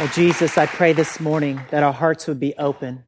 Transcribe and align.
Oh, 0.00 0.06
Jesus, 0.14 0.56
I 0.56 0.66
pray 0.66 0.92
this 0.92 1.18
morning 1.18 1.60
that 1.72 1.82
our 1.82 1.92
hearts 1.92 2.28
would 2.28 2.38
be 2.38 2.54
open. 2.56 3.02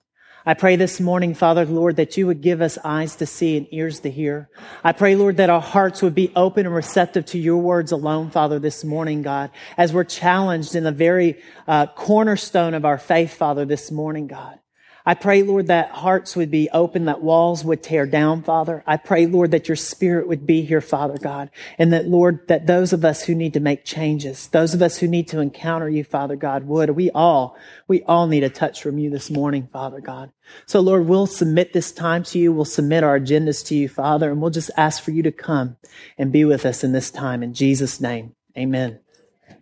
I 0.44 0.54
pray 0.54 0.74
this 0.74 0.98
morning, 0.98 1.34
Father, 1.34 1.64
Lord, 1.64 1.94
that 1.94 2.16
you 2.16 2.26
would 2.26 2.40
give 2.40 2.60
us 2.60 2.78
eyes 2.82 3.14
to 3.16 3.26
see 3.26 3.56
and 3.56 3.68
ears 3.70 4.00
to 4.00 4.10
hear. 4.10 4.48
I 4.82 4.90
pray, 4.90 5.14
Lord, 5.14 5.36
that 5.36 5.50
our 5.50 5.60
hearts 5.60 6.02
would 6.02 6.16
be 6.16 6.32
open 6.34 6.66
and 6.66 6.74
receptive 6.74 7.26
to 7.26 7.38
your 7.38 7.58
words 7.58 7.92
alone, 7.92 8.30
Father, 8.30 8.58
this 8.58 8.82
morning, 8.82 9.22
God, 9.22 9.52
as 9.76 9.92
we're 9.92 10.02
challenged 10.02 10.74
in 10.74 10.82
the 10.82 10.90
very 10.90 11.40
uh, 11.68 11.86
cornerstone 11.86 12.74
of 12.74 12.84
our 12.84 12.98
faith, 12.98 13.34
Father, 13.34 13.64
this 13.64 13.92
morning, 13.92 14.26
God. 14.26 14.58
I 15.06 15.14
pray, 15.14 15.42
Lord, 15.42 15.68
that 15.68 15.90
hearts 15.90 16.36
would 16.36 16.50
be 16.50 16.68
open, 16.72 17.06
that 17.06 17.22
walls 17.22 17.64
would 17.64 17.82
tear 17.82 18.06
down, 18.06 18.42
Father. 18.42 18.84
I 18.86 18.98
pray, 18.98 19.26
Lord, 19.26 19.50
that 19.52 19.66
your 19.66 19.76
spirit 19.76 20.28
would 20.28 20.46
be 20.46 20.62
here, 20.62 20.82
Father 20.82 21.16
God. 21.16 21.50
And 21.78 21.92
that, 21.92 22.06
Lord, 22.06 22.46
that 22.48 22.66
those 22.66 22.92
of 22.92 23.04
us 23.04 23.22
who 23.22 23.34
need 23.34 23.54
to 23.54 23.60
make 23.60 23.84
changes, 23.84 24.48
those 24.48 24.74
of 24.74 24.82
us 24.82 24.98
who 24.98 25.08
need 25.08 25.28
to 25.28 25.40
encounter 25.40 25.88
you, 25.88 26.04
Father 26.04 26.36
God, 26.36 26.64
would. 26.64 26.90
We 26.90 27.10
all, 27.12 27.56
we 27.88 28.02
all 28.02 28.26
need 28.26 28.44
a 28.44 28.50
touch 28.50 28.82
from 28.82 28.98
you 28.98 29.08
this 29.08 29.30
morning, 29.30 29.68
Father 29.72 30.00
God. 30.00 30.32
So, 30.66 30.80
Lord, 30.80 31.06
we'll 31.06 31.26
submit 31.26 31.72
this 31.72 31.92
time 31.92 32.22
to 32.24 32.38
you. 32.38 32.52
We'll 32.52 32.64
submit 32.66 33.02
our 33.02 33.18
agendas 33.18 33.64
to 33.66 33.74
you, 33.74 33.88
Father, 33.88 34.30
and 34.30 34.40
we'll 34.40 34.50
just 34.50 34.70
ask 34.76 35.02
for 35.02 35.12
you 35.12 35.22
to 35.22 35.32
come 35.32 35.76
and 36.18 36.30
be 36.30 36.44
with 36.44 36.66
us 36.66 36.84
in 36.84 36.92
this 36.92 37.10
time. 37.10 37.42
In 37.42 37.54
Jesus' 37.54 38.00
name, 38.00 38.34
amen. 38.56 39.00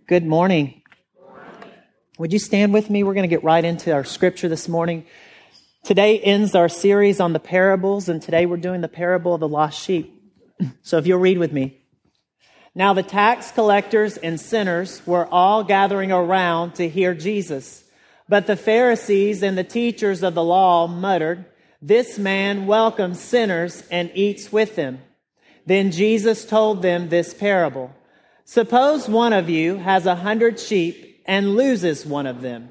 Good 0.08 0.24
morning. 0.24 0.82
Would 2.18 2.32
you 2.32 2.40
stand 2.40 2.72
with 2.72 2.90
me? 2.90 3.04
We're 3.04 3.14
going 3.14 3.28
to 3.28 3.34
get 3.34 3.44
right 3.44 3.64
into 3.64 3.92
our 3.92 4.02
scripture 4.02 4.48
this 4.48 4.68
morning. 4.68 5.06
Today 5.84 6.18
ends 6.20 6.54
our 6.54 6.68
series 6.68 7.18
on 7.18 7.32
the 7.32 7.40
parables, 7.40 8.08
and 8.08 8.20
today 8.20 8.44
we're 8.46 8.58
doing 8.58 8.82
the 8.82 8.88
parable 8.88 9.34
of 9.34 9.40
the 9.40 9.48
lost 9.48 9.82
sheep. 9.82 10.14
So 10.82 10.98
if 10.98 11.06
you'll 11.06 11.18
read 11.18 11.38
with 11.38 11.52
me. 11.52 11.80
Now 12.74 12.92
the 12.92 13.02
tax 13.02 13.50
collectors 13.50 14.16
and 14.16 14.40
sinners 14.40 15.00
were 15.06 15.26
all 15.26 15.64
gathering 15.64 16.12
around 16.12 16.74
to 16.74 16.88
hear 16.88 17.14
Jesus. 17.14 17.84
But 18.28 18.46
the 18.46 18.56
Pharisees 18.56 19.42
and 19.42 19.56
the 19.56 19.64
teachers 19.64 20.22
of 20.22 20.34
the 20.34 20.44
law 20.44 20.86
muttered, 20.86 21.46
This 21.80 22.18
man 22.18 22.66
welcomes 22.66 23.20
sinners 23.20 23.82
and 23.90 24.10
eats 24.14 24.52
with 24.52 24.76
them. 24.76 25.00
Then 25.64 25.90
Jesus 25.90 26.44
told 26.44 26.82
them 26.82 27.08
this 27.08 27.32
parable. 27.32 27.94
Suppose 28.44 29.08
one 29.08 29.32
of 29.32 29.48
you 29.48 29.76
has 29.76 30.06
a 30.06 30.16
hundred 30.16 30.58
sheep 30.58 31.22
and 31.26 31.56
loses 31.56 32.04
one 32.04 32.26
of 32.26 32.42
them. 32.42 32.70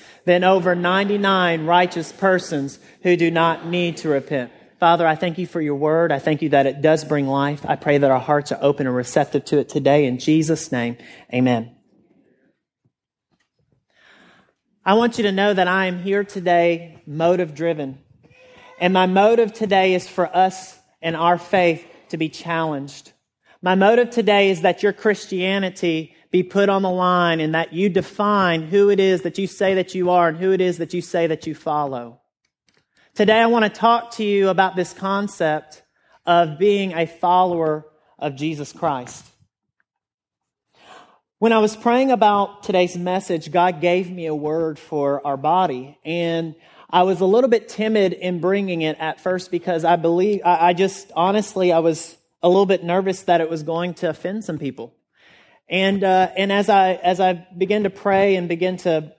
than 0.25 0.43
over 0.43 0.75
99 0.75 1.65
righteous 1.65 2.11
persons 2.11 2.79
who 3.03 3.15
do 3.15 3.31
not 3.31 3.67
need 3.67 3.97
to 3.97 4.09
repent. 4.09 4.51
Father, 4.79 5.05
I 5.05 5.15
thank 5.15 5.37
you 5.37 5.45
for 5.45 5.61
your 5.61 5.75
word. 5.75 6.11
I 6.11 6.19
thank 6.19 6.41
you 6.41 6.49
that 6.49 6.65
it 6.65 6.81
does 6.81 7.05
bring 7.05 7.27
life. 7.27 7.63
I 7.67 7.75
pray 7.75 7.99
that 7.99 8.09
our 8.09 8.19
hearts 8.19 8.51
are 8.51 8.59
open 8.61 8.87
and 8.87 8.95
receptive 8.95 9.45
to 9.45 9.59
it 9.59 9.69
today. 9.69 10.05
In 10.05 10.17
Jesus' 10.17 10.71
name, 10.71 10.97
amen. 11.31 11.75
I 14.83 14.95
want 14.95 15.19
you 15.19 15.23
to 15.25 15.31
know 15.31 15.53
that 15.53 15.67
I 15.67 15.85
am 15.85 16.01
here 16.01 16.23
today 16.23 17.03
motive 17.05 17.53
driven. 17.53 17.99
And 18.79 18.93
my 18.93 19.05
motive 19.05 19.53
today 19.53 19.93
is 19.93 20.07
for 20.07 20.35
us 20.35 20.79
and 21.03 21.15
our 21.15 21.37
faith 21.37 21.85
to 22.09 22.17
be 22.17 22.29
challenged. 22.29 23.13
My 23.61 23.75
motive 23.75 24.09
today 24.09 24.49
is 24.49 24.61
that 24.61 24.81
your 24.81 24.93
Christianity 24.93 26.15
be 26.31 26.43
put 26.43 26.69
on 26.69 26.81
the 26.81 26.89
line 26.89 27.39
and 27.39 27.53
that 27.53 27.73
you 27.73 27.89
define 27.89 28.63
who 28.63 28.89
it 28.89 28.99
is 28.99 29.21
that 29.23 29.37
you 29.37 29.47
say 29.47 29.75
that 29.75 29.93
you 29.93 30.09
are 30.09 30.29
and 30.29 30.37
who 30.37 30.51
it 30.53 30.61
is 30.61 30.77
that 30.77 30.93
you 30.93 31.01
say 31.01 31.27
that 31.27 31.45
you 31.45 31.53
follow. 31.53 32.21
Today, 33.13 33.39
I 33.39 33.47
want 33.47 33.65
to 33.65 33.69
talk 33.69 34.11
to 34.11 34.23
you 34.23 34.47
about 34.47 34.77
this 34.77 34.93
concept 34.93 35.83
of 36.25 36.57
being 36.57 36.93
a 36.93 37.05
follower 37.05 37.85
of 38.17 38.37
Jesus 38.37 38.71
Christ. 38.71 39.25
When 41.39 41.51
I 41.51 41.57
was 41.57 41.75
praying 41.75 42.11
about 42.11 42.63
today's 42.63 42.95
message, 42.95 43.51
God 43.51 43.81
gave 43.81 44.09
me 44.09 44.27
a 44.27 44.35
word 44.35 44.79
for 44.79 45.25
our 45.27 45.35
body. 45.35 45.97
And 46.05 46.55
I 46.89 47.03
was 47.03 47.19
a 47.19 47.25
little 47.25 47.49
bit 47.49 47.67
timid 47.67 48.13
in 48.13 48.39
bringing 48.39 48.81
it 48.83 48.97
at 48.99 49.19
first 49.19 49.51
because 49.51 49.83
I 49.83 49.97
believe, 49.97 50.41
I 50.45 50.73
just 50.73 51.11
honestly, 51.15 51.73
I 51.73 51.79
was 51.79 52.15
a 52.43 52.47
little 52.47 52.65
bit 52.65 52.83
nervous 52.83 53.23
that 53.23 53.41
it 53.41 53.49
was 53.49 53.63
going 53.63 53.95
to 53.95 54.09
offend 54.09 54.45
some 54.45 54.59
people. 54.59 54.93
And, 55.71 56.03
uh, 56.03 56.29
and 56.35 56.51
as 56.51 56.67
I, 56.67 56.95
as 56.95 57.21
I 57.21 57.47
began 57.57 57.83
to 57.83 57.89
pray 57.89 58.35
and 58.35 58.49
begin 58.49 58.75
to 58.77 59.13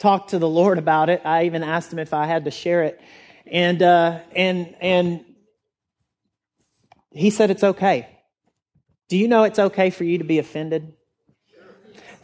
talk 0.00 0.28
to 0.28 0.40
the 0.40 0.48
Lord 0.48 0.76
about 0.76 1.08
it, 1.08 1.22
I 1.24 1.44
even 1.44 1.62
asked 1.62 1.92
him 1.92 2.00
if 2.00 2.12
I 2.12 2.26
had 2.26 2.46
to 2.46 2.50
share 2.50 2.82
it. 2.82 3.00
And, 3.46 3.80
uh, 3.80 4.18
and, 4.34 4.74
and 4.80 5.24
he 7.12 7.30
said 7.30 7.50
it's 7.50 7.62
okay. 7.62 8.08
Do 9.08 9.16
you 9.16 9.28
know 9.28 9.44
it's 9.44 9.60
okay 9.60 9.90
for 9.90 10.02
you 10.02 10.18
to 10.18 10.24
be 10.24 10.40
offended? 10.40 10.92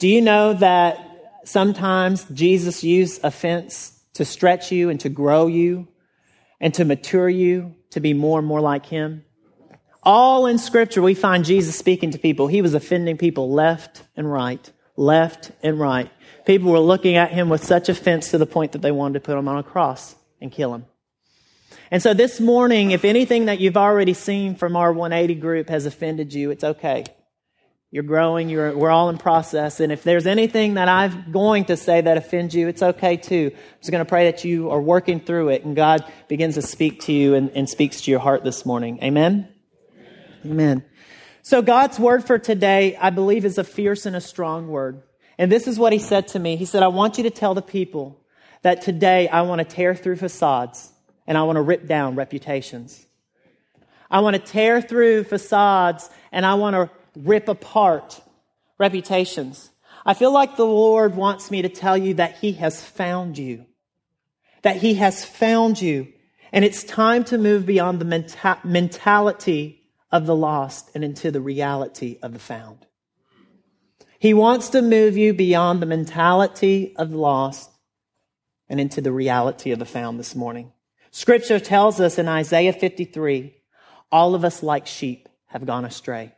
Do 0.01 0.09
you 0.09 0.21
know 0.21 0.55
that 0.55 0.99
sometimes 1.45 2.25
Jesus 2.25 2.83
used 2.83 3.23
offense 3.23 4.01
to 4.15 4.25
stretch 4.25 4.73
you 4.73 4.91
and 4.91 4.99
to 5.01 5.09
grow 5.09 5.47
you 5.47 5.87
and 6.61 6.75
to 6.75 6.85
mature 6.85 7.29
you 7.29 7.77
to 7.91 8.01
be 8.01 8.15
more 8.15 8.41
and 8.41 8.49
more 8.49 8.61
like 8.61 8.87
him? 8.87 9.25
All 10.03 10.47
in 10.47 10.59
scripture, 10.59 11.03
we 11.03 11.15
find 11.15 11.45
Jesus 11.45 11.77
speaking 11.77 12.11
to 12.13 12.19
people. 12.19 12.47
He 12.47 12.63
was 12.63 12.75
offending 12.75 13.19
people 13.19 13.51
left 13.51 14.03
and 14.17 14.31
right, 14.31 14.71
left 14.97 15.51
and 15.63 15.79
right. 15.79 16.11
People 16.47 16.73
were 16.73 16.81
looking 16.81 17.17
at 17.17 17.33
him 17.33 17.49
with 17.51 17.63
such 17.63 17.89
offense 17.89 18.31
to 18.31 18.39
the 18.39 18.47
point 18.47 18.73
that 18.73 18.83
they 18.83 18.93
wanted 18.93 19.15
to 19.15 19.21
put 19.21 19.37
him 19.37 19.47
on 19.47 19.59
a 19.59 19.63
cross 19.63 20.17
and 20.41 20.51
kill 20.51 20.75
him. 20.75 20.87
And 21.91 22.03
so 22.03 22.15
this 22.15 22.41
morning, 22.41 22.93
if 22.93 23.05
anything 23.05 23.47
that 23.47 23.61
you've 23.61 23.77
already 23.77 24.15
seen 24.15 24.55
from 24.55 24.75
our 24.75 24.93
180 24.93 25.35
group 25.41 25.69
has 25.69 25.87
offended 25.87 26.33
you, 26.33 26.51
it's 26.51 26.65
okay. 26.65 27.05
You're 27.91 28.05
growing, 28.05 28.49
you're, 28.49 28.75
we're 28.77 28.91
all 28.91 29.11
in 29.11 29.19
process. 29.19 29.81
And 29.81 29.93
if 29.93 30.05
there's 30.05 30.27
anything 30.27 30.75
that 30.75 30.89
I'm 30.89 31.33
going 31.33 31.65
to 31.67 31.77
say 31.77 32.01
that 32.01 32.17
offends 32.17 32.55
you, 32.55 32.69
it's 32.69 32.83
okay 32.83 33.17
too. 33.17 33.51
I'm 33.53 33.79
just 33.81 33.91
going 33.91 34.05
to 34.05 34.09
pray 34.09 34.31
that 34.31 34.45
you 34.45 34.71
are 34.71 34.81
working 34.81 35.21
through 35.21 35.49
it 35.49 35.65
and 35.65 35.75
God 35.75 36.05
begins 36.29 36.55
to 36.55 36.63
speak 36.63 37.01
to 37.03 37.13
you 37.13 37.35
and, 37.35 37.51
and 37.51 37.69
speaks 37.69 38.03
to 38.03 38.11
your 38.11 38.21
heart 38.21 38.45
this 38.45 38.65
morning. 38.65 39.03
Amen? 39.03 39.49
Amen. 40.45 40.85
So 41.43 41.63
God's 41.63 41.99
word 41.99 42.25
for 42.25 42.39
today, 42.39 42.97
I 42.97 43.11
believe, 43.11 43.45
is 43.45 43.59
a 43.59 43.65
fierce 43.65 44.07
and 44.07 44.15
a 44.15 44.21
strong 44.21 44.69
word. 44.69 45.03
And 45.39 45.51
this 45.51 45.67
is 45.67 45.79
what 45.79 45.93
he 45.93 45.99
said 45.99 46.29
to 46.29 46.39
me. 46.39 46.57
He 46.57 46.65
said, 46.65 46.83
I 46.83 46.89
want 46.89 47.19
you 47.19 47.25
to 47.25 47.31
tell 47.31 47.55
the 47.55 47.63
people 47.63 48.21
that 48.63 48.83
today 48.83 49.29
I 49.29 49.43
want 49.43 49.61
to 49.61 49.65
tear 49.65 49.95
through 49.95 50.17
facades 50.17 50.93
and 51.27 51.37
I 51.39 51.45
want 51.45 51.57
to 51.57 51.63
rip 51.63 51.87
down 51.87 52.15
reputations. 52.15 53.07
I 54.11 54.21
want 54.21 54.37
to 54.37 54.43
tear 54.43 54.83
through 54.83 55.25
facades 55.25 56.11
and 56.33 56.45
I 56.45 56.55
want 56.55 56.75
to 56.75 56.91
rip 57.17 57.49
apart 57.49 58.21
reputations. 58.79 59.71
I 60.05 60.15
feel 60.15 60.33
like 60.33 60.57
the 60.57 60.67
Lord 60.67 61.15
wants 61.15 61.51
me 61.51 61.63
to 61.63 61.69
tell 61.69 61.97
you 61.97 62.15
that 62.15 62.39
he 62.39 62.53
has 62.53 62.83
found 62.83 63.39
you. 63.39 63.67
That 64.63 64.77
he 64.77 64.95
has 64.95 65.25
found 65.25 65.81
you. 65.81 66.09
And 66.53 66.65
it's 66.65 66.85
time 66.85 67.25
to 67.25 67.39
move 67.39 67.65
beyond 67.67 68.01
the 68.01 68.05
menta- 68.05 68.65
mentality 68.65 69.80
of 70.13 70.27
the 70.27 70.37
lost 70.37 70.91
and 70.95 71.05
into 71.05 71.31
the 71.31 71.41
reality 71.41 72.19
of 72.23 72.33
the 72.33 72.39
found. 72.39 72.87
He 74.19 74.35
wants 74.35 74.71
to 74.71 74.83
move 74.83 75.17
you 75.17 75.33
beyond 75.33 75.81
the 75.81 75.87
mentality 75.87 76.95
of 76.97 77.11
the 77.11 77.17
lost 77.17 77.71
and 78.69 78.79
into 78.79 79.01
the 79.01 79.13
reality 79.13 79.73
of 79.73 79.79
the 79.79 79.87
found 79.87 80.19
this 80.19 80.35
morning. 80.35 80.73
Scripture 81.11 81.59
tells 81.59 82.01
us 82.01 82.19
in 82.19 82.29
Isaiah 82.29 82.73
53, 82.73 83.55
all 84.13 84.35
of 84.35 84.45
us 84.45 84.63
like 84.63 84.87
sheep 84.87 85.29
have 85.47 85.67
gone 85.67 85.85
astray. 85.85 86.33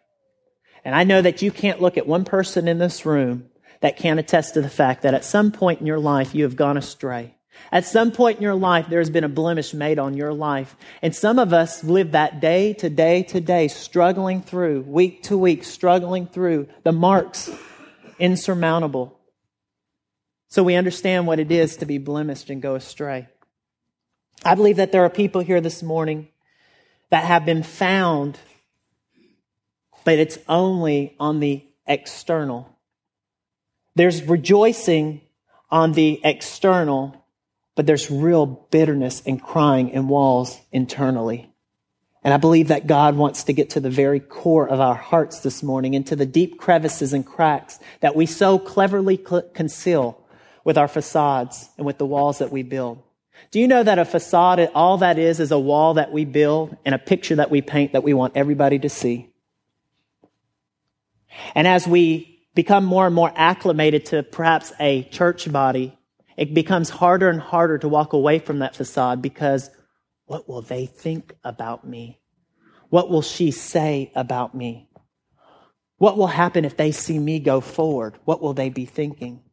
And 0.84 0.94
I 0.94 1.04
know 1.04 1.20
that 1.20 1.42
you 1.42 1.50
can't 1.50 1.80
look 1.80 1.96
at 1.96 2.06
one 2.06 2.24
person 2.24 2.68
in 2.68 2.78
this 2.78 3.04
room 3.04 3.50
that 3.80 3.96
can't 3.96 4.20
attest 4.20 4.54
to 4.54 4.62
the 4.62 4.70
fact 4.70 5.02
that 5.02 5.14
at 5.14 5.24
some 5.24 5.52
point 5.52 5.80
in 5.80 5.86
your 5.86 5.98
life 5.98 6.34
you 6.34 6.44
have 6.44 6.56
gone 6.56 6.76
astray. 6.76 7.34
At 7.70 7.86
some 7.86 8.12
point 8.12 8.38
in 8.38 8.42
your 8.42 8.54
life, 8.54 8.88
there 8.88 8.98
has 8.98 9.10
been 9.10 9.24
a 9.24 9.28
blemish 9.28 9.72
made 9.72 9.98
on 9.98 10.14
your 10.14 10.32
life. 10.32 10.76
And 11.00 11.14
some 11.14 11.38
of 11.38 11.52
us 11.52 11.82
live 11.84 12.12
that 12.12 12.40
day 12.40 12.74
to 12.74 12.90
day 12.90 13.22
to 13.24 13.40
day, 13.40 13.68
struggling 13.68 14.42
through, 14.42 14.82
week 14.82 15.22
to 15.24 15.38
week, 15.38 15.64
struggling 15.64 16.26
through 16.26 16.68
the 16.82 16.92
marks 16.92 17.50
insurmountable. 18.18 19.18
So 20.48 20.62
we 20.62 20.74
understand 20.74 21.26
what 21.26 21.40
it 21.40 21.50
is 21.50 21.76
to 21.78 21.86
be 21.86 21.98
blemished 21.98 22.50
and 22.50 22.60
go 22.60 22.74
astray. 22.74 23.28
I 24.44 24.54
believe 24.54 24.76
that 24.76 24.92
there 24.92 25.04
are 25.04 25.10
people 25.10 25.40
here 25.40 25.60
this 25.60 25.82
morning 25.82 26.28
that 27.10 27.24
have 27.24 27.46
been 27.46 27.62
found, 27.62 28.38
but 30.04 30.18
it's 30.18 30.38
only 30.48 31.14
on 31.18 31.40
the 31.40 31.64
external. 31.86 32.68
There's 33.94 34.22
rejoicing 34.22 35.20
on 35.70 35.92
the 35.92 36.20
external, 36.24 37.21
but 37.74 37.86
there's 37.86 38.10
real 38.10 38.46
bitterness 38.46 39.22
and 39.26 39.42
crying 39.42 39.92
and 39.92 40.08
walls 40.08 40.60
internally. 40.70 41.50
And 42.24 42.32
I 42.32 42.36
believe 42.36 42.68
that 42.68 42.86
God 42.86 43.16
wants 43.16 43.44
to 43.44 43.52
get 43.52 43.70
to 43.70 43.80
the 43.80 43.90
very 43.90 44.20
core 44.20 44.68
of 44.68 44.80
our 44.80 44.94
hearts 44.94 45.40
this 45.40 45.62
morning, 45.62 45.94
into 45.94 46.14
the 46.14 46.26
deep 46.26 46.58
crevices 46.58 47.12
and 47.12 47.26
cracks 47.26 47.80
that 48.00 48.14
we 48.14 48.26
so 48.26 48.58
cleverly 48.58 49.16
conceal 49.16 50.20
with 50.64 50.78
our 50.78 50.86
facades 50.86 51.68
and 51.76 51.84
with 51.84 51.98
the 51.98 52.06
walls 52.06 52.38
that 52.38 52.52
we 52.52 52.62
build. 52.62 53.02
Do 53.50 53.58
you 53.58 53.66
know 53.66 53.82
that 53.82 53.98
a 53.98 54.04
facade, 54.04 54.70
all 54.74 54.98
that 54.98 55.18
is, 55.18 55.40
is 55.40 55.50
a 55.50 55.58
wall 55.58 55.94
that 55.94 56.12
we 56.12 56.24
build 56.24 56.76
and 56.84 56.94
a 56.94 56.98
picture 56.98 57.36
that 57.36 57.50
we 57.50 57.60
paint 57.60 57.92
that 57.92 58.04
we 58.04 58.14
want 58.14 58.36
everybody 58.36 58.78
to 58.78 58.88
see? 58.88 59.28
And 61.54 61.66
as 61.66 61.88
we 61.88 62.40
become 62.54 62.84
more 62.84 63.06
and 63.06 63.14
more 63.14 63.32
acclimated 63.34 64.06
to 64.06 64.22
perhaps 64.22 64.72
a 64.78 65.02
church 65.04 65.50
body, 65.50 65.98
it 66.42 66.54
becomes 66.54 66.90
harder 66.90 67.28
and 67.28 67.38
harder 67.38 67.78
to 67.78 67.86
walk 67.86 68.14
away 68.14 68.40
from 68.40 68.58
that 68.58 68.74
facade 68.74 69.22
because 69.22 69.70
what 70.24 70.48
will 70.48 70.60
they 70.60 70.86
think 70.86 71.32
about 71.44 71.86
me? 71.86 72.18
What 72.88 73.08
will 73.08 73.22
she 73.22 73.52
say 73.52 74.10
about 74.16 74.52
me? 74.52 74.88
What 75.98 76.18
will 76.18 76.26
happen 76.26 76.64
if 76.64 76.76
they 76.76 76.90
see 76.90 77.16
me 77.16 77.38
go 77.38 77.60
forward? 77.60 78.18
What 78.24 78.42
will 78.42 78.54
they 78.54 78.70
be 78.70 78.86
thinking? 78.86 79.44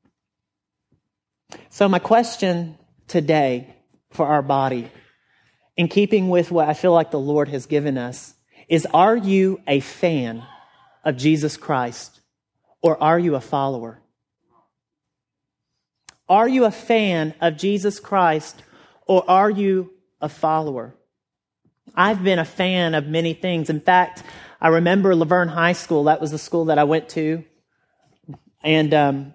So, 1.70 1.88
my 1.88 2.00
question 2.00 2.76
today 3.08 3.76
for 4.10 4.26
our 4.26 4.42
body, 4.42 4.92
in 5.78 5.90
keeping 5.90 6.28
with 6.28 6.50
what 6.50 6.70
I 6.70 6.74
feel 6.74 6.92
like 6.92 7.12
the 7.12 7.20
Lord 7.20 7.50
has 7.50 7.68
given 7.68 8.00
us, 8.00 8.34
is 8.68 8.88
Are 8.96 9.16
you 9.16 9.62
a 9.68 9.80
fan 9.80 10.44
of 11.06 11.18
Jesus 11.18 11.56
Christ 11.56 12.20
or 12.82 13.00
are 13.00 13.20
you 13.20 13.36
a 13.36 13.42
follower? 13.42 14.02
Are 16.30 16.48
you 16.48 16.66
a 16.66 16.72
fan 16.72 17.34
of 17.42 17.58
Jesus 17.58 18.00
Christ 18.00 18.62
or 19.08 19.28
are 19.30 19.50
you 19.50 19.92
a 20.22 20.30
follower? 20.30 20.94
I've 21.96 22.24
been 22.24 22.38
a 22.38 22.46
fan 22.46 22.94
of 22.94 23.08
many 23.08 23.34
things. 23.34 23.70
In 23.70 23.82
fact, 23.82 24.22
I 24.62 24.68
remember 24.68 25.16
La 25.16 25.26
Vergne 25.26 25.50
High 25.50 25.74
School. 25.74 26.04
That 26.04 26.22
was 26.22 26.30
the 26.30 26.38
school 26.38 26.66
that 26.66 26.78
I 26.78 26.84
went 26.84 27.10
to. 27.10 27.44
And 28.62 28.94
um, 28.94 29.34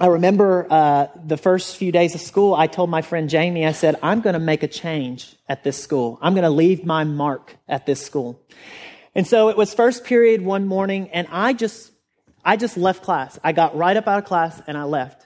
I 0.00 0.06
remember 0.06 0.66
uh, 0.70 1.08
the 1.24 1.36
first 1.36 1.76
few 1.76 1.92
days 1.92 2.14
of 2.14 2.20
school, 2.20 2.54
I 2.54 2.68
told 2.68 2.88
my 2.88 3.02
friend 3.02 3.28
Jamie, 3.28 3.66
I 3.66 3.72
said, 3.72 3.96
I'm 4.02 4.22
going 4.22 4.34
to 4.34 4.40
make 4.40 4.62
a 4.62 4.68
change 4.68 5.36
at 5.48 5.62
this 5.62 5.80
school. 5.80 6.18
I'm 6.22 6.34
going 6.34 6.44
to 6.44 6.50
leave 6.50 6.84
my 6.86 7.04
mark 7.04 7.56
at 7.68 7.84
this 7.86 8.04
school. 8.04 8.40
And 9.14 9.26
so 9.26 9.50
it 9.50 9.56
was 9.56 9.74
first 9.74 10.04
period 10.04 10.42
one 10.42 10.66
morning, 10.66 11.10
and 11.10 11.28
I 11.30 11.52
just, 11.52 11.92
I 12.44 12.56
just 12.56 12.76
left 12.76 13.04
class. 13.04 13.38
I 13.44 13.52
got 13.52 13.76
right 13.76 13.96
up 13.96 14.08
out 14.08 14.18
of 14.18 14.24
class 14.24 14.60
and 14.66 14.76
I 14.76 14.84
left. 14.84 15.23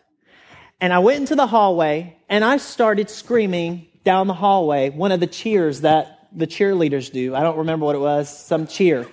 And 0.80 0.92
I 0.92 1.00
went 1.00 1.20
into 1.20 1.34
the 1.34 1.46
hallway 1.46 2.16
and 2.28 2.44
I 2.44 2.58
started 2.58 3.10
screaming 3.10 3.86
down 4.04 4.26
the 4.26 4.34
hallway 4.34 4.90
one 4.90 5.12
of 5.12 5.20
the 5.20 5.26
cheers 5.26 5.80
that 5.80 6.28
the 6.32 6.46
cheerleaders 6.46 7.10
do. 7.12 7.34
I 7.34 7.42
don't 7.42 7.58
remember 7.58 7.86
what 7.86 7.96
it 7.96 8.00
was, 8.00 8.28
some 8.28 8.66
cheer. 8.66 9.06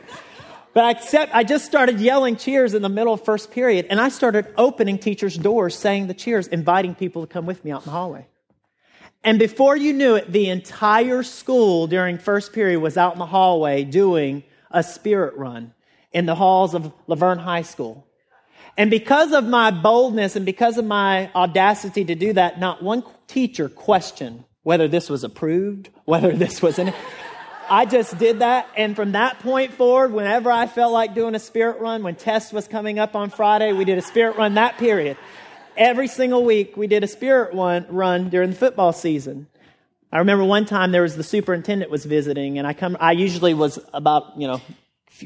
But 0.74 0.84
I, 1.14 1.30
I 1.34 1.44
just 1.44 1.66
started 1.66 2.02
yelling 2.02 2.36
cheers 2.36 2.74
in 2.74 2.82
the 2.82 2.90
middle 2.90 3.14
of 3.14 3.24
first 3.24 3.50
period, 3.50 3.88
and 3.90 4.00
I 4.00 4.10
started 4.10 4.54
opening 4.58 5.00
teachers' 5.00 5.38
doors, 5.38 5.74
saying 5.74 6.08
the 6.08 6.14
cheers, 6.14 6.48
inviting 6.48 6.96
people 6.96 7.26
to 7.26 7.32
come 7.32 7.46
with 7.46 7.64
me 7.64 7.72
out 7.72 7.84
in 7.84 7.86
the 7.86 7.92
hallway. 7.92 8.28
And 9.24 9.40
before 9.40 9.78
you 9.78 9.94
knew 9.94 10.16
it, 10.16 10.32
the 10.32 10.50
entire 10.50 11.24
school 11.24 11.88
during 11.88 12.18
first 12.18 12.52
period 12.52 12.82
was 12.82 12.98
out 12.98 13.14
in 13.14 13.20
the 13.20 13.26
hallway 13.26 13.86
doing 13.86 14.44
a 14.70 14.84
spirit 14.84 15.36
run 15.38 15.74
in 16.12 16.26
the 16.26 16.36
halls 16.36 16.74
of 16.74 16.92
La 17.08 17.16
Vergne 17.16 17.40
High 17.40 17.62
School. 17.62 18.05
And 18.78 18.90
because 18.90 19.32
of 19.32 19.46
my 19.46 19.72
boldness 19.72 20.36
and 20.36 20.46
because 20.46 20.78
of 20.78 20.86
my 20.86 21.32
audacity 21.34 22.04
to 22.06 22.16
do 22.16 22.34
that, 22.34 22.60
not 22.60 22.84
one 22.84 23.04
teacher 23.28 23.70
questioned 23.70 24.44
whether 24.64 24.88
this 24.88 25.10
was 25.10 25.24
approved, 25.24 25.90
whether 26.06 26.32
this 26.32 26.62
was 26.62 26.80
in 26.80 26.94
I 27.70 27.86
just 27.86 28.18
did 28.18 28.40
that. 28.40 28.68
And 28.78 28.96
from 28.96 29.14
that 29.14 29.40
point 29.40 29.74
forward, 29.74 30.14
whenever 30.14 30.52
I 30.52 30.68
felt 30.68 30.94
like 30.94 31.16
doing 31.16 31.36
a 31.36 31.40
spirit 31.40 31.80
run, 31.80 32.04
when 32.04 32.16
test 32.16 32.54
was 32.54 32.68
coming 32.68 33.00
up 33.00 33.16
on 33.16 33.30
Friday, 33.30 33.74
we 33.74 33.86
did 33.86 33.98
a 33.98 34.02
spirit 34.02 34.38
run 34.38 34.56
that 34.56 34.78
period. 34.78 35.18
Every 35.78 36.08
single 36.08 36.46
week, 36.46 36.78
we 36.78 36.88
did 36.88 37.04
a 37.04 37.08
spirit 37.08 37.54
one, 37.54 37.86
run 37.90 38.30
during 38.30 38.52
the 38.52 38.56
football 38.56 38.94
season. 38.94 39.48
I 40.12 40.20
remember 40.20 40.46
one 40.46 40.66
time 40.66 40.92
there 40.92 41.02
was 41.02 41.18
the 41.18 41.24
superintendent 41.24 41.92
was 41.92 42.06
visiting, 42.06 42.58
and 42.58 42.66
I 42.66 42.74
come. 42.74 42.96
I 43.00 43.12
usually 43.12 43.54
was 43.54 43.80
about 43.94 44.40
you 44.40 44.48
know 44.48 44.62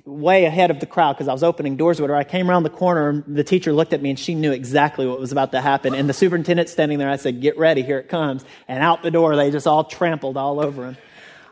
way 0.05 0.45
ahead 0.45 0.71
of 0.71 0.79
the 0.79 0.85
crowd 0.85 1.13
because 1.13 1.27
I 1.27 1.33
was 1.33 1.43
opening 1.43 1.77
doors 1.77 1.99
with 1.99 2.09
her. 2.09 2.15
I 2.15 2.23
came 2.23 2.49
around 2.49 2.63
the 2.63 2.69
corner, 2.69 3.09
and 3.09 3.23
the 3.27 3.43
teacher 3.43 3.73
looked 3.73 3.93
at 3.93 4.01
me, 4.01 4.09
and 4.09 4.19
she 4.19 4.35
knew 4.35 4.51
exactly 4.51 5.07
what 5.07 5.19
was 5.19 5.31
about 5.31 5.51
to 5.53 5.61
happen. 5.61 5.93
And 5.95 6.07
the 6.09 6.13
superintendent 6.13 6.69
standing 6.69 6.97
there, 6.99 7.09
I 7.09 7.15
said, 7.17 7.41
"Get 7.41 7.57
ready, 7.57 7.81
here 7.81 7.99
it 7.99 8.09
comes!" 8.09 8.45
And 8.67 8.83
out 8.83 9.03
the 9.03 9.11
door, 9.11 9.35
they 9.35 9.51
just 9.51 9.67
all 9.67 9.83
trampled 9.83 10.37
all 10.37 10.59
over 10.59 10.85
him. 10.85 10.97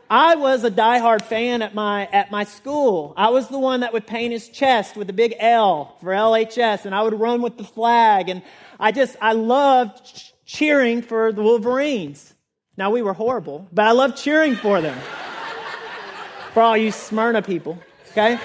I 0.09 0.35
was 0.35 0.63
a 0.63 0.71
diehard 0.71 1.23
fan 1.23 1.61
at 1.61 1.75
my, 1.75 2.05
at 2.13 2.31
my 2.31 2.45
school. 2.45 3.13
I 3.17 3.29
was 3.29 3.49
the 3.49 3.59
one 3.59 3.81
that 3.81 3.91
would 3.91 4.07
paint 4.07 4.31
his 4.31 4.47
chest 4.47 4.95
with 4.95 5.09
a 5.09 5.13
big 5.13 5.35
L 5.37 5.97
for 5.99 6.11
LHS 6.11 6.85
and 6.85 6.95
I 6.95 7.01
would 7.01 7.13
run 7.13 7.41
with 7.41 7.57
the 7.57 7.65
flag. 7.65 8.29
And 8.29 8.41
I 8.79 8.93
just, 8.93 9.17
I 9.19 9.33
loved 9.33 10.31
cheering 10.45 11.01
for 11.01 11.33
the 11.33 11.41
Wolverines. 11.41 12.33
Now 12.77 12.91
we 12.91 13.01
were 13.01 13.13
horrible, 13.13 13.67
but 13.73 13.85
I 13.85 13.91
loved 13.91 14.17
cheering 14.17 14.55
for 14.55 14.79
them. 14.79 14.97
for 16.53 16.61
all 16.61 16.77
you 16.77 16.91
Smyrna 16.91 17.41
people, 17.41 17.77
okay? 18.17 18.39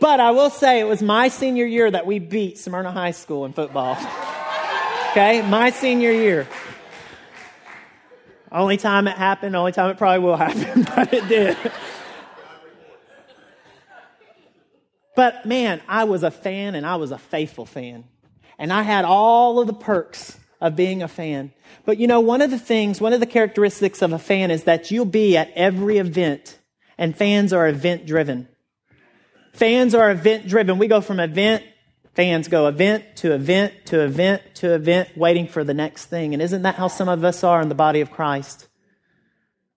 But 0.00 0.20
I 0.20 0.32
will 0.32 0.50
say 0.50 0.80
it 0.80 0.84
was 0.84 1.02
my 1.02 1.28
senior 1.28 1.64
year 1.64 1.90
that 1.90 2.04
we 2.04 2.18
beat 2.18 2.58
Smyrna 2.58 2.92
High 2.92 3.12
School 3.12 3.46
in 3.46 3.54
football. 3.54 3.96
okay? 5.10 5.40
My 5.48 5.70
senior 5.70 6.12
year. 6.12 6.46
Only 8.52 8.76
time 8.76 9.08
it 9.08 9.16
happened, 9.16 9.56
only 9.56 9.72
time 9.72 9.90
it 9.90 9.96
probably 9.96 10.24
will 10.24 10.36
happen, 10.36 10.82
but 10.94 11.12
it 11.12 11.26
did. 11.26 11.56
but 15.16 15.46
man, 15.46 15.80
I 15.88 16.04
was 16.04 16.22
a 16.22 16.30
fan 16.30 16.74
and 16.74 16.86
I 16.86 16.96
was 16.96 17.10
a 17.10 17.18
faithful 17.18 17.66
fan. 17.66 18.04
And 18.58 18.72
I 18.72 18.82
had 18.82 19.04
all 19.04 19.58
of 19.58 19.66
the 19.66 19.72
perks 19.72 20.38
of 20.60 20.76
being 20.76 21.02
a 21.02 21.08
fan. 21.08 21.52
But 21.84 21.98
you 21.98 22.06
know, 22.06 22.20
one 22.20 22.42
of 22.42 22.50
the 22.50 22.58
things, 22.58 23.00
one 23.00 23.12
of 23.12 23.20
the 23.20 23.26
characteristics 23.26 24.02
of 24.02 24.12
a 24.12 24.18
fan 24.18 24.50
is 24.50 24.64
that 24.64 24.90
you'll 24.90 25.04
be 25.04 25.36
at 25.36 25.50
every 25.56 25.98
event, 25.98 26.58
and 26.98 27.16
fans 27.16 27.52
are 27.52 27.68
event 27.68 28.06
driven. 28.06 28.48
Fans 29.52 29.94
are 29.94 30.10
event 30.10 30.48
driven. 30.48 30.78
We 30.78 30.88
go 30.88 31.00
from 31.00 31.20
event 31.20 31.64
Fans 32.14 32.46
go 32.46 32.68
event 32.68 33.16
to 33.16 33.32
event 33.32 33.86
to 33.86 34.00
event 34.00 34.42
to 34.54 34.74
event, 34.74 35.16
waiting 35.16 35.48
for 35.48 35.64
the 35.64 35.74
next 35.74 36.06
thing. 36.06 36.32
And 36.32 36.40
isn't 36.40 36.62
that 36.62 36.76
how 36.76 36.86
some 36.86 37.08
of 37.08 37.24
us 37.24 37.42
are 37.42 37.60
in 37.60 37.68
the 37.68 37.74
body 37.74 38.00
of 38.00 38.10
Christ? 38.10 38.68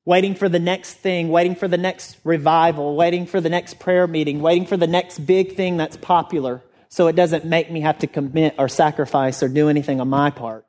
Waiting 0.06 0.36
for 0.36 0.48
the 0.48 0.60
next 0.60 0.94
thing, 0.94 1.30
waiting 1.30 1.56
for 1.56 1.68
the 1.68 1.78
next 1.78 2.18
revival, 2.24 2.96
waiting 2.96 3.26
for 3.26 3.42
the 3.42 3.50
next 3.50 3.80
prayer 3.80 4.08
meeting, 4.08 4.40
waiting 4.40 4.68
for 4.68 4.78
the 4.78 4.88
next 4.88 5.20
big 5.20 5.56
thing 5.56 5.78
that's 5.78 5.98
popular 5.98 6.64
so 6.90 7.08
it 7.08 7.16
doesn't 7.16 7.44
make 7.44 7.72
me 7.72 7.82
have 7.82 8.00
to 8.00 8.08
commit 8.08 8.56
or 8.58 8.70
sacrifice 8.70 9.42
or 9.42 9.50
do 9.50 9.68
anything 9.68 10.00
on 10.00 10.08
my 10.08 10.30
part. 10.30 10.66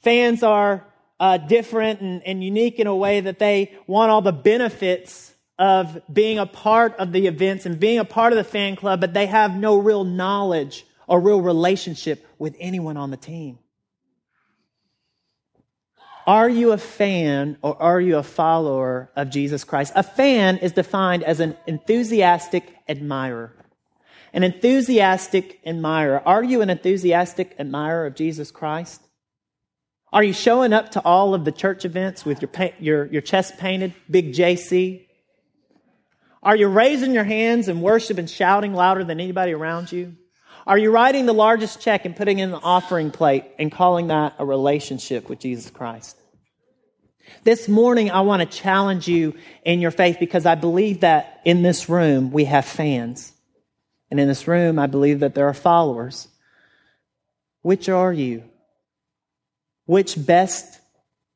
Fans 0.00 0.42
are 0.42 0.86
uh, 1.20 1.36
different 1.36 2.00
and, 2.00 2.22
and 2.24 2.42
unique 2.42 2.80
in 2.80 2.86
a 2.86 2.96
way 2.96 3.20
that 3.20 3.38
they 3.38 3.72
want 3.86 4.10
all 4.10 4.22
the 4.22 4.32
benefits 4.32 5.34
of 5.58 6.00
being 6.10 6.38
a 6.38 6.46
part 6.46 6.96
of 6.96 7.12
the 7.12 7.26
events 7.26 7.66
and 7.66 7.78
being 7.78 7.98
a 7.98 8.04
part 8.04 8.32
of 8.32 8.38
the 8.38 8.44
fan 8.44 8.74
club, 8.74 8.98
but 8.98 9.12
they 9.12 9.26
have 9.26 9.54
no 9.54 9.76
real 9.76 10.04
knowledge 10.04 10.86
or 11.06 11.20
real 11.20 11.42
relationship 11.42 12.26
with 12.38 12.56
anyone 12.58 12.96
on 12.96 13.10
the 13.10 13.16
team. 13.18 13.58
Are 16.26 16.48
you 16.48 16.72
a 16.72 16.78
fan 16.78 17.58
or 17.60 17.80
are 17.82 18.00
you 18.00 18.16
a 18.16 18.22
follower 18.22 19.10
of 19.16 19.28
Jesus 19.28 19.64
Christ? 19.64 19.92
A 19.94 20.02
fan 20.02 20.58
is 20.58 20.72
defined 20.72 21.22
as 21.24 21.40
an 21.40 21.56
enthusiastic 21.66 22.74
admirer. 22.88 23.52
An 24.32 24.44
enthusiastic 24.44 25.60
admirer. 25.66 26.22
Are 26.24 26.44
you 26.44 26.62
an 26.62 26.70
enthusiastic 26.70 27.56
admirer 27.58 28.06
of 28.06 28.14
Jesus 28.14 28.50
Christ? 28.50 29.02
Are 30.12 30.24
you 30.24 30.32
showing 30.32 30.72
up 30.72 30.90
to 30.92 31.04
all 31.04 31.34
of 31.34 31.44
the 31.44 31.52
church 31.52 31.84
events 31.84 32.24
with 32.24 32.42
your, 32.42 32.50
your, 32.80 33.06
your 33.06 33.22
chest 33.22 33.58
painted, 33.58 33.94
big 34.10 34.32
JC? 34.32 35.06
Are 36.42 36.56
you 36.56 36.68
raising 36.68 37.12
your 37.12 37.24
hands 37.24 37.68
and 37.68 37.82
worship 37.82 38.18
and 38.18 38.28
shouting 38.28 38.74
louder 38.74 39.04
than 39.04 39.20
anybody 39.20 39.52
around 39.52 39.92
you? 39.92 40.16
Are 40.66 40.78
you 40.78 40.90
writing 40.90 41.26
the 41.26 41.32
largest 41.32 41.80
check 41.80 42.04
and 42.04 42.16
putting 42.16 42.38
in 42.38 42.50
the 42.50 42.58
offering 42.58 43.10
plate 43.10 43.44
and 43.58 43.70
calling 43.70 44.08
that 44.08 44.34
a 44.38 44.44
relationship 44.44 45.28
with 45.28 45.38
Jesus 45.38 45.70
Christ? 45.70 46.16
This 47.44 47.68
morning, 47.68 48.10
I 48.10 48.22
want 48.22 48.42
to 48.42 48.58
challenge 48.58 49.06
you 49.06 49.34
in 49.64 49.80
your 49.80 49.90
faith 49.90 50.16
because 50.18 50.44
I 50.44 50.56
believe 50.56 51.00
that 51.00 51.40
in 51.44 51.62
this 51.62 51.88
room 51.88 52.32
we 52.32 52.44
have 52.46 52.64
fans. 52.64 53.32
And 54.10 54.18
in 54.18 54.26
this 54.26 54.48
room, 54.48 54.78
I 54.78 54.86
believe 54.86 55.20
that 55.20 55.34
there 55.34 55.46
are 55.46 55.54
followers. 55.54 56.26
Which 57.62 57.88
are 57.88 58.12
you? 58.12 58.49
Which 59.90 60.24
best 60.24 60.78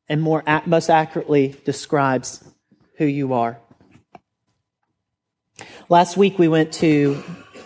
and 0.08 0.23
more, 0.23 0.44
most 0.64 0.88
accurately 0.88 1.56
describes 1.64 2.44
who 2.99 3.04
you 3.04 3.32
are? 3.32 3.58
Last 5.88 6.16
week 6.16 6.38
we 6.38 6.46
went 6.46 6.73
to 6.75 7.20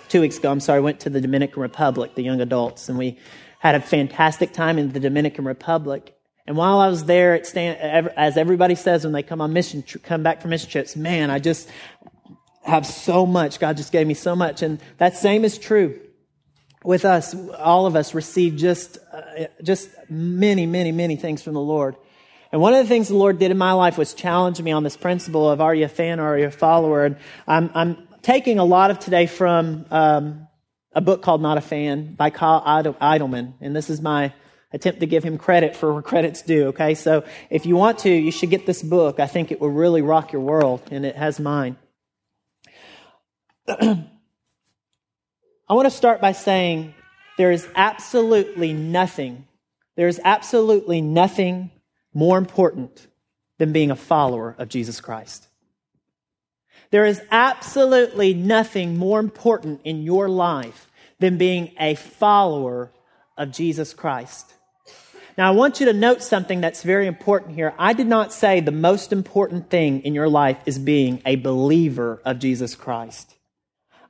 two 0.09 0.23
weeks 0.23 0.39
ago, 0.39 0.51
I'm 0.51 0.61
sorry, 0.61 0.81
went 0.81 1.01
to 1.01 1.11
the 1.11 1.21
Dominican 1.21 1.61
Republic, 1.61 2.15
the 2.15 2.23
young 2.23 2.41
adults, 2.41 2.89
and 2.89 2.97
we 2.97 3.19
had 3.59 3.75
a 3.75 3.83
fantastic 3.83 4.55
time 4.55 4.79
in 4.79 4.93
the 4.93 4.99
Dominican 4.99 5.45
Republic. 5.45 6.17
And 6.47 6.57
while 6.57 6.79
I 6.79 6.89
was 6.89 7.05
there, 7.05 7.35
it 7.35 7.45
stand, 7.45 7.79
as 8.17 8.39
everybody 8.39 8.75
says 8.75 9.05
when 9.05 9.13
they 9.13 9.23
come 9.23 9.43
on 9.43 9.53
mission, 9.53 9.83
come 9.83 10.23
back 10.23 10.41
from 10.41 10.49
mission 10.53 10.71
trips, 10.71 10.97
man, 10.97 11.29
I 11.29 11.39
just 11.39 11.69
have 12.65 12.87
so 12.87 13.27
much. 13.27 13.61
God 13.61 13.77
just 13.77 13.93
gave 13.93 14.07
me 14.07 14.15
so 14.15 14.35
much. 14.35 14.63
And 14.63 14.81
that 14.97 15.19
same 15.19 15.45
is 15.45 15.59
true 15.59 16.01
with 16.89 17.05
us. 17.05 17.35
All 17.59 17.85
of 17.85 17.95
us 17.97 18.15
receive 18.15 18.57
just, 18.57 18.97
uh, 19.13 19.45
just 19.63 19.91
many, 20.09 20.65
many, 20.65 20.91
many 20.91 21.17
things 21.17 21.43
from 21.43 21.53
the 21.53 21.61
Lord. 21.61 21.97
And 22.51 22.63
one 22.63 22.73
of 22.73 22.83
the 22.83 22.89
things 22.89 23.09
the 23.09 23.15
Lord 23.15 23.39
did 23.39 23.51
in 23.51 23.59
my 23.59 23.73
life 23.73 23.99
was 23.99 24.15
challenge 24.15 24.59
me 24.63 24.73
on 24.73 24.85
this 24.85 24.97
principle 24.97 25.51
of 25.51 25.61
are 25.61 25.75
you 25.75 25.85
a 25.85 25.89
fan 25.89 26.19
or 26.19 26.29
are 26.29 26.39
you 26.39 26.47
a 26.47 26.51
follower? 26.51 27.05
And 27.05 27.17
I'm, 27.47 27.71
I'm 27.75 28.09
taking 28.23 28.59
a 28.59 28.65
lot 28.65 28.91
of 28.91 29.01
today 29.01 29.27
from 29.27 29.85
um, 29.91 30.49
a 30.95 31.03
book 31.03 31.21
called 31.21 31.43
Not 31.43 31.59
a 31.59 31.61
Fan 31.61 32.15
by 32.15 32.31
Kyle 32.31 32.63
Idleman. 32.63 33.53
And 33.61 33.77
this 33.77 33.91
is 33.91 34.01
my 34.01 34.33
attempt 34.73 35.01
to 35.01 35.07
give 35.07 35.23
him 35.23 35.37
credit 35.37 35.77
for 35.77 35.93
where 35.93 36.01
credit's 36.01 36.41
due, 36.41 36.69
okay? 36.69 36.95
So 36.95 37.23
if 37.51 37.67
you 37.67 37.77
want 37.77 37.99
to, 37.99 38.11
you 38.11 38.31
should 38.31 38.49
get 38.49 38.65
this 38.65 38.83
book. 38.83 39.21
I 39.21 39.27
think 39.27 39.53
it 39.53 39.61
will 39.61 39.69
really 39.69 40.01
rock 40.01 40.33
your 40.33 40.41
world, 40.41 40.81
and 40.91 41.05
it 41.05 41.17
has 41.17 41.39
mine. 41.39 41.77
I 45.71 45.75
want 45.75 45.85
to 45.85 45.91
start 45.91 46.23
by 46.23 46.33
saying 46.33 46.95
there 47.37 47.53
is 47.53 47.69
absolutely 47.75 48.73
nothing, 48.73 49.47
there 49.97 50.09
is 50.09 50.21
absolutely 50.25 51.03
nothing 51.03 51.71
more 52.15 52.39
important 52.39 53.07
than 53.59 53.73
being 53.73 53.91
a 53.91 53.97
follower 53.97 54.55
of 54.59 54.69
Jesus 54.69 55.01
Christ. 55.01 55.47
There 56.91 57.05
is 57.05 57.21
absolutely 57.31 58.33
nothing 58.33 58.97
more 58.97 59.21
important 59.21 59.83
in 59.85 60.03
your 60.03 60.29
life 60.29 60.89
than 61.19 61.37
being 61.37 61.73
a 61.79 61.97
follower 61.97 62.91
of 63.37 63.53
Jesus 63.53 63.93
Christ. 63.93 64.55
Now, 65.37 65.49
I 65.49 65.55
want 65.55 65.81
you 65.81 65.87
to 65.87 65.93
note 65.93 66.23
something 66.23 66.63
that's 66.63 66.83
very 66.83 67.07
important 67.07 67.55
here. 67.55 67.75
I 67.79 67.93
did 67.93 68.07
not 68.07 68.33
say 68.33 68.61
the 68.61 68.73
most 68.73 69.13
important 69.13 69.69
thing 69.69 70.01
in 70.01 70.15
your 70.15 70.29
life 70.29 70.59
is 70.65 70.79
being 70.79 71.21
a 71.27 71.37
believer 71.37 72.23
of 72.25 72.39
Jesus 72.39 72.75
Christ. 72.75 73.35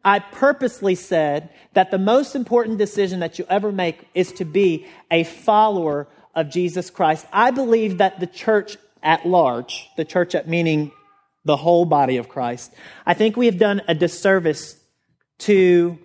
I 0.04 0.20
purposely 0.20 0.94
said 0.94 1.50
that 1.74 1.90
the 1.90 1.98
most 1.98 2.34
important 2.34 2.78
decision 2.78 3.20
that 3.20 3.38
you 3.38 3.44
ever 3.48 3.72
make 3.72 4.08
is 4.14 4.32
to 4.32 4.44
be 4.44 4.86
a 5.10 5.24
follower 5.24 6.06
of 6.34 6.50
Jesus 6.50 6.88
Christ. 6.90 7.26
I 7.32 7.50
believe 7.50 7.98
that 7.98 8.20
the 8.20 8.26
church 8.26 8.76
at 9.02 9.26
large, 9.26 9.88
the 9.96 10.04
church 10.04 10.34
at 10.34 10.48
meaning 10.48 10.92
the 11.44 11.56
whole 11.56 11.84
body 11.84 12.16
of 12.16 12.28
Christ, 12.28 12.72
I 13.04 13.14
think 13.14 13.36
we 13.36 13.46
have 13.46 13.58
done 13.58 13.82
a 13.88 13.94
disservice 13.94 14.76
to 15.38 15.98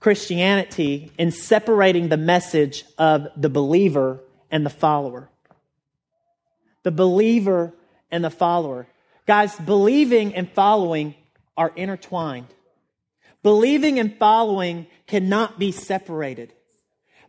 Christianity 0.00 1.10
in 1.18 1.32
separating 1.32 2.08
the 2.08 2.16
message 2.16 2.84
of 2.98 3.28
the 3.36 3.50
believer 3.50 4.20
and 4.50 4.64
the 4.64 4.70
follower. 4.70 5.28
The 6.84 6.92
believer 6.92 7.74
and 8.10 8.24
the 8.24 8.30
follower. 8.30 8.86
Guys, 9.26 9.56
believing 9.56 10.34
and 10.34 10.50
following 10.50 11.14
are 11.56 11.72
intertwined. 11.76 12.46
Believing 13.42 13.98
and 13.98 14.16
following 14.18 14.86
cannot 15.06 15.58
be 15.58 15.72
separated. 15.72 16.52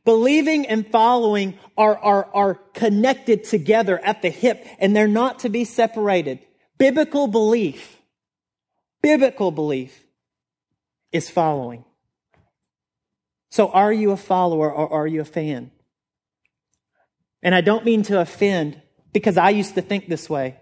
Believing 0.06 0.66
and 0.66 0.90
following 0.90 1.60
are, 1.78 1.98
are, 1.98 2.30
are 2.34 2.56
connected 2.74 3.44
together 3.44 4.00
at 4.04 4.22
the 4.22 4.30
hip 4.30 4.66
and 4.80 4.96
they're 4.96 5.08
not 5.08 5.40
to 5.40 5.50
be 5.50 5.66
separated. 5.66 6.40
Biblical 6.78 7.28
belief, 7.28 7.98
biblical 9.02 9.52
belief 9.52 10.04
is 11.12 11.30
following. 11.30 11.84
So 13.52 13.70
are 13.70 13.92
you 13.92 14.12
a 14.12 14.18
follower 14.18 14.72
or 14.72 14.92
are 14.92 15.08
you 15.08 15.22
a 15.22 15.26
fan? 15.26 15.72
And 17.42 17.54
I 17.54 17.62
don't 17.62 17.86
mean 17.86 18.04
to 18.04 18.20
offend 18.20 18.82
because 19.14 19.38
I 19.38 19.50
used 19.50 19.76
to 19.76 19.82
think 19.82 20.08
this 20.08 20.30
way. 20.30 20.58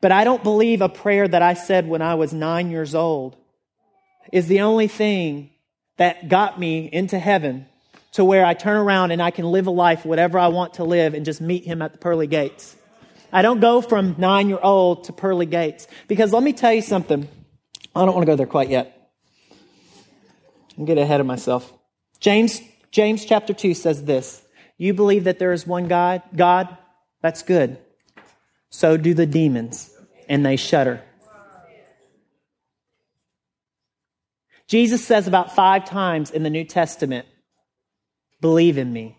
But 0.00 0.12
I 0.12 0.24
don't 0.24 0.42
believe 0.42 0.80
a 0.82 0.88
prayer 0.88 1.26
that 1.26 1.42
I 1.42 1.54
said 1.54 1.88
when 1.88 2.02
I 2.02 2.14
was 2.14 2.32
nine 2.32 2.70
years 2.70 2.94
old 2.94 3.36
is 4.32 4.46
the 4.46 4.60
only 4.60 4.88
thing 4.88 5.50
that 5.96 6.28
got 6.28 6.58
me 6.58 6.88
into 6.92 7.18
heaven 7.18 7.66
to 8.12 8.24
where 8.24 8.44
I 8.44 8.54
turn 8.54 8.76
around 8.76 9.10
and 9.10 9.22
I 9.22 9.30
can 9.30 9.44
live 9.46 9.66
a 9.66 9.70
life 9.70 10.04
whatever 10.04 10.38
I 10.38 10.48
want 10.48 10.74
to 10.74 10.84
live 10.84 11.14
and 11.14 11.24
just 11.24 11.40
meet 11.40 11.64
him 11.64 11.82
at 11.82 11.92
the 11.92 11.98
pearly 11.98 12.26
gates. 12.26 12.76
I 13.32 13.42
don't 13.42 13.60
go 13.60 13.80
from 13.80 14.14
nine 14.18 14.48
year 14.48 14.60
old 14.62 15.04
to 15.04 15.12
pearly 15.12 15.46
gates 15.46 15.88
because 16.06 16.32
let 16.32 16.42
me 16.42 16.52
tell 16.52 16.72
you 16.72 16.82
something. 16.82 17.28
I 17.94 18.04
don't 18.04 18.14
want 18.14 18.22
to 18.22 18.30
go 18.30 18.36
there 18.36 18.46
quite 18.46 18.70
yet. 18.70 19.10
I'm 20.76 20.84
getting 20.84 21.02
ahead 21.02 21.20
of 21.20 21.26
myself. 21.26 21.72
James, 22.20 22.60
James 22.90 23.24
chapter 23.24 23.52
2 23.52 23.74
says 23.74 24.04
this 24.04 24.42
You 24.76 24.94
believe 24.94 25.24
that 25.24 25.38
there 25.38 25.52
is 25.52 25.66
one 25.66 25.88
God? 25.88 26.22
God? 26.34 26.76
That's 27.20 27.42
good. 27.42 27.78
So 28.70 28.96
do 28.96 29.14
the 29.14 29.26
demons, 29.26 29.94
and 30.28 30.44
they 30.44 30.56
shudder. 30.56 31.02
Jesus 34.68 35.04
says 35.04 35.26
about 35.26 35.54
five 35.54 35.84
times 35.84 36.30
in 36.30 36.42
the 36.42 36.50
New 36.50 36.64
Testament, 36.64 37.26
Believe 38.40 38.76
in 38.76 38.92
me. 38.92 39.16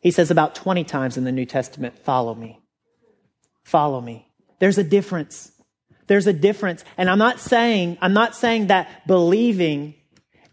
He 0.00 0.10
says 0.10 0.32
about 0.32 0.56
20 0.56 0.82
times 0.82 1.16
in 1.16 1.24
the 1.24 1.32
New 1.32 1.46
Testament, 1.46 1.98
Follow 1.98 2.34
me. 2.34 2.58
Follow 3.62 4.00
me. 4.00 4.26
There's 4.58 4.78
a 4.78 4.84
difference. 4.84 5.52
There's 6.06 6.26
a 6.26 6.32
difference. 6.32 6.84
And 6.96 7.08
I'm 7.08 7.18
not 7.18 7.38
saying, 7.40 7.98
I'm 8.00 8.14
not 8.14 8.34
saying 8.34 8.66
that 8.66 9.06
believing 9.06 9.94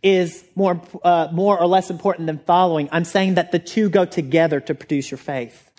is 0.03 0.45
more, 0.55 0.81
uh, 1.03 1.29
more 1.31 1.59
or 1.59 1.65
less 1.65 1.89
important 1.89 2.27
than 2.27 2.37
following. 2.39 2.89
I'm 2.91 3.05
saying 3.05 3.35
that 3.35 3.51
the 3.51 3.59
two 3.59 3.89
go 3.89 4.05
together 4.05 4.59
to 4.61 4.75
produce 4.75 5.09
your 5.11 5.17
faith. 5.17 5.71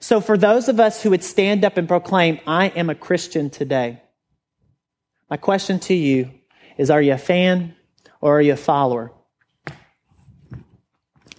So 0.00 0.20
for 0.20 0.36
those 0.36 0.68
of 0.68 0.80
us 0.80 1.02
who 1.02 1.10
would 1.10 1.22
stand 1.22 1.64
up 1.64 1.76
and 1.76 1.86
proclaim, 1.86 2.40
I 2.46 2.68
am 2.68 2.90
a 2.90 2.94
Christian 2.94 3.50
today, 3.50 4.01
my 5.32 5.38
question 5.38 5.78
to 5.78 5.94
you 5.94 6.30
is, 6.76 6.90
are 6.90 7.00
you 7.00 7.14
a 7.14 7.16
fan 7.16 7.74
or 8.20 8.36
are 8.36 8.42
you 8.42 8.52
a 8.52 8.56
follower? 8.70 9.12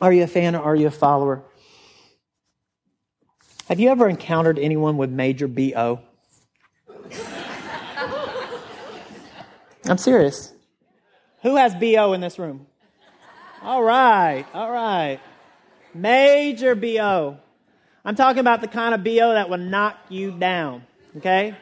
Are 0.02 0.12
you 0.12 0.24
a 0.24 0.28
fan 0.28 0.56
or 0.56 0.64
are 0.64 0.76
you 0.76 0.88
a 0.88 0.90
follower? 1.06 1.44
Have 3.70 3.80
you 3.80 3.90
ever 3.90 4.10
encountered 4.10 4.58
anyone 4.58 4.98
with 4.98 5.12
major 5.12 5.48
BO? 5.48 6.00
I'm 9.86 10.00
serious. 10.00 10.52
Who 11.44 11.56
has 11.58 11.76
BO 11.76 12.14
in 12.14 12.22
this 12.22 12.40
room? 12.40 12.66
All 13.62 13.84
right, 13.84 14.48
all 14.56 14.72
right. 14.72 15.20
Major 15.94 16.74
BO. 16.74 17.38
I'm 18.04 18.16
talking 18.16 18.40
about 18.40 18.62
the 18.62 18.68
kind 18.68 18.96
of 18.96 19.04
BO 19.04 19.34
that 19.34 19.52
will 19.52 19.60
knock 19.60 20.00
you 20.10 20.32
down, 20.32 20.84
okay? 21.18 21.56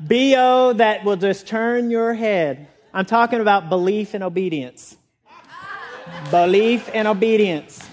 BO 0.00 0.74
that 0.74 1.04
will 1.04 1.16
just 1.16 1.46
turn 1.46 1.90
your 1.90 2.14
head. 2.14 2.68
I'm 2.92 3.06
talking 3.06 3.40
about 3.40 3.68
belief 3.68 4.14
and 4.14 4.22
obedience. 4.24 4.96
belief 6.30 6.88
and 6.92 7.08
obedience. 7.08 7.88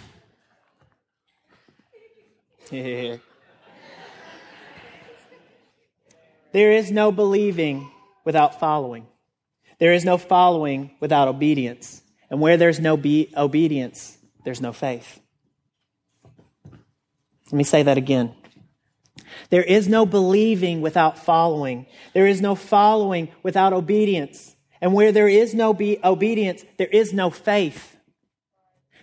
there 2.71 3.19
is 6.53 6.91
no 6.91 7.11
believing 7.11 7.91
without 8.23 8.59
following. 8.59 9.07
There 9.79 9.93
is 9.93 10.05
no 10.05 10.17
following 10.17 10.91
without 10.99 11.27
obedience. 11.27 12.01
And 12.29 12.39
where 12.39 12.55
there's 12.55 12.79
no 12.79 12.95
be- 12.95 13.33
obedience, 13.35 14.17
there's 14.45 14.61
no 14.61 14.71
faith. 14.71 15.19
Let 17.47 17.53
me 17.53 17.63
say 17.65 17.83
that 17.83 17.97
again. 17.97 18.33
There 19.49 19.63
is 19.63 19.87
no 19.87 20.05
believing 20.05 20.81
without 20.81 21.17
following. 21.17 21.85
There 22.13 22.27
is 22.27 22.41
no 22.41 22.55
following 22.55 23.29
without 23.43 23.73
obedience. 23.73 24.55
And 24.81 24.93
where 24.93 25.11
there 25.11 25.27
is 25.27 25.53
no 25.53 25.73
be- 25.73 25.99
obedience, 26.03 26.65
there 26.77 26.87
is 26.87 27.13
no 27.13 27.29
faith. 27.29 27.95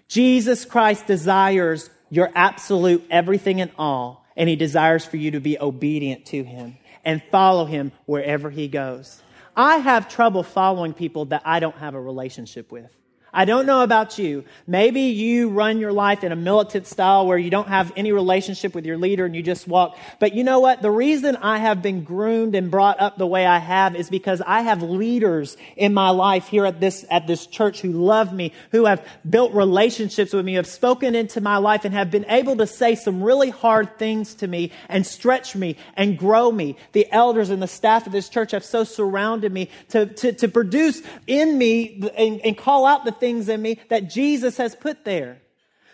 Jesus 0.08 0.64
Christ 0.64 1.06
desires 1.06 1.90
your 2.10 2.30
absolute 2.34 3.04
everything 3.10 3.60
and 3.60 3.70
all, 3.78 4.24
and 4.36 4.48
he 4.48 4.56
desires 4.56 5.04
for 5.04 5.18
you 5.18 5.32
to 5.32 5.40
be 5.40 5.58
obedient 5.58 6.26
to 6.26 6.42
him 6.42 6.78
and 7.04 7.22
follow 7.30 7.64
him 7.64 7.92
wherever 8.06 8.50
he 8.50 8.68
goes. 8.68 9.22
I 9.56 9.78
have 9.78 10.08
trouble 10.08 10.42
following 10.42 10.94
people 10.94 11.26
that 11.26 11.42
I 11.44 11.60
don't 11.60 11.76
have 11.76 11.94
a 11.94 12.00
relationship 12.00 12.72
with. 12.72 12.90
I 13.32 13.44
don't 13.44 13.66
know 13.66 13.82
about 13.82 14.18
you. 14.18 14.44
Maybe 14.66 15.02
you 15.02 15.50
run 15.50 15.78
your 15.78 15.92
life 15.92 16.24
in 16.24 16.32
a 16.32 16.36
militant 16.36 16.86
style 16.86 17.26
where 17.26 17.36
you 17.36 17.50
don't 17.50 17.68
have 17.68 17.92
any 17.94 18.10
relationship 18.10 18.74
with 18.74 18.86
your 18.86 18.96
leader 18.96 19.26
and 19.26 19.36
you 19.36 19.42
just 19.42 19.68
walk. 19.68 19.98
But 20.18 20.34
you 20.34 20.44
know 20.44 20.60
what? 20.60 20.80
The 20.80 20.90
reason 20.90 21.36
I 21.36 21.58
have 21.58 21.82
been 21.82 22.04
groomed 22.04 22.54
and 22.54 22.70
brought 22.70 22.98
up 23.00 23.18
the 23.18 23.26
way 23.26 23.44
I 23.44 23.58
have 23.58 23.96
is 23.96 24.08
because 24.08 24.40
I 24.46 24.62
have 24.62 24.82
leaders 24.82 25.58
in 25.76 25.92
my 25.92 26.08
life 26.10 26.48
here 26.48 26.64
at 26.64 26.80
this, 26.80 27.04
at 27.10 27.26
this 27.26 27.46
church 27.46 27.82
who 27.82 27.92
love 27.92 28.32
me, 28.32 28.52
who 28.70 28.86
have 28.86 29.06
built 29.28 29.52
relationships 29.52 30.32
with 30.32 30.46
me, 30.46 30.54
have 30.54 30.66
spoken 30.66 31.14
into 31.14 31.42
my 31.42 31.58
life 31.58 31.84
and 31.84 31.92
have 31.92 32.10
been 32.10 32.26
able 32.28 32.56
to 32.56 32.66
say 32.66 32.94
some 32.94 33.22
really 33.22 33.50
hard 33.50 33.98
things 33.98 34.34
to 34.36 34.46
me 34.48 34.72
and 34.88 35.06
stretch 35.06 35.54
me 35.54 35.76
and 35.96 36.18
grow 36.18 36.50
me. 36.50 36.76
The 36.92 37.06
elders 37.12 37.50
and 37.50 37.62
the 37.62 37.68
staff 37.68 38.06
of 38.06 38.12
this 38.12 38.30
church 38.30 38.52
have 38.52 38.64
so 38.64 38.84
surrounded 38.84 39.52
me 39.52 39.68
to, 39.90 40.06
to, 40.06 40.32
to 40.32 40.48
produce 40.48 41.02
in 41.26 41.58
me 41.58 42.10
and, 42.16 42.40
and 42.40 42.56
call 42.56 42.86
out 42.86 43.04
the 43.04 43.12
things 43.12 43.27
in 43.28 43.60
me 43.60 43.78
that 43.90 44.10
Jesus 44.10 44.56
has 44.56 44.74
put 44.74 45.04
there. 45.04 45.40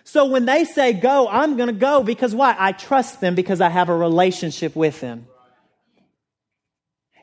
So 0.05 0.27
when 0.27 0.45
they 0.45 0.65
say 0.65 0.93
go, 0.93 1.27
I'm 1.29 1.57
going 1.57 1.69
to 1.69 1.73
go 1.73 2.03
because 2.03 2.35
why? 2.35 2.55
I 2.59 2.73
trust 2.73 3.21
them 3.21 3.35
because 3.35 3.61
I 3.61 3.71
have 3.71 3.89
a 3.89 3.97
relationship 3.97 4.77
with 4.77 5.01
them. 5.01 5.27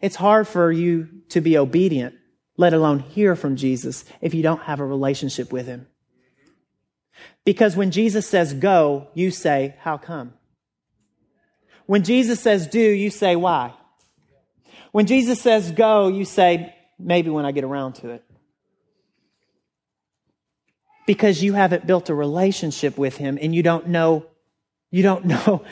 It's 0.01 0.15
hard 0.15 0.47
for 0.47 0.71
you 0.71 1.07
to 1.29 1.41
be 1.41 1.59
obedient, 1.59 2.15
let 2.57 2.73
alone 2.73 2.99
hear 2.99 3.35
from 3.35 3.55
Jesus, 3.55 4.03
if 4.19 4.33
you 4.33 4.41
don't 4.41 4.63
have 4.63 4.79
a 4.79 4.85
relationship 4.85 5.53
with 5.53 5.67
him. 5.67 5.87
Because 7.45 7.75
when 7.75 7.91
Jesus 7.91 8.27
says 8.27 8.53
go, 8.53 9.07
you 9.13 9.29
say, 9.29 9.75
how 9.79 9.97
come? 9.97 10.33
When 11.85 12.03
Jesus 12.03 12.39
says 12.39 12.65
do, 12.65 12.79
you 12.79 13.11
say, 13.11 13.35
why? 13.35 13.73
When 14.91 15.05
Jesus 15.05 15.39
says 15.39 15.71
go, 15.71 16.07
you 16.07 16.25
say, 16.25 16.75
maybe 16.97 17.29
when 17.29 17.45
I 17.45 17.51
get 17.51 17.63
around 17.63 17.93
to 17.95 18.09
it 18.09 18.23
because 21.05 21.43
you 21.43 21.53
haven't 21.53 21.87
built 21.87 22.09
a 22.09 22.15
relationship 22.15 22.97
with 22.97 23.17
him 23.17 23.37
and 23.41 23.53
you 23.55 23.63
don't 23.63 23.87
know 23.87 24.25
you 24.89 25.03
don't 25.03 25.25
know 25.25 25.63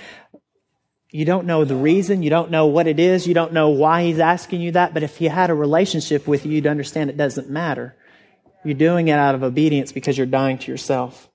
you 1.11 1.25
don't 1.25 1.45
know 1.45 1.65
the 1.65 1.75
reason 1.75 2.23
you 2.23 2.29
don't 2.29 2.51
know 2.51 2.67
what 2.67 2.87
it 2.87 2.99
is 2.99 3.27
you 3.27 3.33
don't 3.33 3.53
know 3.53 3.69
why 3.69 4.03
he's 4.03 4.19
asking 4.19 4.61
you 4.61 4.71
that 4.71 4.93
but 4.93 5.03
if 5.03 5.17
he 5.17 5.25
had 5.25 5.49
a 5.49 5.53
relationship 5.53 6.27
with 6.27 6.45
you 6.45 6.53
you'd 6.53 6.67
understand 6.67 7.09
it 7.09 7.17
doesn't 7.17 7.49
matter. 7.49 7.95
You're 8.65 8.73
doing 8.73 9.07
it 9.07 9.13
out 9.13 9.35
of 9.35 9.43
obedience 9.43 9.93
because 9.93 10.17
you're 10.17 10.27
dying 10.27 10.57
to 10.57 10.71
yourself. 10.71 11.29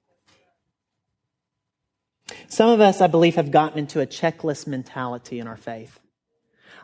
Some 2.48 2.70
of 2.70 2.80
us 2.80 3.00
i 3.00 3.06
believe 3.06 3.36
have 3.36 3.50
gotten 3.50 3.78
into 3.78 4.00
a 4.00 4.06
checklist 4.06 4.66
mentality 4.66 5.38
in 5.38 5.46
our 5.46 5.56
faith. 5.56 6.00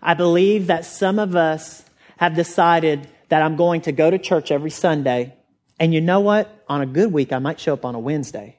I 0.03 0.15
believe 0.15 0.69
that 0.69 0.87
some 0.87 1.19
of 1.19 1.37
us 1.37 1.85
have 2.17 2.35
decided 2.35 3.09
that 3.29 3.43
i'm 3.43 3.57
going 3.57 3.83
to 3.83 3.93
go 3.93 4.11
to 4.11 4.19
church 4.19 4.51
every 4.51 4.71
sunday 4.71 5.35
and 5.81 5.95
you 5.95 6.03
know 6.03 6.21
what? 6.21 6.60
On 6.71 6.81
a 6.81 6.87
good 6.87 7.13
week, 7.13 7.33
I 7.33 7.41
might 7.41 7.59
show 7.59 7.73
up 7.73 7.85
on 7.85 7.97
a 7.97 7.99
Wednesday. 7.99 8.57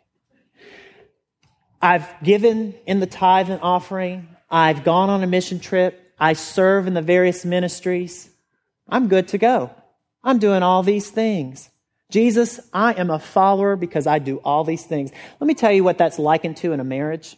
I've 1.81 2.09
given 2.21 2.75
in 2.85 2.99
the 2.99 3.05
tithe 3.05 3.49
and 3.49 3.61
offering. 3.61 4.27
I've 4.49 4.83
gone 4.83 5.09
on 5.09 5.23
a 5.23 5.27
mission 5.27 5.61
trip. 5.61 6.13
I 6.19 6.33
serve 6.33 6.87
in 6.87 6.93
the 6.93 7.01
various 7.01 7.45
ministries. 7.45 8.29
I'm 8.89 9.07
good 9.07 9.29
to 9.29 9.37
go. 9.37 9.71
I'm 10.25 10.39
doing 10.39 10.61
all 10.61 10.83
these 10.83 11.09
things. 11.09 11.69
Jesus, 12.09 12.59
I 12.73 12.91
am 12.91 13.09
a 13.09 13.17
follower 13.17 13.77
because 13.77 14.05
I 14.07 14.19
do 14.19 14.41
all 14.43 14.65
these 14.65 14.83
things. 14.83 15.11
Let 15.39 15.47
me 15.47 15.53
tell 15.53 15.71
you 15.71 15.85
what 15.85 15.97
that's 15.97 16.19
likened 16.19 16.57
to 16.57 16.73
in 16.73 16.81
a 16.81 16.83
marriage. 16.83 17.37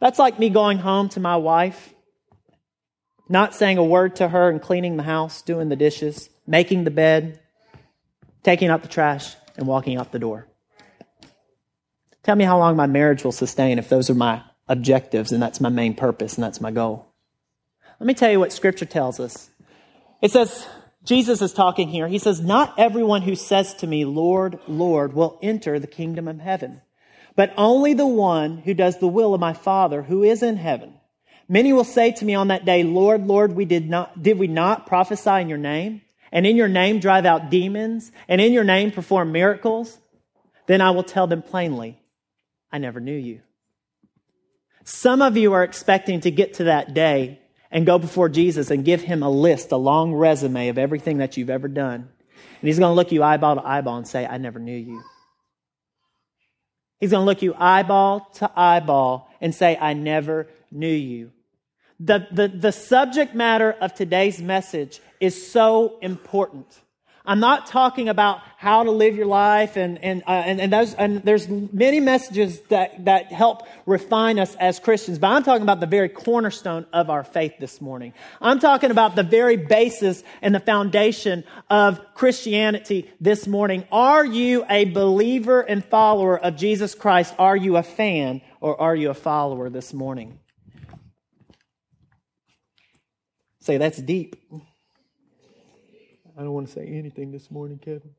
That's 0.00 0.18
like 0.18 0.38
me 0.38 0.48
going 0.48 0.78
home 0.78 1.10
to 1.10 1.20
my 1.20 1.36
wife, 1.36 1.92
not 3.28 3.54
saying 3.54 3.76
a 3.76 3.84
word 3.84 4.16
to 4.16 4.28
her 4.28 4.48
and 4.48 4.62
cleaning 4.62 4.96
the 4.96 5.02
house, 5.02 5.42
doing 5.42 5.68
the 5.68 5.76
dishes, 5.76 6.30
making 6.46 6.84
the 6.84 6.90
bed, 6.90 7.38
taking 8.42 8.70
out 8.70 8.80
the 8.80 8.88
trash, 8.88 9.36
and 9.56 9.66
walking 9.66 9.96
out 9.96 10.12
the 10.12 10.18
door. 10.18 10.46
Tell 12.22 12.36
me 12.36 12.44
how 12.44 12.58
long 12.58 12.76
my 12.76 12.86
marriage 12.86 13.22
will 13.22 13.32
sustain 13.32 13.78
if 13.78 13.88
those 13.88 14.10
are 14.10 14.14
my 14.14 14.42
objectives 14.68 15.32
and 15.32 15.40
that's 15.40 15.60
my 15.60 15.68
main 15.68 15.94
purpose 15.94 16.34
and 16.34 16.44
that's 16.44 16.60
my 16.60 16.70
goal. 16.70 17.06
Let 18.00 18.06
me 18.06 18.14
tell 18.14 18.30
you 18.30 18.40
what 18.40 18.52
Scripture 18.52 18.84
tells 18.84 19.20
us. 19.20 19.50
It 20.20 20.32
says, 20.32 20.66
Jesus 21.04 21.40
is 21.40 21.52
talking 21.52 21.88
here. 21.88 22.08
He 22.08 22.18
says, 22.18 22.40
Not 22.40 22.74
everyone 22.78 23.22
who 23.22 23.36
says 23.36 23.74
to 23.74 23.86
me, 23.86 24.04
Lord, 24.04 24.58
Lord, 24.66 25.12
will 25.12 25.38
enter 25.40 25.78
the 25.78 25.86
kingdom 25.86 26.26
of 26.26 26.40
heaven, 26.40 26.82
but 27.36 27.54
only 27.56 27.94
the 27.94 28.06
one 28.06 28.58
who 28.58 28.74
does 28.74 28.98
the 28.98 29.06
will 29.06 29.32
of 29.32 29.40
my 29.40 29.52
Father 29.52 30.02
who 30.02 30.24
is 30.24 30.42
in 30.42 30.56
heaven. 30.56 30.94
Many 31.48 31.72
will 31.72 31.84
say 31.84 32.10
to 32.10 32.24
me 32.24 32.34
on 32.34 32.48
that 32.48 32.64
day, 32.64 32.82
Lord, 32.82 33.26
Lord, 33.26 33.52
we 33.52 33.64
did 33.64 33.88
not, 33.88 34.20
did 34.20 34.36
we 34.36 34.48
not 34.48 34.86
prophesy 34.86 35.40
in 35.40 35.48
your 35.48 35.58
name? 35.58 36.02
And 36.32 36.46
in 36.46 36.56
your 36.56 36.68
name 36.68 37.00
drive 37.00 37.26
out 37.26 37.50
demons, 37.50 38.12
and 38.28 38.40
in 38.40 38.52
your 38.52 38.64
name 38.64 38.90
perform 38.90 39.32
miracles, 39.32 39.98
then 40.66 40.80
I 40.80 40.90
will 40.90 41.04
tell 41.04 41.26
them 41.26 41.42
plainly, 41.42 42.00
I 42.72 42.78
never 42.78 43.00
knew 43.00 43.16
you. 43.16 43.40
Some 44.84 45.22
of 45.22 45.36
you 45.36 45.52
are 45.52 45.64
expecting 45.64 46.20
to 46.20 46.30
get 46.30 46.54
to 46.54 46.64
that 46.64 46.94
day 46.94 47.40
and 47.70 47.86
go 47.86 47.98
before 47.98 48.28
Jesus 48.28 48.70
and 48.70 48.84
give 48.84 49.02
him 49.02 49.22
a 49.22 49.30
list, 49.30 49.72
a 49.72 49.76
long 49.76 50.14
resume 50.14 50.68
of 50.68 50.78
everything 50.78 51.18
that 51.18 51.36
you've 51.36 51.50
ever 51.50 51.68
done. 51.68 52.08
And 52.60 52.68
he's 52.68 52.78
going 52.78 52.90
to 52.90 52.94
look 52.94 53.12
you 53.12 53.22
eyeball 53.22 53.56
to 53.56 53.66
eyeball 53.66 53.98
and 53.98 54.08
say, 54.08 54.26
I 54.26 54.38
never 54.38 54.58
knew 54.58 54.76
you. 54.76 55.02
He's 57.00 57.10
going 57.10 57.22
to 57.22 57.26
look 57.26 57.42
you 57.42 57.54
eyeball 57.58 58.30
to 58.36 58.50
eyeball 58.54 59.28
and 59.40 59.54
say, 59.54 59.76
I 59.76 59.92
never 59.92 60.48
knew 60.70 60.86
you. 60.86 61.32
The, 61.98 62.26
the, 62.30 62.48
the 62.48 62.72
subject 62.72 63.34
matter 63.34 63.72
of 63.72 63.94
today's 63.94 64.40
message 64.40 65.00
is 65.20 65.50
so 65.50 65.98
important. 66.00 66.80
I'm 67.26 67.40
not 67.40 67.66
talking 67.66 68.08
about 68.08 68.40
how 68.56 68.84
to 68.84 68.90
live 68.92 69.16
your 69.16 69.26
life, 69.26 69.76
and, 69.76 70.02
and, 70.02 70.22
uh, 70.26 70.30
and, 70.30 70.60
and, 70.60 70.72
those, 70.72 70.94
and 70.94 71.22
there's 71.24 71.48
many 71.48 71.98
messages 71.98 72.60
that, 72.68 73.04
that 73.04 73.32
help 73.32 73.66
refine 73.84 74.38
us 74.38 74.54
as 74.54 74.78
Christians, 74.78 75.18
but 75.18 75.28
I'm 75.28 75.42
talking 75.42 75.62
about 75.62 75.80
the 75.80 75.86
very 75.86 76.08
cornerstone 76.08 76.86
of 76.92 77.10
our 77.10 77.24
faith 77.24 77.54
this 77.58 77.80
morning. 77.80 78.14
I'm 78.40 78.60
talking 78.60 78.92
about 78.92 79.16
the 79.16 79.24
very 79.24 79.56
basis 79.56 80.22
and 80.40 80.54
the 80.54 80.60
foundation 80.60 81.42
of 81.68 82.00
Christianity 82.14 83.10
this 83.20 83.48
morning. 83.48 83.84
Are 83.90 84.24
you 84.24 84.64
a 84.70 84.84
believer 84.84 85.60
and 85.60 85.84
follower 85.84 86.38
of 86.38 86.54
Jesus 86.56 86.94
Christ? 86.94 87.34
Are 87.40 87.56
you 87.56 87.76
a 87.76 87.82
fan 87.82 88.40
or 88.60 88.80
are 88.80 88.94
you 88.94 89.10
a 89.10 89.14
follower 89.14 89.68
this 89.68 89.92
morning? 89.92 90.38
Say, 93.60 93.78
that's 93.78 93.98
deep. 93.98 94.36
I 96.38 96.42
don't 96.42 96.52
want 96.52 96.66
to 96.66 96.72
say 96.74 96.86
anything 96.86 97.32
this 97.32 97.50
morning, 97.50 97.78
Kevin. 97.78 98.10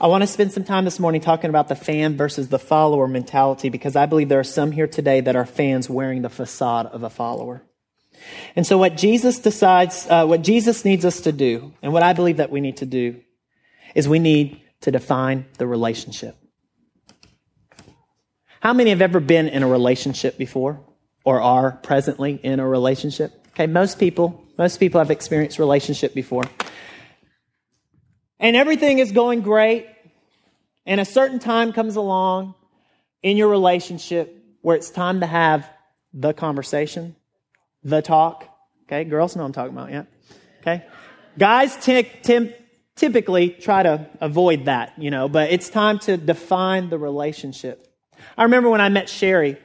I 0.00 0.06
want 0.06 0.22
to 0.22 0.28
spend 0.28 0.52
some 0.52 0.62
time 0.62 0.84
this 0.84 1.00
morning 1.00 1.20
talking 1.20 1.50
about 1.50 1.66
the 1.66 1.74
fan 1.74 2.16
versus 2.16 2.50
the 2.50 2.58
follower 2.60 3.08
mentality 3.08 3.68
because 3.68 3.96
I 3.96 4.06
believe 4.06 4.28
there 4.28 4.38
are 4.38 4.44
some 4.44 4.70
here 4.70 4.86
today 4.86 5.20
that 5.22 5.34
are 5.34 5.44
fans 5.44 5.90
wearing 5.90 6.22
the 6.22 6.28
facade 6.28 6.86
of 6.86 7.02
a 7.02 7.10
follower. 7.10 7.62
And 8.54 8.64
so, 8.64 8.78
what 8.78 8.96
Jesus 8.96 9.40
decides, 9.40 10.06
uh, 10.08 10.26
what 10.26 10.42
Jesus 10.42 10.84
needs 10.84 11.04
us 11.04 11.22
to 11.22 11.32
do, 11.32 11.72
and 11.82 11.92
what 11.92 12.04
I 12.04 12.12
believe 12.12 12.36
that 12.36 12.50
we 12.50 12.60
need 12.60 12.76
to 12.76 12.86
do, 12.86 13.20
is 13.96 14.08
we 14.08 14.20
need 14.20 14.60
to 14.82 14.92
define 14.92 15.46
the 15.58 15.66
relationship. 15.66 16.36
How 18.60 18.72
many 18.72 18.90
have 18.90 19.02
ever 19.02 19.18
been 19.18 19.48
in 19.48 19.64
a 19.64 19.68
relationship 19.68 20.38
before 20.38 20.80
or 21.24 21.40
are 21.40 21.72
presently 21.82 22.34
in 22.42 22.60
a 22.60 22.66
relationship? 22.66 23.32
Okay, 23.50 23.66
most 23.66 23.98
people, 23.98 24.42
most 24.58 24.78
people 24.78 25.00
have 25.00 25.10
experienced 25.10 25.58
relationship 25.58 26.14
before. 26.14 26.44
And 28.38 28.56
everything 28.56 28.98
is 28.98 29.12
going 29.12 29.42
great. 29.42 29.86
And 30.86 31.00
a 31.00 31.04
certain 31.04 31.38
time 31.38 31.72
comes 31.72 31.96
along 31.96 32.54
in 33.22 33.36
your 33.36 33.48
relationship 33.48 34.34
where 34.62 34.76
it's 34.76 34.90
time 34.90 35.20
to 35.20 35.26
have 35.26 35.68
the 36.12 36.32
conversation, 36.32 37.16
the 37.84 38.02
talk. 38.02 38.48
Okay, 38.84 39.04
girls 39.04 39.36
know 39.36 39.44
I'm 39.44 39.52
talking 39.52 39.76
about, 39.76 39.90
yeah? 39.90 40.04
Okay. 40.60 40.84
Guys 41.38 41.76
t- 41.76 42.02
t- 42.02 42.52
typically 42.96 43.50
try 43.50 43.82
to 43.82 44.08
avoid 44.20 44.64
that, 44.64 44.94
you 44.98 45.10
know, 45.10 45.28
but 45.28 45.50
it's 45.52 45.68
time 45.68 45.98
to 46.00 46.16
define 46.16 46.90
the 46.90 46.98
relationship. 46.98 47.86
I 48.36 48.44
remember 48.44 48.68
when 48.68 48.80
I 48.80 48.88
met 48.88 49.08
Sherry, 49.08 49.58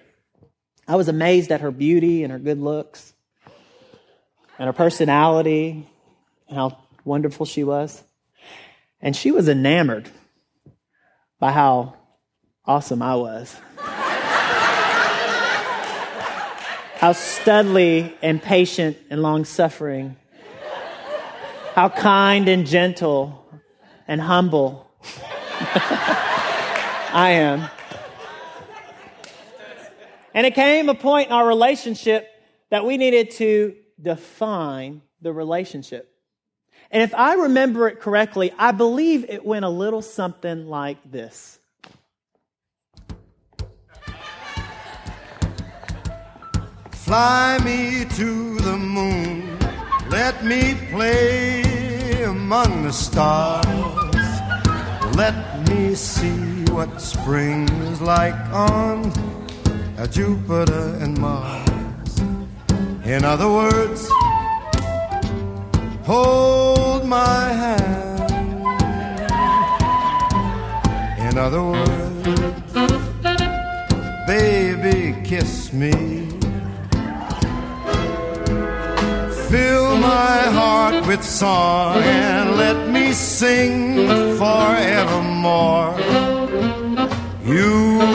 I 0.88 0.96
was 0.96 1.08
amazed 1.08 1.52
at 1.52 1.62
her 1.62 1.72
beauty 1.72 2.24
and 2.24 2.32
her 2.32 2.40
good 2.40 2.60
looks 2.60 3.14
and 4.60 4.68
her 4.68 4.74
personality 4.74 5.88
and 6.48 6.58
how 6.58 6.78
wonderful 7.04 7.46
she 7.46 7.64
was. 7.64 8.04
And 9.02 9.16
she 9.16 9.32
was 9.32 9.50
enamored 9.50 10.10
by 11.40 11.52
how 11.52 11.96
awesome 12.66 13.02
I 13.02 13.16
was. 13.16 13.56
how 16.98 17.14
studly 17.14 18.14
and 18.22 18.42
patient 18.42 18.98
and 19.10 19.22
long 19.22 19.46
suffering. 19.46 20.16
How 21.74 21.90
kind 21.90 22.48
and 22.48 22.66
gentle 22.66 23.46
and 24.08 24.22
humble 24.22 24.86
I 27.16 27.32
am. 27.32 27.70
And 30.36 30.46
it 30.46 30.54
came 30.54 30.90
a 30.90 30.94
point 30.94 31.30
in 31.30 31.34
our 31.34 31.48
relationship 31.48 32.30
that 32.70 32.84
we 32.84 32.98
needed 32.98 33.32
to 33.32 33.74
define 34.02 35.02
the 35.22 35.32
relationship. 35.32 36.14
And 36.92 37.02
if 37.02 37.16
I 37.16 37.36
remember 37.36 37.88
it 37.88 38.02
correctly, 38.02 38.52
I 38.60 38.74
believe 38.74 39.24
it 39.30 39.46
went 39.46 39.64
a 39.64 39.70
little 39.70 40.02
something 40.02 40.68
like 40.68 40.98
this. 41.10 41.58
Fly 46.92 47.58
me 47.64 48.04
to 48.16 48.60
the 48.60 48.76
moon, 48.76 49.58
let 50.10 50.44
me 50.44 50.76
play 50.92 52.24
among 52.24 52.84
the 52.84 52.92
stars. 52.92 53.66
Let 55.16 55.70
me 55.70 55.96
see 55.96 56.66
what 56.74 57.00
spring 57.00 57.70
is 57.70 58.02
like 58.02 58.36
on 58.52 59.14
Jupiter 60.04 60.98
and 61.02 61.18
Mars. 61.18 62.20
In 63.06 63.24
other 63.24 63.50
words, 63.50 64.10
hold 66.04 67.06
my 67.06 67.48
hand. 67.62 68.32
In 71.28 71.38
other 71.38 71.64
words, 71.64 72.74
baby, 74.28 75.16
kiss 75.24 75.74
me. 75.74 75.92
Fill 79.50 79.98
my 79.98 80.38
heart 80.60 81.08
with 81.08 81.24
song 81.24 81.98
and 81.98 82.58
let 82.58 82.90
me 82.90 83.12
sing 83.14 84.08
forevermore. 84.38 85.96
You 87.46 88.15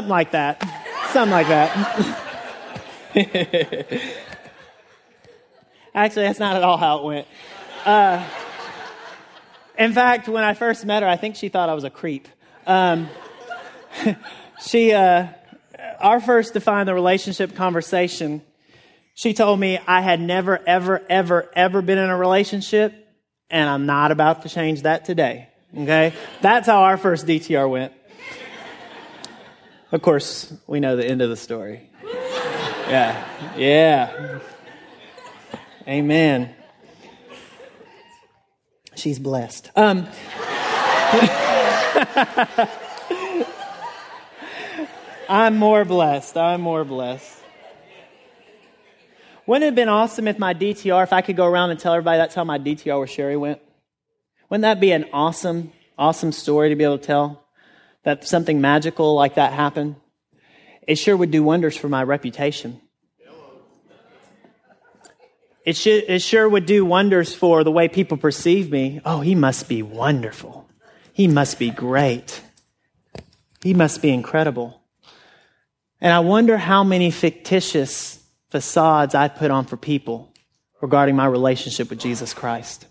Something 0.00 0.08
like 0.08 0.30
that. 0.30 0.62
Something 1.12 1.32
like 1.32 1.48
that. 1.48 1.68
Actually, 5.94 6.22
that's 6.22 6.38
not 6.38 6.56
at 6.56 6.62
all 6.62 6.78
how 6.78 7.00
it 7.00 7.04
went. 7.04 7.26
Uh, 7.84 8.26
in 9.78 9.92
fact, 9.92 10.26
when 10.26 10.42
I 10.42 10.54
first 10.54 10.86
met 10.86 11.02
her, 11.02 11.08
I 11.08 11.16
think 11.16 11.36
she 11.36 11.50
thought 11.50 11.68
I 11.68 11.74
was 11.74 11.84
a 11.84 11.90
creep. 11.90 12.28
Um, 12.66 13.10
she, 14.64 14.94
uh, 14.94 15.26
our 15.98 16.18
first 16.18 16.54
defined 16.54 16.88
the 16.88 16.94
relationship 16.94 17.54
conversation, 17.54 18.40
she 19.12 19.34
told 19.34 19.60
me 19.60 19.78
I 19.86 20.00
had 20.00 20.18
never, 20.18 20.66
ever, 20.66 21.04
ever, 21.10 21.50
ever 21.54 21.82
been 21.82 21.98
in 21.98 22.08
a 22.08 22.16
relationship, 22.16 22.94
and 23.50 23.68
I'm 23.68 23.84
not 23.84 24.12
about 24.12 24.44
to 24.44 24.48
change 24.48 24.80
that 24.82 25.04
today. 25.04 25.50
Okay? 25.76 26.14
That's 26.40 26.66
how 26.66 26.84
our 26.84 26.96
first 26.96 27.26
DTR 27.26 27.68
went. 27.68 27.92
Of 29.92 30.02
course, 30.02 30.52
we 30.68 30.78
know 30.78 30.94
the 30.96 31.04
end 31.04 31.20
of 31.20 31.30
the 31.30 31.36
story. 31.36 31.90
Yeah. 32.04 33.56
Yeah. 33.56 34.38
Amen. 35.88 36.54
She's 38.94 39.18
blessed. 39.18 39.72
Um, 39.74 40.06
I'm 45.28 45.58
more 45.58 45.84
blessed. 45.84 46.36
I'm 46.36 46.60
more 46.60 46.84
blessed. 46.84 47.38
Wouldn't 49.46 49.64
it 49.64 49.66
have 49.66 49.74
been 49.74 49.88
awesome 49.88 50.28
if 50.28 50.38
my 50.38 50.54
DTR, 50.54 51.02
if 51.02 51.12
I 51.12 51.22
could 51.22 51.36
go 51.36 51.46
around 51.46 51.70
and 51.70 51.80
tell 51.80 51.94
everybody 51.94 52.18
that's 52.18 52.36
how 52.36 52.44
my 52.44 52.60
DTR 52.60 53.00
with 53.00 53.10
Sherry 53.10 53.36
went? 53.36 53.60
Wouldn't 54.48 54.62
that 54.62 54.78
be 54.78 54.92
an 54.92 55.06
awesome, 55.12 55.72
awesome 55.98 56.30
story 56.30 56.68
to 56.68 56.76
be 56.76 56.84
able 56.84 56.98
to 56.98 57.04
tell? 57.04 57.44
That 58.04 58.26
something 58.26 58.60
magical 58.60 59.14
like 59.14 59.34
that 59.34 59.52
happened? 59.52 59.96
It 60.86 60.96
sure 60.96 61.16
would 61.16 61.30
do 61.30 61.42
wonders 61.42 61.76
for 61.76 61.88
my 61.88 62.02
reputation. 62.02 62.80
It, 65.64 65.86
it 65.86 66.22
sure 66.22 66.48
would 66.48 66.66
do 66.66 66.84
wonders 66.84 67.34
for 67.34 67.62
the 67.62 67.70
way 67.70 67.88
people 67.88 68.16
perceive 68.16 68.70
me. 68.70 69.00
Oh, 69.04 69.20
he 69.20 69.34
must 69.34 69.68
be 69.68 69.82
wonderful. 69.82 70.68
He 71.12 71.28
must 71.28 71.58
be 71.58 71.70
great. 71.70 72.40
He 73.62 73.74
must 73.74 74.00
be 74.00 74.10
incredible. 74.10 74.80
And 76.00 76.12
I 76.12 76.20
wonder 76.20 76.56
how 76.56 76.82
many 76.82 77.10
fictitious 77.10 78.24
facades 78.48 79.14
I 79.14 79.28
put 79.28 79.50
on 79.50 79.66
for 79.66 79.76
people 79.76 80.32
regarding 80.80 81.14
my 81.14 81.26
relationship 81.26 81.90
with 81.90 82.00
Jesus 82.00 82.32
Christ. 82.32 82.86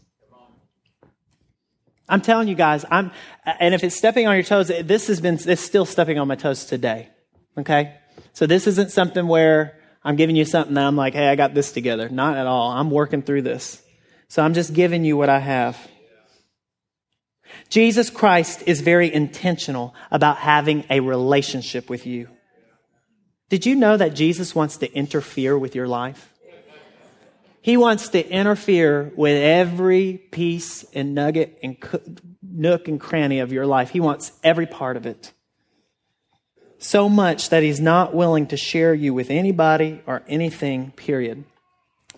I'm 2.10 2.22
telling 2.22 2.48
you 2.48 2.56
guys, 2.56 2.84
I'm, 2.89 3.12
and 3.45 3.74
if 3.74 3.84
it's 3.84 3.95
stepping 3.95 4.28
on 4.28 4.36
your 4.36 4.43
toes, 4.43 4.67
this 4.67 5.08
has 5.08 5.22
been, 5.22 5.39
it's 5.45 5.62
still 5.62 5.86
stepping 5.86 6.17
on 6.17 6.28
my 6.28 6.36
toes 6.36 6.65
today. 6.65 7.10
Okay? 7.58 7.95
So 8.34 8.48
this 8.48 8.67
isn't 8.67 8.91
something 8.91 9.28
where 9.28 9.80
I'm 10.04 10.15
giving 10.15 10.36
you 10.36 10.45
something 10.45 10.74
that 10.74 10.86
I'm 10.86 10.95
like, 10.95 11.13
hey, 11.13 11.28
I 11.28 11.36
got 11.36 11.54
this 11.54 11.72
together. 11.72 12.10
Not 12.10 12.36
at 12.36 12.48
all. 12.48 12.72
I'm 12.72 12.89
working 12.89 13.22
through 13.22 13.43
this. 13.43 13.82
So 14.28 14.43
I'm 14.43 14.54
just 14.54 14.74
giving 14.74 15.04
you 15.04 15.17
what 15.17 15.30
I 15.30 15.39
have. 15.39 15.78
Jesus 17.69 18.10
Christ 18.10 18.63
is 18.65 18.82
very 18.82 19.13
intentional 19.13 19.93
about 20.12 20.38
having 20.38 20.86
a 20.89 21.00
relationship 21.00 21.89
with 21.89 22.06
you. 22.06 22.30
Did 23.50 23.65
you 23.65 23.76
know 23.76 23.98
that 23.98 24.13
Jesus 24.13 24.54
wants 24.54 24.78
to 24.78 24.91
interfere 24.93 25.58
with 25.58 25.76
your 25.76 25.88
life? 25.88 26.32
He 27.62 27.78
wants 27.78 28.10
to 28.10 28.30
interfere 28.30 29.12
with 29.15 29.41
every 29.41 30.17
piece 30.32 30.84
and 30.93 31.13
nugget 31.13 31.60
and 31.62 31.78
nook 32.41 32.88
and 32.88 33.00
cranny 33.00 33.39
of 33.39 33.52
your 33.52 33.65
life. 33.65 33.89
He 33.89 34.00
wants 34.00 34.32
every 34.43 34.65
part 34.65 34.98
of 34.98 35.06
it. 35.06 35.34
So 36.78 37.10
much 37.10 37.50
that 37.50 37.62
he's 37.62 37.82
not 37.82 38.15
willing 38.15 38.48
to 38.48 38.58
share 38.58 38.93
you 38.93 39.13
with 39.13 39.30
anybody 39.30 40.02
or 40.08 40.24
anything, 40.28 40.91
period. 40.91 41.43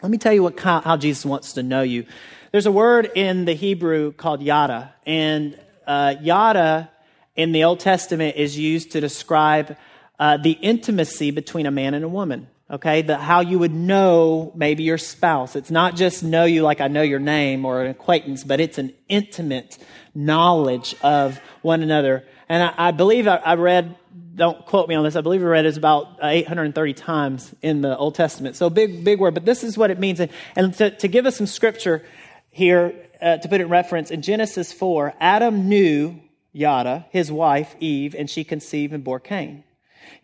Let 0.03 0.11
me 0.11 0.19
tell 0.19 0.33
you 0.33 0.43
what, 0.43 0.59
how 0.59 0.97
Jesus 0.97 1.25
wants 1.25 1.53
to 1.53 1.63
know 1.63 1.81
you. 1.81 2.05
There's 2.51 2.67
a 2.67 2.71
word 2.71 3.09
in 3.15 3.45
the 3.45 3.53
Hebrew 3.53 4.11
called 4.11 4.41
yada, 4.41 4.93
and 5.05 5.59
uh, 5.87 6.15
yada 6.21 6.91
in 7.35 7.51
the 7.53 7.63
Old 7.63 7.79
Testament 7.79 8.35
is 8.35 8.57
used 8.57 8.91
to 8.91 9.01
describe 9.01 9.77
uh, 10.19 10.37
the 10.37 10.51
intimacy 10.51 11.31
between 11.31 11.65
a 11.65 11.71
man 11.71 11.93
and 11.93 12.05
a 12.05 12.09
woman. 12.09 12.47
Okay, 12.71 13.01
the, 13.01 13.17
how 13.17 13.41
you 13.41 13.59
would 13.59 13.73
know 13.73 14.53
maybe 14.55 14.83
your 14.83 14.97
spouse. 14.97 15.57
It's 15.57 15.71
not 15.71 15.97
just 15.97 16.23
know 16.23 16.45
you 16.45 16.61
like 16.61 16.79
I 16.79 16.87
know 16.87 17.01
your 17.01 17.19
name 17.19 17.65
or 17.65 17.81
an 17.81 17.91
acquaintance, 17.91 18.45
but 18.45 18.61
it's 18.61 18.77
an 18.77 18.93
intimate 19.09 19.77
knowledge 20.15 20.95
of 21.01 21.37
one 21.61 21.83
another. 21.83 22.25
And 22.47 22.63
I, 22.63 22.87
I 22.87 22.91
believe 22.91 23.27
I, 23.27 23.35
I, 23.35 23.55
read, 23.55 23.97
don't 24.35 24.65
quote 24.65 24.87
me 24.87 24.95
on 24.95 25.03
this, 25.03 25.17
I 25.17 25.21
believe 25.21 25.41
I 25.41 25.47
read 25.47 25.65
is 25.65 25.75
about 25.75 26.19
830 26.21 26.93
times 26.93 27.53
in 27.61 27.81
the 27.81 27.97
Old 27.97 28.15
Testament. 28.15 28.55
So 28.55 28.69
big, 28.69 29.03
big 29.03 29.19
word, 29.19 29.33
but 29.33 29.43
this 29.43 29.65
is 29.65 29.77
what 29.77 29.91
it 29.91 29.99
means. 29.99 30.21
And, 30.21 30.31
and 30.55 30.73
to, 30.75 30.91
to, 30.91 31.09
give 31.09 31.25
us 31.25 31.35
some 31.35 31.47
scripture 31.47 32.05
here, 32.51 32.95
uh, 33.21 33.35
to 33.35 33.49
put 33.49 33.59
it 33.59 33.65
in 33.65 33.69
reference, 33.69 34.11
in 34.11 34.21
Genesis 34.21 34.71
4, 34.71 35.13
Adam 35.19 35.67
knew 35.67 36.21
Yada, 36.53 37.05
his 37.09 37.29
wife, 37.33 37.75
Eve, 37.81 38.15
and 38.17 38.29
she 38.29 38.45
conceived 38.45 38.93
and 38.93 39.03
bore 39.03 39.19
Cain. 39.19 39.65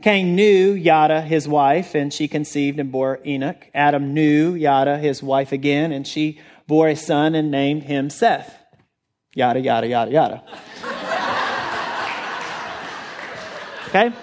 Cain 0.02 0.36
knew 0.36 0.74
Yada, 0.74 1.22
his 1.22 1.48
wife, 1.48 1.96
and 1.96 2.14
she 2.14 2.28
conceived 2.28 2.80
and 2.80 2.92
bore 2.92 3.20
Enoch. 3.26 3.68
Adam 3.74 4.14
knew 4.14 4.54
Yada, 4.54 4.98
his 4.98 5.24
wife 5.24 5.52
again, 5.52 5.92
and 5.92 6.06
she 6.06 6.40
bore 6.68 6.90
a 6.90 6.96
son 6.96 7.34
and 7.34 7.50
named 7.50 7.84
him 7.84 8.10
Seth. 8.10 8.56
Yada, 9.34 9.60
yada, 9.60 9.88
yada, 9.88 10.12
yada. 10.12 10.44
okay? 13.88 14.14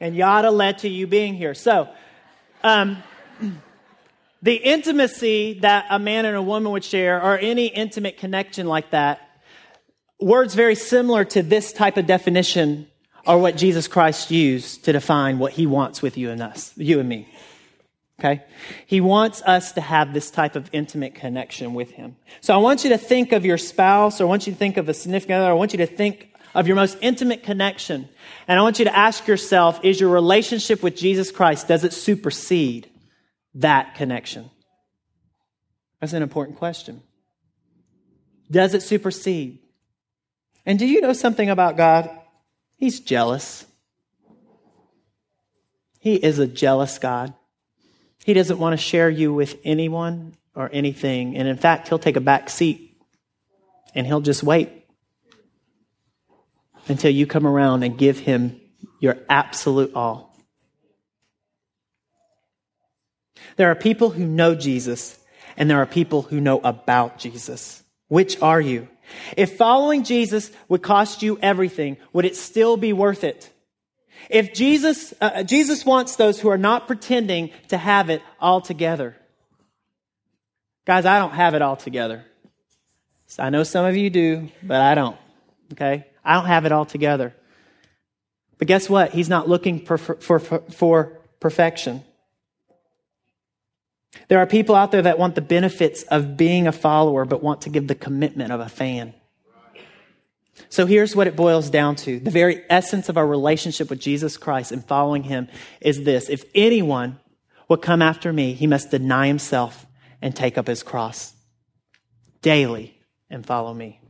And 0.00 0.14
yada 0.14 0.50
led 0.50 0.78
to 0.78 0.88
you 0.88 1.06
being 1.06 1.34
here. 1.34 1.54
So, 1.54 1.88
um, 2.62 3.02
the 4.42 4.54
intimacy 4.54 5.60
that 5.60 5.86
a 5.90 5.98
man 5.98 6.26
and 6.26 6.36
a 6.36 6.42
woman 6.42 6.72
would 6.72 6.84
share, 6.84 7.22
or 7.22 7.38
any 7.38 7.66
intimate 7.66 8.18
connection 8.18 8.66
like 8.66 8.90
that, 8.90 9.25
Words 10.20 10.54
very 10.54 10.74
similar 10.74 11.24
to 11.26 11.42
this 11.42 11.72
type 11.72 11.96
of 11.96 12.06
definition 12.06 12.88
are 13.26 13.38
what 13.38 13.56
Jesus 13.56 13.88
Christ 13.88 14.30
used 14.30 14.84
to 14.84 14.92
define 14.92 15.38
what 15.38 15.52
he 15.52 15.66
wants 15.66 16.00
with 16.00 16.16
you 16.16 16.30
and 16.30 16.42
us, 16.42 16.72
you 16.76 17.00
and 17.00 17.08
me. 17.08 17.28
Okay? 18.18 18.42
He 18.86 19.00
wants 19.00 19.42
us 19.42 19.72
to 19.72 19.80
have 19.80 20.14
this 20.14 20.30
type 20.30 20.56
of 20.56 20.70
intimate 20.72 21.14
connection 21.14 21.74
with 21.74 21.90
him. 21.90 22.16
So 22.40 22.54
I 22.54 22.58
want 22.58 22.84
you 22.84 22.90
to 22.90 22.98
think 22.98 23.32
of 23.32 23.44
your 23.44 23.58
spouse, 23.58 24.20
or 24.20 24.24
I 24.24 24.26
want 24.26 24.46
you 24.46 24.52
to 24.52 24.58
think 24.58 24.78
of 24.78 24.88
a 24.88 24.94
significant 24.94 25.40
other, 25.40 25.50
I 25.50 25.54
want 25.54 25.72
you 25.72 25.78
to 25.78 25.86
think 25.86 26.32
of 26.54 26.66
your 26.66 26.76
most 26.76 26.96
intimate 27.02 27.42
connection. 27.42 28.08
And 28.48 28.58
I 28.58 28.62
want 28.62 28.78
you 28.78 28.86
to 28.86 28.96
ask 28.96 29.26
yourself, 29.26 29.84
is 29.84 30.00
your 30.00 30.08
relationship 30.08 30.82
with 30.82 30.96
Jesus 30.96 31.30
Christ, 31.30 31.68
does 31.68 31.84
it 31.84 31.92
supersede 31.92 32.88
that 33.54 33.96
connection? 33.96 34.50
That's 36.00 36.14
an 36.14 36.22
important 36.22 36.56
question. 36.56 37.02
Does 38.50 38.72
it 38.72 38.82
supersede? 38.82 39.58
And 40.66 40.78
do 40.78 40.86
you 40.86 41.00
know 41.00 41.12
something 41.12 41.48
about 41.48 41.76
God? 41.76 42.10
He's 42.76 43.00
jealous. 43.00 43.64
He 46.00 46.16
is 46.16 46.38
a 46.38 46.46
jealous 46.46 46.98
God. 46.98 47.32
He 48.24 48.34
doesn't 48.34 48.58
want 48.58 48.72
to 48.72 48.76
share 48.76 49.08
you 49.08 49.32
with 49.32 49.56
anyone 49.64 50.36
or 50.54 50.68
anything. 50.72 51.36
And 51.36 51.46
in 51.46 51.56
fact, 51.56 51.88
he'll 51.88 51.98
take 51.98 52.16
a 52.16 52.20
back 52.20 52.50
seat 52.50 52.98
and 53.94 54.06
he'll 54.06 54.20
just 54.20 54.42
wait 54.42 54.84
until 56.88 57.10
you 57.10 57.26
come 57.26 57.46
around 57.46 57.82
and 57.82 57.96
give 57.96 58.18
him 58.18 58.60
your 59.00 59.16
absolute 59.28 59.94
all. 59.94 60.36
There 63.56 63.70
are 63.70 63.74
people 63.74 64.10
who 64.10 64.24
know 64.26 64.54
Jesus, 64.54 65.18
and 65.56 65.70
there 65.70 65.78
are 65.78 65.86
people 65.86 66.22
who 66.22 66.40
know 66.40 66.58
about 66.58 67.18
Jesus. 67.18 67.82
Which 68.08 68.40
are 68.42 68.60
you? 68.60 68.88
If 69.36 69.56
following 69.56 70.04
Jesus 70.04 70.50
would 70.68 70.82
cost 70.82 71.22
you 71.22 71.38
everything, 71.40 71.96
would 72.12 72.24
it 72.24 72.36
still 72.36 72.76
be 72.76 72.92
worth 72.92 73.24
it? 73.24 73.50
If 74.28 74.54
Jesus, 74.54 75.14
uh, 75.20 75.42
Jesus 75.42 75.84
wants 75.84 76.16
those 76.16 76.40
who 76.40 76.48
are 76.48 76.58
not 76.58 76.86
pretending 76.86 77.50
to 77.68 77.76
have 77.76 78.10
it 78.10 78.22
all 78.40 78.60
together. 78.60 79.16
Guys, 80.84 81.04
I 81.04 81.18
don't 81.18 81.32
have 81.32 81.54
it 81.54 81.62
all 81.62 81.76
together. 81.76 82.24
I 83.38 83.50
know 83.50 83.64
some 83.64 83.84
of 83.84 83.96
you 83.96 84.08
do, 84.08 84.48
but 84.62 84.80
I 84.80 84.94
don't. 84.94 85.16
Okay? 85.72 86.06
I 86.24 86.34
don't 86.34 86.46
have 86.46 86.64
it 86.64 86.72
all 86.72 86.84
together. 86.84 87.34
But 88.58 88.68
guess 88.68 88.88
what? 88.88 89.12
He's 89.12 89.28
not 89.28 89.48
looking 89.48 89.84
for, 89.84 89.98
for, 89.98 90.38
for, 90.38 90.60
for 90.70 91.18
perfection. 91.40 92.04
There 94.28 94.38
are 94.38 94.46
people 94.46 94.74
out 94.74 94.90
there 94.90 95.02
that 95.02 95.18
want 95.18 95.34
the 95.34 95.40
benefits 95.40 96.02
of 96.04 96.36
being 96.36 96.66
a 96.66 96.72
follower, 96.72 97.24
but 97.24 97.42
want 97.42 97.62
to 97.62 97.70
give 97.70 97.86
the 97.86 97.94
commitment 97.94 98.52
of 98.52 98.60
a 98.60 98.68
fan. 98.68 99.14
So 100.68 100.86
here's 100.86 101.14
what 101.14 101.26
it 101.26 101.36
boils 101.36 101.70
down 101.70 101.96
to. 101.96 102.18
The 102.18 102.30
very 102.30 102.62
essence 102.68 103.08
of 103.08 103.16
our 103.16 103.26
relationship 103.26 103.90
with 103.90 104.00
Jesus 104.00 104.36
Christ 104.36 104.72
and 104.72 104.84
following 104.84 105.22
him 105.24 105.48
is 105.80 106.02
this. 106.02 106.28
If 106.28 106.44
anyone 106.54 107.18
will 107.68 107.76
come 107.76 108.02
after 108.02 108.32
me, 108.32 108.54
he 108.54 108.66
must 108.66 108.90
deny 108.90 109.26
himself 109.26 109.86
and 110.22 110.34
take 110.34 110.56
up 110.58 110.66
his 110.66 110.82
cross 110.82 111.34
daily 112.42 112.98
and 113.30 113.44
follow 113.44 113.74
me. 113.74 114.00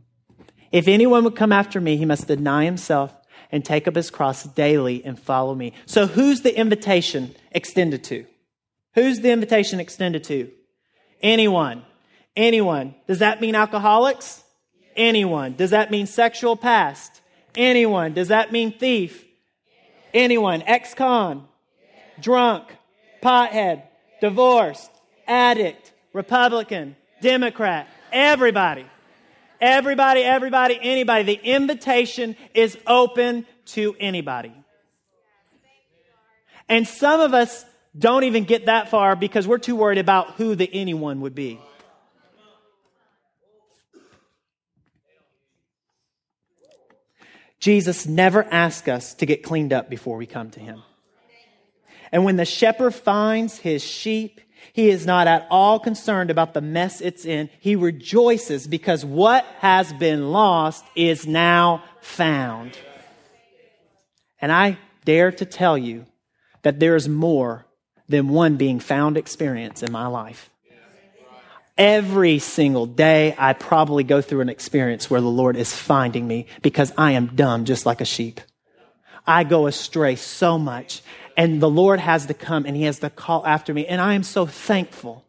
If 0.73 0.89
anyone 0.89 1.25
would 1.25 1.37
come 1.37 1.53
after 1.53 1.81
me, 1.81 1.97
he 1.97 2.05
must 2.05 2.29
deny 2.29 2.65
himself 2.65 3.15
and 3.51 3.65
take 3.65 3.87
up 3.87 3.95
his 3.95 4.11
cross 4.11 4.45
daily 4.45 5.05
and 5.05 5.19
follow 5.19 5.55
me. 5.55 5.73
So 5.87 6.07
who's 6.07 6.43
the 6.43 6.57
invitation 6.57 7.35
extended 7.53 8.05
to? 8.05 8.27
Who's 8.97 9.21
the 9.21 9.31
invitation 9.31 9.79
extended 9.79 10.25
to? 10.25 10.51
Anyone. 11.23 11.85
Anyone. 12.35 12.97
Does 13.07 13.21
that 13.21 13.41
mean 13.41 13.55
alcoholics? 13.55 14.43
Anyone. 14.97 15.55
Does 15.55 15.71
that 15.71 15.93
mean 15.93 16.07
sexual 16.07 16.57
past? 16.57 17.21
Anyone. 17.55 18.15
Does 18.15 18.29
that 18.29 18.51
mean 18.51 18.73
thief? 18.73 19.25
Anyone. 20.13 20.63
Ex-con. 20.63 21.47
Drunk. 22.21 22.65
Pothead. 23.23 23.83
Divorced. 24.21 24.91
Addict. 25.29 25.93
Republican. 26.13 26.97
Democrat. 27.21 27.87
Everybody. 28.11 28.87
Everybody, 29.61 30.23
everybody, 30.23 30.79
anybody. 30.83 31.23
The 31.23 31.41
invitation 31.43 32.37
is 32.55 32.77
open 32.87 33.47
to 33.67 33.95
anybody. 33.99 34.53
And 36.69 36.87
some 36.87 37.21
of 37.21 37.33
us 37.33 37.65
don't 37.97 38.25
even 38.25 38.45
get 38.45 38.67
that 38.67 38.89
far 38.89 39.17
because 39.17 39.47
we're 39.47 39.59
too 39.59 39.77
worried 39.77 39.99
about 39.99 40.33
who 40.33 40.55
the 40.55 40.69
anyone 40.73 41.21
would 41.23 41.35
be. 41.35 41.61
Jesus 47.59 48.07
never 48.07 48.45
asks 48.45 48.87
us 48.87 49.15
to 49.15 49.27
get 49.27 49.43
cleaned 49.43 49.73
up 49.73 49.89
before 49.89 50.17
we 50.17 50.27
come 50.27 50.51
to 50.51 50.61
him. 50.61 50.83
And 52.13 52.25
when 52.25 52.37
the 52.37 52.45
shepherd 52.45 52.95
finds 52.95 53.59
his 53.59 53.83
sheep, 53.83 54.41
he 54.73 54.91
is 54.91 55.07
not 55.07 55.27
at 55.27 55.47
all 55.51 55.81
concerned 55.81 56.31
about 56.31 56.55
the 56.55 56.61
mess 56.61 57.01
it's 57.01 57.25
in. 57.25 57.51
He 57.61 57.77
rejoices 57.77 58.67
because 58.67 59.05
what 59.05 59.45
has 59.59 59.93
been 59.95 60.31
lost 60.31 60.85
is 60.95 61.27
now 61.27 61.83
found. 62.01 62.77
And 64.41 64.53
I 64.53 64.79
dare 65.05 65.33
to 65.33 65.45
tell 65.45 65.77
you 65.77 66.07
that 66.63 66.79
there 66.79 66.95
is 66.95 67.09
more 67.09 67.66
than 68.09 68.29
one 68.29 68.57
being 68.57 68.81
found 68.81 69.17
experience 69.17 69.83
in 69.83 69.93
my 69.93 70.07
life. 70.07 70.51
Every 71.79 72.39
single 72.39 72.87
day, 72.87 73.35
I 73.37 73.53
probably 73.53 74.03
go 74.03 74.23
through 74.23 74.41
an 74.41 74.49
experience 74.49 75.11
where 75.11 75.21
the 75.21 75.27
Lord 75.29 75.57
is 75.57 75.75
finding 75.75 76.27
me 76.27 76.47
because 76.63 76.91
I 76.97 77.13
am 77.13 77.37
dumb 77.37 77.67
just 77.67 77.85
like 77.85 78.01
a 78.01 78.07
sheep. 78.07 78.41
I 79.27 79.45
go 79.45 79.67
astray 79.67 80.17
so 80.17 80.59
much 80.59 81.03
and 81.37 81.61
the 81.61 81.69
Lord 81.69 82.01
has 82.01 82.27
to 82.27 82.35
come 82.35 82.65
and 82.65 82.75
he 82.75 82.85
has 82.85 83.01
to 83.01 83.11
call 83.11 83.45
after 83.47 83.75
me. 83.75 83.87
And 83.87 84.01
I 84.01 84.15
am 84.15 84.23
so 84.23 84.47
thankful 84.47 85.26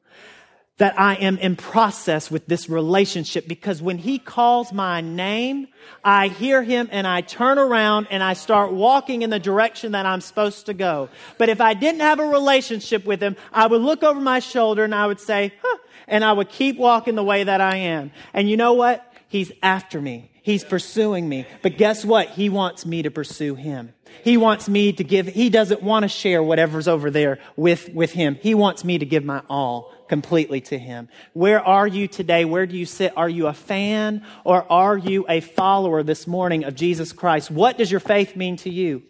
that 0.77 0.99
I 0.99 1.15
am 1.15 1.37
in 1.39 1.55
process 1.55 2.29
with 2.29 2.45
this 2.45 2.69
relationship 2.69 3.47
because 3.47 3.81
when 3.81 3.97
he 3.97 4.19
calls 4.19 4.71
my 4.71 5.01
name, 5.01 5.67
I 6.03 6.27
hear 6.27 6.61
him 6.61 6.87
and 6.91 7.07
I 7.07 7.21
turn 7.21 7.57
around 7.57 8.07
and 8.11 8.21
I 8.21 8.33
start 8.33 8.71
walking 8.71 9.23
in 9.23 9.31
the 9.31 9.39
direction 9.39 9.93
that 9.93 10.05
I'm 10.05 10.21
supposed 10.21 10.67
to 10.67 10.73
go. 10.73 11.09
But 11.39 11.49
if 11.49 11.61
I 11.61 11.73
didn't 11.73 12.01
have 12.01 12.19
a 12.19 12.27
relationship 12.27 13.05
with 13.05 13.21
him, 13.21 13.35
I 13.51 13.65
would 13.65 13.81
look 13.81 14.03
over 14.03 14.19
my 14.19 14.39
shoulder 14.39 14.83
and 14.83 14.93
I 14.93 15.07
would 15.07 15.19
say, 15.19 15.53
huh, 15.63 15.77
and 16.07 16.23
I 16.23 16.31
would 16.31 16.49
keep 16.49 16.77
walking 16.77 17.15
the 17.15 17.23
way 17.23 17.43
that 17.43 17.59
I 17.59 17.77
am. 17.77 18.11
And 18.33 18.47
you 18.47 18.55
know 18.55 18.73
what? 18.73 19.03
He's 19.29 19.51
after 19.63 19.99
me. 19.99 20.29
He's 20.47 20.63
pursuing 20.63 21.27
me. 21.27 21.45
But 21.61 21.77
guess 21.77 22.05
what? 22.05 22.29
He 22.29 22.47
wants 22.47 22.85
me 22.85 23.01
to 23.01 23.11
pursue 23.11 23.55
him. 23.55 23.93
He 24.23 24.37
wants 24.37 24.69
me 24.69 24.93
to 24.93 25.03
give, 25.03 25.27
he 25.27 25.49
doesn't 25.49 25.83
want 25.83 26.03
to 26.03 26.07
share 26.07 26.41
whatever's 26.41 26.87
over 26.87 27.11
there 27.11 27.39
with, 27.57 27.89
with 27.89 28.13
him. 28.13 28.35
He 28.35 28.55
wants 28.55 28.85
me 28.85 28.97
to 28.97 29.05
give 29.05 29.25
my 29.25 29.41
all 29.49 29.91
completely 30.07 30.61
to 30.61 30.79
him. 30.79 31.09
Where 31.33 31.59
are 31.59 31.85
you 31.85 32.07
today? 32.07 32.45
Where 32.45 32.65
do 32.65 32.77
you 32.77 32.85
sit? 32.85 33.11
Are 33.17 33.27
you 33.27 33.47
a 33.47 33.53
fan 33.53 34.25
or 34.45 34.65
are 34.71 34.97
you 34.97 35.25
a 35.27 35.41
follower 35.41 36.01
this 36.01 36.25
morning 36.25 36.63
of 36.63 36.75
Jesus 36.75 37.11
Christ? 37.11 37.51
What 37.51 37.77
does 37.77 37.91
your 37.91 37.99
faith 37.99 38.37
mean 38.37 38.55
to 38.57 38.69
you? 38.69 39.03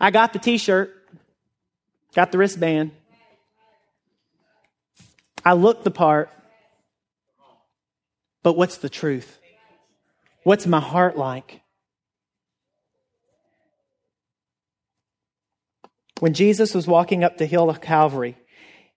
I 0.00 0.10
got 0.10 0.32
the 0.32 0.38
t-shirt, 0.38 0.90
got 2.14 2.32
the 2.32 2.38
wristband. 2.38 2.92
I 5.44 5.52
look 5.52 5.84
the 5.84 5.90
part, 5.90 6.30
but 8.42 8.56
what's 8.56 8.78
the 8.78 8.88
truth? 8.88 9.38
What's 10.46 10.64
my 10.64 10.78
heart 10.78 11.18
like? 11.18 11.60
When 16.20 16.34
Jesus 16.34 16.72
was 16.72 16.86
walking 16.86 17.24
up 17.24 17.36
the 17.36 17.46
hill 17.46 17.68
of 17.68 17.80
Calvary, 17.80 18.36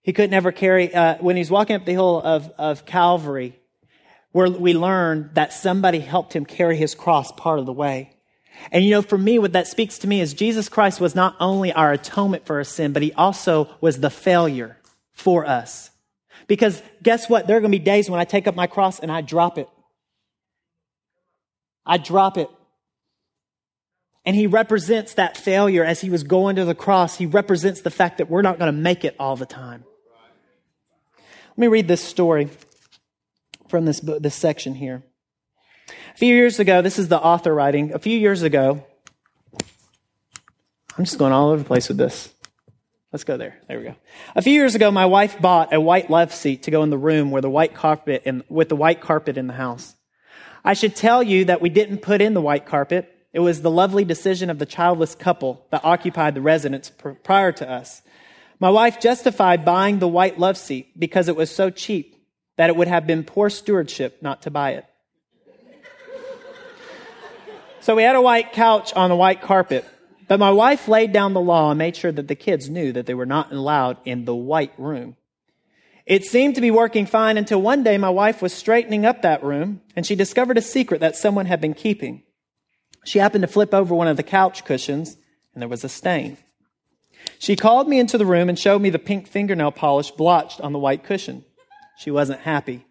he 0.04 0.14
could 0.14 0.30
never 0.30 0.52
carry, 0.52 0.94
uh, 0.94 1.16
when 1.16 1.38
he's 1.38 1.50
walking 1.50 1.76
up 1.76 1.86
the 1.86 1.92
hill 1.92 2.22
of, 2.22 2.52
of 2.60 2.86
Calvary, 2.86 3.60
where 4.32 4.48
we 4.48 4.76
learn 4.76 5.32
that 5.34 5.52
somebody 5.52 6.02
helped 6.02 6.34
him 6.34 6.46
carry 6.46 6.78
his 6.78 6.94
cross 6.94 7.32
part 7.32 7.58
of 7.58 7.66
the 7.66 7.74
way. 7.74 8.16
And 8.72 8.86
you 8.86 8.92
know, 8.92 9.02
for 9.02 9.18
me, 9.18 9.40
what 9.40 9.54
that 9.54 9.66
speaks 9.66 9.98
to 10.00 10.08
me 10.08 10.22
is 10.22 10.36
Jesus 10.36 10.70
Christ 10.70 11.02
was 11.02 11.16
not 11.16 11.36
only 11.40 11.74
our 11.74 11.92
atonement 11.92 12.46
for 12.46 12.58
our 12.58 12.64
sin, 12.64 12.94
but 12.94 13.02
he 13.02 13.12
also 13.14 13.76
was 13.82 14.02
the 14.02 14.12
failure 14.12 14.78
for 15.14 15.48
us. 15.48 15.90
Because 16.46 16.80
guess 17.02 17.28
what? 17.28 17.48
There 17.48 17.58
are 17.58 17.60
going 17.60 17.72
to 17.72 17.80
be 17.80 17.84
days 17.84 18.08
when 18.08 18.20
I 18.20 18.26
take 18.26 18.46
up 18.46 18.56
my 18.56 18.68
cross 18.68 19.00
and 19.00 19.12
I 19.12 19.22
drop 19.22 19.58
it. 19.58 19.68
I 21.86 21.98
drop 21.98 22.38
it. 22.38 22.50
And 24.26 24.36
he 24.36 24.48
represents 24.48 25.16
that 25.16 25.38
failure 25.38 25.84
as 25.84 26.02
he 26.02 26.10
was 26.10 26.24
going 26.24 26.58
to 26.58 26.66
the 26.66 26.76
cross. 26.76 27.18
He 27.18 27.26
represents 27.26 27.82
the 27.82 27.90
fact 27.90 28.18
that 28.18 28.30
we're 28.30 28.42
not 28.42 28.60
going 28.60 28.74
to 28.74 28.80
make 28.80 29.04
it 29.04 29.16
all 29.20 29.36
the 29.36 29.46
time. 29.46 29.84
Let 31.18 31.58
me 31.58 31.68
read 31.68 31.88
this 31.88 32.04
story 32.04 32.50
from 33.68 33.86
this, 33.86 34.00
book, 34.00 34.22
this 34.22 34.36
section 34.36 34.76
here. 34.76 35.04
A 36.14 36.18
few 36.18 36.36
years 36.36 36.60
ago, 36.60 36.82
this 36.82 37.00
is 37.00 37.08
the 37.08 37.20
author 37.20 37.54
writing. 37.54 37.94
A 37.94 38.00
few 38.00 38.18
years 38.18 38.44
ago, 38.44 38.84
I'm 40.98 41.06
just 41.06 41.18
going 41.18 41.32
all 41.32 41.50
over 41.50 41.60
the 41.60 41.66
place 41.66 41.88
with 41.88 41.98
this. 41.98 42.34
Let's 43.12 43.24
go 43.24 43.38
there. 43.38 43.58
There 43.68 43.80
we 43.80 43.86
go. 43.86 43.96
A 44.36 44.42
few 44.42 44.54
years 44.54 44.76
ago, 44.76 44.92
my 44.92 45.06
wife 45.06 45.42
bought 45.42 45.74
a 45.74 45.82
white 45.82 46.10
love 46.10 46.34
seat 46.34 46.64
to 46.64 46.72
go 46.72 46.84
in 46.84 46.92
the 46.92 46.98
room 46.98 47.32
where 47.32 47.42
the 47.42 47.50
white 47.50 47.74
carpet 47.74 48.24
in, 48.26 48.44
with 48.50 48.70
the 48.70 48.76
white 48.76 49.02
carpet 49.02 49.38
in 49.38 49.48
the 49.48 49.54
house. 49.54 49.96
I 50.64 50.74
should 50.74 50.96
tell 50.96 51.24
you 51.24 51.46
that 51.46 51.62
we 51.62 51.70
didn't 51.70 52.00
put 52.00 52.22
in 52.22 52.34
the 52.34 52.42
white 52.42 52.66
carpet. 52.66 53.16
It 53.32 53.40
was 53.40 53.62
the 53.62 53.72
lovely 53.72 54.04
decision 54.04 54.50
of 54.50 54.60
the 54.60 54.66
childless 54.66 55.16
couple 55.16 55.66
that 55.72 55.86
occupied 55.86 56.36
the 56.36 56.42
residence 56.42 56.90
pr- 56.90 57.12
prior 57.12 57.52
to 57.54 57.70
us. 57.70 58.02
My 58.60 58.70
wife 58.70 59.00
justified 59.00 59.64
buying 59.64 60.00
the 60.00 60.08
white 60.08 60.38
love 60.38 60.58
seat 60.58 61.00
because 61.00 61.28
it 61.28 61.36
was 61.36 61.50
so 61.50 61.70
cheap 61.70 62.16
that 62.58 62.70
it 62.70 62.76
would 62.76 62.90
have 62.90 63.08
been 63.08 63.24
poor 63.24 63.50
stewardship 63.50 64.22
not 64.22 64.42
to 64.42 64.52
buy 64.52 64.72
it. 64.72 64.86
So 67.82 67.96
we 67.96 68.04
had 68.04 68.18
a 68.18 68.22
white 68.22 68.52
couch 68.52 68.94
on 68.94 69.10
the 69.10 69.16
white 69.16 69.42
carpet, 69.42 69.86
but 70.28 70.40
my 70.40 70.52
wife 70.52 70.90
laid 70.90 71.14
down 71.14 71.34
the 71.34 71.40
law 71.40 71.72
and 71.72 71.78
made 71.78 71.96
sure 71.96 72.12
that 72.12 72.28
the 72.28 72.36
kids 72.36 72.70
knew 72.70 72.92
that 72.92 73.06
they 73.06 73.14
were 73.14 73.26
not 73.26 73.54
allowed 73.54 73.98
in 74.04 74.26
the 74.26 74.36
white 74.36 74.74
room. 74.78 75.16
It 76.10 76.26
seemed 76.26 76.56
to 76.56 76.62
be 76.62 76.72
working 76.72 77.06
fine 77.06 77.38
until 77.38 77.62
one 77.62 77.84
day 77.84 78.00
my 78.00 78.10
wife 78.10 78.42
was 78.42 78.52
straightening 78.52 79.06
up 79.06 79.22
that 79.22 79.44
room 79.44 79.82
and 79.96 80.04
she 80.04 80.16
discovered 80.16 80.58
a 80.58 80.62
secret 80.62 81.02
that 81.02 81.16
someone 81.16 81.46
had 81.46 81.62
been 81.62 81.76
keeping. 81.76 82.24
She 83.06 83.20
happened 83.20 83.44
to 83.44 83.48
flip 83.48 83.76
over 83.76 83.94
one 83.94 84.08
of 84.08 84.18
the 84.18 84.24
couch 84.24 84.66
cushions 84.66 85.16
and 85.54 85.62
there 85.62 85.70
was 85.70 85.84
a 85.84 85.90
stain. 85.90 86.38
She 87.38 87.56
called 87.56 87.88
me 87.88 88.00
into 88.00 88.18
the 88.18 88.26
room 88.26 88.50
and 88.50 88.58
showed 88.58 88.82
me 88.82 88.90
the 88.90 88.98
pink 88.98 89.28
fingernail 89.28 89.72
polish 89.72 90.10
blotched 90.10 90.60
on 90.62 90.74
the 90.74 90.80
white 90.80 91.04
cushion. 91.04 91.46
She 92.00 92.10
wasn't 92.10 92.40
happy. 92.40 92.88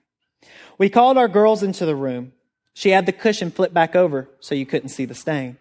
We 0.78 0.88
called 0.88 1.18
our 1.18 1.28
girls 1.28 1.64
into 1.64 1.86
the 1.86 1.96
room. 1.96 2.32
She 2.72 2.90
had 2.90 3.04
the 3.04 3.12
cushion 3.12 3.50
flipped 3.50 3.74
back 3.74 3.96
over 3.96 4.28
so 4.38 4.54
you 4.54 4.64
couldn't 4.64 4.90
see 4.90 5.06
the 5.06 5.14
stain. 5.16 5.58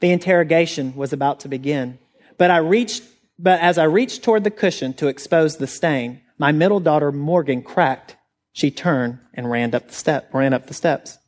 The 0.00 0.10
interrogation 0.10 0.94
was 0.94 1.14
about 1.14 1.40
to 1.40 1.48
begin, 1.48 1.98
but 2.36 2.50
I 2.50 2.58
reached, 2.58 3.04
but 3.38 3.58
as 3.60 3.78
I 3.78 3.84
reached 3.84 4.22
toward 4.22 4.44
the 4.44 4.50
cushion 4.50 4.92
to 4.94 5.08
expose 5.08 5.56
the 5.56 5.66
stain, 5.66 6.20
my 6.40 6.52
middle 6.52 6.80
daughter 6.80 7.12
Morgan 7.12 7.62
cracked. 7.62 8.16
She 8.52 8.70
turned 8.70 9.18
and 9.34 9.50
ran 9.50 9.74
up 9.74 9.88
the 9.88 9.94
step, 9.94 10.32
ran 10.32 10.54
up 10.54 10.66
the 10.66 10.74
steps. 10.74 11.18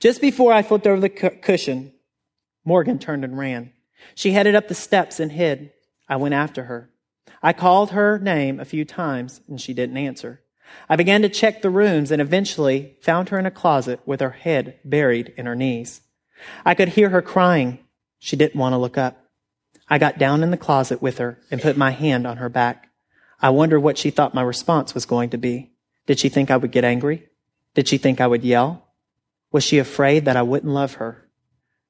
Just 0.00 0.20
before 0.20 0.52
I 0.52 0.62
flipped 0.62 0.86
over 0.86 1.00
the 1.00 1.08
cu- 1.08 1.38
cushion, 1.40 1.92
Morgan 2.64 2.98
turned 2.98 3.24
and 3.24 3.38
ran. 3.38 3.72
She 4.16 4.32
headed 4.32 4.56
up 4.56 4.66
the 4.66 4.74
steps 4.74 5.20
and 5.20 5.30
hid. 5.30 5.70
I 6.08 6.16
went 6.16 6.34
after 6.34 6.64
her. 6.64 6.90
I 7.40 7.52
called 7.52 7.92
her 7.92 8.18
name 8.18 8.58
a 8.58 8.64
few 8.64 8.84
times 8.84 9.40
and 9.48 9.60
she 9.60 9.72
didn't 9.72 9.96
answer. 9.96 10.40
I 10.88 10.96
began 10.96 11.22
to 11.22 11.28
check 11.28 11.62
the 11.62 11.70
rooms 11.70 12.10
and 12.10 12.20
eventually 12.20 12.96
found 13.00 13.28
her 13.28 13.38
in 13.38 13.46
a 13.46 13.50
closet 13.52 14.00
with 14.04 14.20
her 14.20 14.30
head 14.30 14.80
buried 14.84 15.34
in 15.36 15.46
her 15.46 15.54
knees. 15.54 16.00
I 16.64 16.74
could 16.74 16.88
hear 16.88 17.10
her 17.10 17.22
crying. 17.22 17.78
She 18.18 18.34
didn't 18.34 18.58
want 18.58 18.72
to 18.72 18.78
look 18.78 18.98
up. 18.98 19.24
I 19.88 19.98
got 19.98 20.18
down 20.18 20.42
in 20.42 20.50
the 20.50 20.56
closet 20.56 21.00
with 21.00 21.18
her 21.18 21.38
and 21.48 21.62
put 21.62 21.76
my 21.76 21.92
hand 21.92 22.26
on 22.26 22.38
her 22.38 22.48
back. 22.48 22.88
I 23.42 23.50
wonder 23.50 23.78
what 23.78 23.98
she 23.98 24.10
thought 24.10 24.34
my 24.34 24.42
response 24.42 24.94
was 24.94 25.04
going 25.04 25.30
to 25.30 25.38
be. 25.38 25.72
Did 26.06 26.20
she 26.20 26.28
think 26.28 26.50
I 26.50 26.56
would 26.56 26.70
get 26.70 26.84
angry? 26.84 27.28
Did 27.74 27.88
she 27.88 27.98
think 27.98 28.20
I 28.20 28.26
would 28.26 28.44
yell? 28.44 28.86
Was 29.50 29.64
she 29.64 29.78
afraid 29.78 30.24
that 30.24 30.36
I 30.36 30.42
wouldn't 30.42 30.72
love 30.72 30.94
her? 30.94 31.28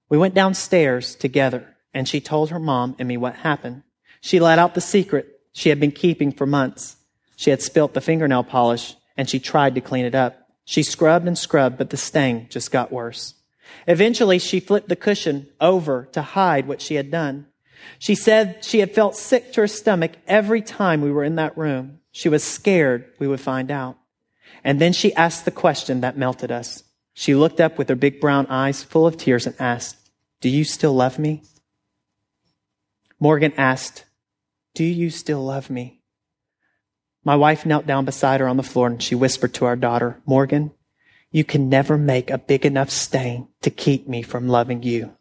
We 0.09 0.19
went 0.19 0.35
downstairs 0.35 1.15
together 1.15 1.77
and 1.93 2.09
she 2.09 2.21
told 2.21 2.51
her 2.51 2.59
mom 2.59 2.97
and 2.99 3.07
me 3.07 3.17
what 3.17 3.37
happened. 3.37 3.83
She 4.21 4.41
let 4.41 4.59
out 4.59 4.75
the 4.75 4.81
secret 4.81 5.41
she 5.53 5.69
had 5.69 5.79
been 5.79 5.93
keeping 5.93 6.33
for 6.33 6.47
months. 6.47 6.97
She 7.37 7.51
had 7.51 7.61
spilt 7.61 7.93
the 7.93 8.01
fingernail 8.01 8.45
polish 8.45 8.97
and 9.17 9.29
she 9.29 9.39
tried 9.39 9.75
to 9.75 9.81
clean 9.81 10.07
it 10.07 10.15
up. 10.15 10.49
She 10.65 10.83
scrubbed 10.83 11.27
and 11.27 11.37
scrubbed, 11.37 11.77
but 11.77 11.91
the 11.91 11.97
stain 11.97 12.47
just 12.49 12.71
got 12.71 12.93
worse. 12.93 13.35
Eventually, 13.87 14.39
she 14.39 14.61
flipped 14.61 14.89
the 14.89 14.97
cushion 14.97 15.49
over 15.61 16.09
to 16.13 16.23
hide 16.23 16.67
what 16.67 16.81
she 16.81 16.95
had 16.95 17.11
done. 17.11 17.47
She 17.99 18.15
said 18.15 18.65
she 18.65 18.81
had 18.81 18.95
felt 18.95 19.17
sick 19.17 19.53
to 19.53 19.63
her 19.63 19.67
stomach 19.67 20.13
every 20.27 20.63
time 20.63 21.01
we 21.01 21.13
were 21.13 21.25
in 21.25 21.37
that 21.37 21.57
room. 21.57 22.01
She 22.11 22.29
was 22.29 22.45
scared 22.45 23.07
we 23.19 23.29
would 23.29 23.41
find 23.41 23.71
out. 23.71 23.97
And 24.65 24.81
then 24.81 24.93
she 24.93 25.15
asked 25.15 25.45
the 25.45 25.51
question 25.51 26.01
that 26.01 26.17
melted 26.17 26.53
us. 26.53 26.85
She 27.15 27.35
looked 27.35 27.61
up 27.61 27.79
with 27.79 27.89
her 27.89 27.95
big 27.95 28.21
brown 28.21 28.47
eyes 28.47 28.83
full 28.83 29.07
of 29.07 29.17
tears 29.17 29.47
and 29.47 29.57
asked, 29.59 30.11
Do 30.41 30.49
you 30.49 30.65
still 30.65 30.95
love 30.95 31.19
me? 31.19 31.43
Morgan 33.19 33.53
asked, 33.57 34.05
Do 34.75 34.85
you 34.85 35.11
still 35.11 35.45
love 35.45 35.71
me? 35.71 36.01
My 37.25 37.37
wife 37.37 37.65
knelt 37.65 37.87
down 37.87 38.05
beside 38.05 38.41
her 38.41 38.49
on 38.49 38.57
the 38.57 38.63
floor 38.63 38.89
and 38.89 39.03
she 39.03 39.15
whispered 39.15 39.55
to 39.55 39.65
our 39.65 39.77
daughter, 39.77 40.21
Morgan, 40.27 40.73
you 41.31 41.45
can 41.45 41.69
never 41.69 41.97
make 41.97 42.31
a 42.31 42.39
big 42.39 42.67
enough 42.67 42.91
stain 42.91 43.49
to 43.63 43.71
keep 43.71 44.09
me 44.09 44.23
from 44.23 44.49
loving 44.49 44.83
you. 44.83 45.17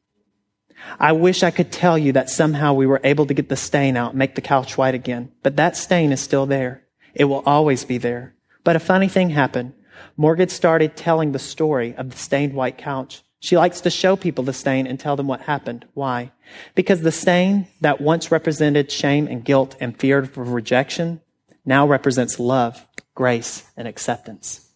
I 0.99 1.11
wish 1.11 1.43
I 1.43 1.51
could 1.51 1.71
tell 1.71 1.97
you 1.97 2.13
that 2.13 2.29
somehow 2.29 2.73
we 2.73 2.85
were 2.85 3.01
able 3.03 3.25
to 3.25 3.33
get 3.33 3.49
the 3.49 3.55
stain 3.55 3.97
out, 3.97 4.15
make 4.15 4.35
the 4.35 4.41
couch 4.41 4.77
white 4.77 4.95
again, 4.95 5.31
but 5.43 5.55
that 5.55 5.77
stain 5.77 6.11
is 6.11 6.21
still 6.21 6.45
there. 6.45 6.83
It 7.13 7.25
will 7.25 7.43
always 7.45 7.85
be 7.85 7.97
there. 7.97 8.35
But 8.63 8.75
a 8.75 8.79
funny 8.79 9.07
thing 9.07 9.31
happened. 9.31 9.73
Morgan 10.17 10.49
started 10.49 10.95
telling 10.95 11.31
the 11.31 11.39
story 11.39 11.95
of 11.95 12.11
the 12.11 12.17
stained 12.17 12.53
white 12.53 12.77
couch. 12.77 13.23
She 13.39 13.57
likes 13.57 13.81
to 13.81 13.89
show 13.89 14.15
people 14.15 14.43
the 14.43 14.53
stain 14.53 14.85
and 14.85 14.99
tell 14.99 15.15
them 15.15 15.27
what 15.27 15.41
happened. 15.41 15.85
Why? 15.93 16.31
Because 16.75 17.01
the 17.01 17.11
stain 17.11 17.67
that 17.81 17.99
once 17.99 18.31
represented 18.31 18.91
shame 18.91 19.27
and 19.27 19.43
guilt 19.43 19.75
and 19.79 19.97
fear 19.97 20.19
of 20.19 20.37
rejection 20.37 21.21
now 21.65 21.87
represents 21.87 22.39
love, 22.39 22.85
grace, 23.15 23.63
and 23.75 23.87
acceptance. 23.87 24.69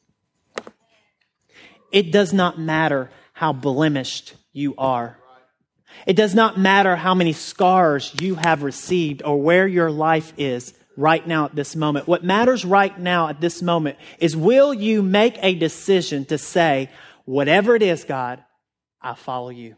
It 1.92 2.12
does 2.12 2.34
not 2.34 2.60
matter 2.60 3.12
how 3.34 3.54
blemished 3.54 4.34
you 4.52 4.74
are. 4.78 5.20
It 6.06 6.16
does 6.16 6.36
not 6.36 6.58
matter 6.58 6.96
how 6.96 7.16
many 7.16 7.34
scars 7.34 8.14
you 8.20 8.36
have 8.36 8.64
received 8.64 9.24
or 9.24 9.42
where 9.42 9.68
your 9.68 9.92
life 9.92 10.34
is 10.38 10.74
right 10.98 11.26
now 11.26 11.46
at 11.46 11.56
this 11.56 11.76
moment. 11.76 12.08
What 12.08 12.24
matters 12.24 12.64
right 12.64 12.98
now 12.98 13.28
at 13.28 13.42
this 13.42 13.62
moment 13.62 13.98
is 14.20 14.36
will 14.36 14.74
you 14.74 15.02
make 15.02 15.38
a 15.42 15.56
decision 15.56 16.26
to 16.26 16.38
say, 16.38 16.90
whatever 17.26 17.76
it 17.76 17.82
is, 17.82 18.04
God, 18.04 18.44
I 19.02 19.14
follow 19.14 19.50
you. 19.50 19.76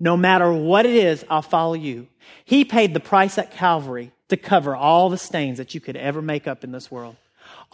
No 0.00 0.16
matter 0.16 0.52
what 0.52 0.86
it 0.86 0.94
is, 0.94 1.24
I'll 1.30 1.42
follow 1.42 1.74
you. 1.74 2.08
He 2.44 2.64
paid 2.64 2.94
the 2.94 3.00
price 3.00 3.38
at 3.38 3.52
Calvary 3.52 4.12
to 4.28 4.36
cover 4.36 4.74
all 4.74 5.08
the 5.08 5.18
stains 5.18 5.58
that 5.58 5.74
you 5.74 5.80
could 5.80 5.96
ever 5.96 6.20
make 6.20 6.46
up 6.48 6.64
in 6.64 6.72
this 6.72 6.90
world. 6.90 7.16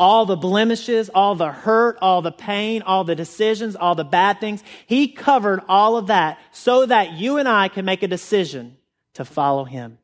All 0.00 0.24
the 0.24 0.36
blemishes, 0.36 1.10
all 1.10 1.34
the 1.34 1.52
hurt, 1.52 1.98
all 2.00 2.22
the 2.22 2.32
pain, 2.32 2.80
all 2.80 3.04
the 3.04 3.14
decisions, 3.14 3.76
all 3.76 3.94
the 3.94 4.02
bad 4.02 4.40
things. 4.40 4.64
He 4.86 5.08
covered 5.08 5.60
all 5.68 5.98
of 5.98 6.06
that 6.06 6.38
so 6.52 6.86
that 6.86 7.12
you 7.12 7.36
and 7.36 7.46
I 7.46 7.68
can 7.68 7.84
make 7.84 8.02
a 8.02 8.08
decision 8.08 8.78
to 9.12 9.26
follow 9.26 9.64
him. 9.64 9.98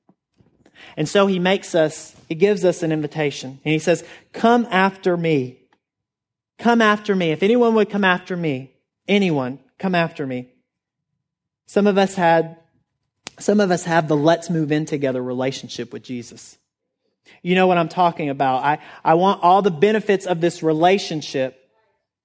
And 0.98 1.08
so 1.08 1.26
he 1.26 1.38
makes 1.38 1.74
us, 1.74 2.14
he 2.28 2.34
gives 2.34 2.62
us 2.62 2.82
an 2.82 2.92
invitation. 2.92 3.58
And 3.64 3.72
he 3.72 3.78
says, 3.78 4.04
Come 4.34 4.68
after 4.70 5.16
me. 5.16 5.60
Come 6.58 6.82
after 6.82 7.16
me. 7.16 7.30
If 7.30 7.42
anyone 7.42 7.74
would 7.74 7.88
come 7.88 8.04
after 8.04 8.36
me, 8.36 8.72
anyone, 9.08 9.60
come 9.78 9.94
after 9.94 10.26
me. 10.26 10.50
Some 11.66 11.86
of 11.86 11.96
us 11.96 12.16
had 12.16 12.58
some 13.38 13.60
of 13.60 13.70
us 13.70 13.84
have 13.84 14.08
the 14.08 14.16
let's 14.16 14.50
move 14.50 14.72
in 14.72 14.84
together 14.84 15.22
relationship 15.22 15.90
with 15.92 16.02
Jesus. 16.02 16.58
You 17.42 17.54
know 17.54 17.66
what 17.66 17.78
I'm 17.78 17.88
talking 17.88 18.28
about. 18.28 18.64
I, 18.64 18.78
I 19.04 19.14
want 19.14 19.42
all 19.42 19.62
the 19.62 19.70
benefits 19.70 20.26
of 20.26 20.40
this 20.40 20.62
relationship, 20.62 21.58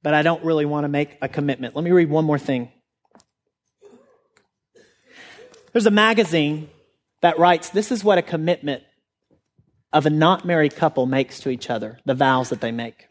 but 0.03 0.13
I 0.13 0.21
don't 0.21 0.43
really 0.43 0.65
want 0.65 0.83
to 0.85 0.89
make 0.89 1.17
a 1.21 1.29
commitment. 1.29 1.75
Let 1.75 1.83
me 1.83 1.91
read 1.91 2.09
one 2.09 2.25
more 2.25 2.39
thing. 2.39 2.71
There's 5.73 5.85
a 5.85 5.91
magazine 5.91 6.69
that 7.21 7.39
writes 7.39 7.69
this 7.69 7.91
is 7.91 8.03
what 8.03 8.17
a 8.17 8.21
commitment 8.21 8.83
of 9.93 10.05
a 10.05 10.09
not 10.09 10.45
married 10.45 10.75
couple 10.75 11.05
makes 11.05 11.39
to 11.41 11.49
each 11.49 11.69
other, 11.69 11.99
the 12.05 12.13
vows 12.13 12.49
that 12.49 12.61
they 12.61 12.71
make. 12.71 13.07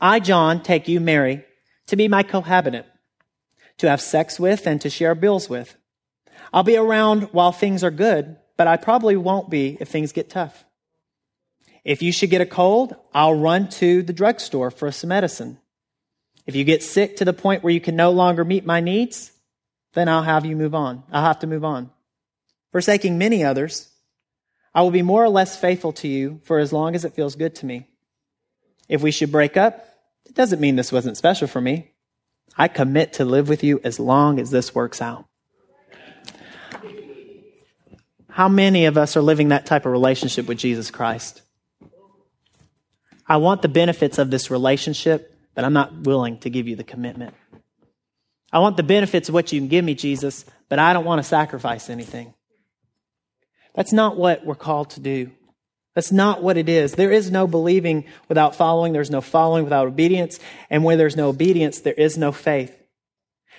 I, 0.00 0.20
John, 0.20 0.62
take 0.62 0.88
you, 0.88 1.00
Mary, 1.00 1.44
to 1.86 1.96
be 1.96 2.08
my 2.08 2.22
cohabitant, 2.22 2.86
to 3.78 3.88
have 3.88 4.00
sex 4.00 4.38
with 4.38 4.66
and 4.66 4.80
to 4.80 4.90
share 4.90 5.14
bills 5.14 5.48
with. 5.48 5.76
I'll 6.52 6.62
be 6.64 6.76
around 6.76 7.28
while 7.32 7.52
things 7.52 7.84
are 7.84 7.90
good, 7.90 8.36
but 8.56 8.66
I 8.66 8.76
probably 8.76 9.16
won't 9.16 9.48
be 9.48 9.76
if 9.80 9.88
things 9.88 10.12
get 10.12 10.28
tough. 10.28 10.64
If 11.84 12.02
you 12.02 12.12
should 12.12 12.30
get 12.30 12.40
a 12.40 12.46
cold, 12.46 12.94
I'll 13.12 13.34
run 13.34 13.68
to 13.70 14.02
the 14.02 14.12
drugstore 14.12 14.70
for 14.70 14.92
some 14.92 15.08
medicine. 15.08 15.58
If 16.46 16.54
you 16.54 16.64
get 16.64 16.82
sick 16.82 17.16
to 17.16 17.24
the 17.24 17.32
point 17.32 17.62
where 17.62 17.72
you 17.72 17.80
can 17.80 17.96
no 17.96 18.10
longer 18.10 18.44
meet 18.44 18.64
my 18.64 18.80
needs, 18.80 19.32
then 19.94 20.08
I'll 20.08 20.22
have 20.22 20.44
you 20.44 20.56
move 20.56 20.74
on. 20.74 21.02
I'll 21.12 21.24
have 21.24 21.40
to 21.40 21.46
move 21.46 21.64
on. 21.64 21.90
Forsaking 22.70 23.18
many 23.18 23.44
others, 23.44 23.88
I 24.74 24.82
will 24.82 24.90
be 24.90 25.02
more 25.02 25.22
or 25.22 25.28
less 25.28 25.56
faithful 25.56 25.92
to 25.94 26.08
you 26.08 26.40
for 26.44 26.58
as 26.58 26.72
long 26.72 26.94
as 26.94 27.04
it 27.04 27.14
feels 27.14 27.36
good 27.36 27.54
to 27.56 27.66
me. 27.66 27.88
If 28.88 29.02
we 29.02 29.10
should 29.10 29.30
break 29.30 29.56
up, 29.56 29.86
it 30.24 30.34
doesn't 30.34 30.60
mean 30.60 30.76
this 30.76 30.92
wasn't 30.92 31.16
special 31.16 31.48
for 31.48 31.60
me. 31.60 31.92
I 32.56 32.68
commit 32.68 33.14
to 33.14 33.24
live 33.24 33.48
with 33.48 33.62
you 33.64 33.80
as 33.84 33.98
long 33.98 34.38
as 34.38 34.50
this 34.50 34.74
works 34.74 35.02
out. 35.02 35.26
How 38.28 38.48
many 38.48 38.86
of 38.86 38.96
us 38.96 39.16
are 39.16 39.22
living 39.22 39.48
that 39.48 39.66
type 39.66 39.84
of 39.84 39.92
relationship 39.92 40.46
with 40.46 40.58
Jesus 40.58 40.90
Christ? 40.90 41.42
I 43.32 43.36
want 43.36 43.62
the 43.62 43.68
benefits 43.68 44.18
of 44.18 44.30
this 44.30 44.50
relationship, 44.50 45.34
but 45.54 45.64
I'm 45.64 45.72
not 45.72 46.02
willing 46.02 46.36
to 46.40 46.50
give 46.50 46.68
you 46.68 46.76
the 46.76 46.84
commitment. 46.84 47.32
I 48.52 48.58
want 48.58 48.76
the 48.76 48.82
benefits 48.82 49.30
of 49.30 49.34
what 49.34 49.50
you 49.50 49.58
can 49.58 49.68
give 49.68 49.82
me, 49.82 49.94
Jesus, 49.94 50.44
but 50.68 50.78
I 50.78 50.92
don't 50.92 51.06
want 51.06 51.20
to 51.20 51.22
sacrifice 51.26 51.88
anything. 51.88 52.34
That's 53.74 53.90
not 53.90 54.18
what 54.18 54.44
we're 54.44 54.54
called 54.54 54.90
to 54.90 55.00
do. 55.00 55.30
That's 55.94 56.12
not 56.12 56.42
what 56.42 56.58
it 56.58 56.68
is. 56.68 56.92
There 56.92 57.10
is 57.10 57.30
no 57.30 57.46
believing 57.46 58.04
without 58.28 58.54
following. 58.54 58.92
There's 58.92 59.10
no 59.10 59.22
following 59.22 59.64
without 59.64 59.86
obedience. 59.86 60.38
And 60.68 60.84
where 60.84 60.98
there's 60.98 61.16
no 61.16 61.30
obedience, 61.30 61.80
there 61.80 61.94
is 61.94 62.18
no 62.18 62.32
faith. 62.32 62.76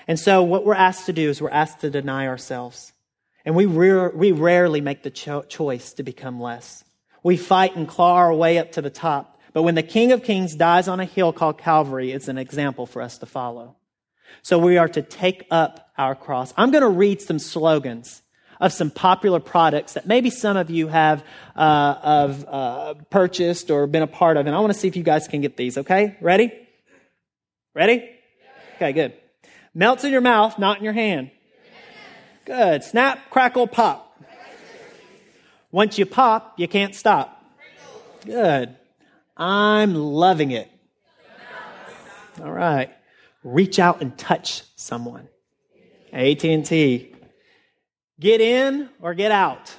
And 0.07 0.19
so 0.19 0.43
what 0.43 0.67
we're 0.67 0.75
asked 0.75 1.07
to 1.07 1.13
do 1.13 1.31
is 1.31 1.41
we're 1.41 1.49
asked 1.49 1.81
to 1.81 1.89
deny 1.89 2.27
ourselves. 2.27 2.93
And 3.43 3.55
we, 3.55 3.65
we 3.65 4.31
rarely 4.33 4.81
make 4.81 5.01
the 5.01 5.09
cho- 5.09 5.41
choice 5.41 5.93
to 5.93 6.03
become 6.03 6.39
less. 6.39 6.83
We 7.23 7.37
fight 7.37 7.75
and 7.75 7.87
claw 7.87 8.17
our 8.17 8.35
way 8.35 8.59
up 8.59 8.73
to 8.73 8.81
the 8.83 8.91
top. 8.91 9.32
But 9.53 9.63
when 9.63 9.75
the 9.75 9.83
King 9.83 10.11
of 10.11 10.23
Kings 10.23 10.55
dies 10.55 10.87
on 10.87 10.99
a 10.99 11.05
hill 11.05 11.31
called 11.31 11.59
Calvary, 11.59 12.11
it's 12.11 12.27
an 12.27 12.37
example 12.37 12.85
for 12.85 13.01
us 13.01 13.19
to 13.19 13.25
follow. 13.25 13.75
So 14.41 14.57
we 14.57 14.77
are 14.77 14.87
to 14.89 15.01
take 15.01 15.45
up 15.51 15.91
our 15.97 16.15
cross. 16.15 16.53
I'm 16.57 16.71
going 16.71 16.81
to 16.81 16.89
read 16.89 17.21
some 17.21 17.37
slogans 17.37 18.23
of 18.59 18.73
some 18.73 18.89
popular 18.89 19.39
products 19.39 19.93
that 19.93 20.07
maybe 20.07 20.29
some 20.29 20.57
of 20.57 20.69
you 20.69 20.87
have 20.87 21.23
uh, 21.55 21.95
of, 22.01 22.45
uh, 22.47 22.93
purchased 23.09 23.69
or 23.69 23.85
been 23.87 24.01
a 24.01 24.07
part 24.07 24.37
of. 24.37 24.47
And 24.47 24.55
I 24.55 24.59
want 24.59 24.73
to 24.73 24.79
see 24.79 24.87
if 24.87 24.95
you 24.95 25.03
guys 25.03 25.27
can 25.27 25.41
get 25.41 25.55
these, 25.55 25.77
okay? 25.77 26.17
Ready? 26.19 26.51
Ready? 27.75 28.09
Okay, 28.75 28.93
good. 28.93 29.13
Melts 29.73 30.03
in 30.03 30.11
your 30.11 30.21
mouth, 30.21 30.57
not 30.57 30.77
in 30.77 30.83
your 30.83 30.93
hand. 30.93 31.31
Good. 32.45 32.83
Snap, 32.83 33.29
crackle, 33.29 33.67
pop. 33.67 34.09
Once 35.71 35.97
you 35.97 36.05
pop, 36.05 36.53
you 36.57 36.67
can't 36.67 36.93
stop. 36.93 37.43
Good. 38.25 38.75
I'm 39.35 39.95
loving 39.95 40.51
it. 40.51 40.69
All 42.41 42.51
right. 42.51 42.89
Reach 43.43 43.79
out 43.79 44.01
and 44.01 44.17
touch 44.17 44.63
someone. 44.75 45.27
AT&T. 46.11 47.15
Get 48.19 48.41
in 48.41 48.89
or 49.01 49.13
get 49.13 49.31
out. 49.31 49.75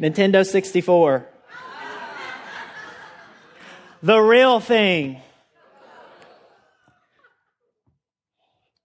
Nintendo 0.00 0.44
64. 0.44 1.28
The 4.02 4.18
real 4.18 4.60
thing. 4.60 5.20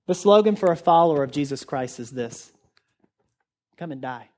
The 0.08 0.16
slogan 0.16 0.56
for 0.56 0.72
a 0.72 0.76
follower 0.76 1.24
of 1.24 1.32
Jesus 1.32 1.64
Christ 1.64 2.00
is 2.00 2.10
this 2.10 2.52
come 3.78 3.92
and 3.92 4.02
die. 4.02 4.30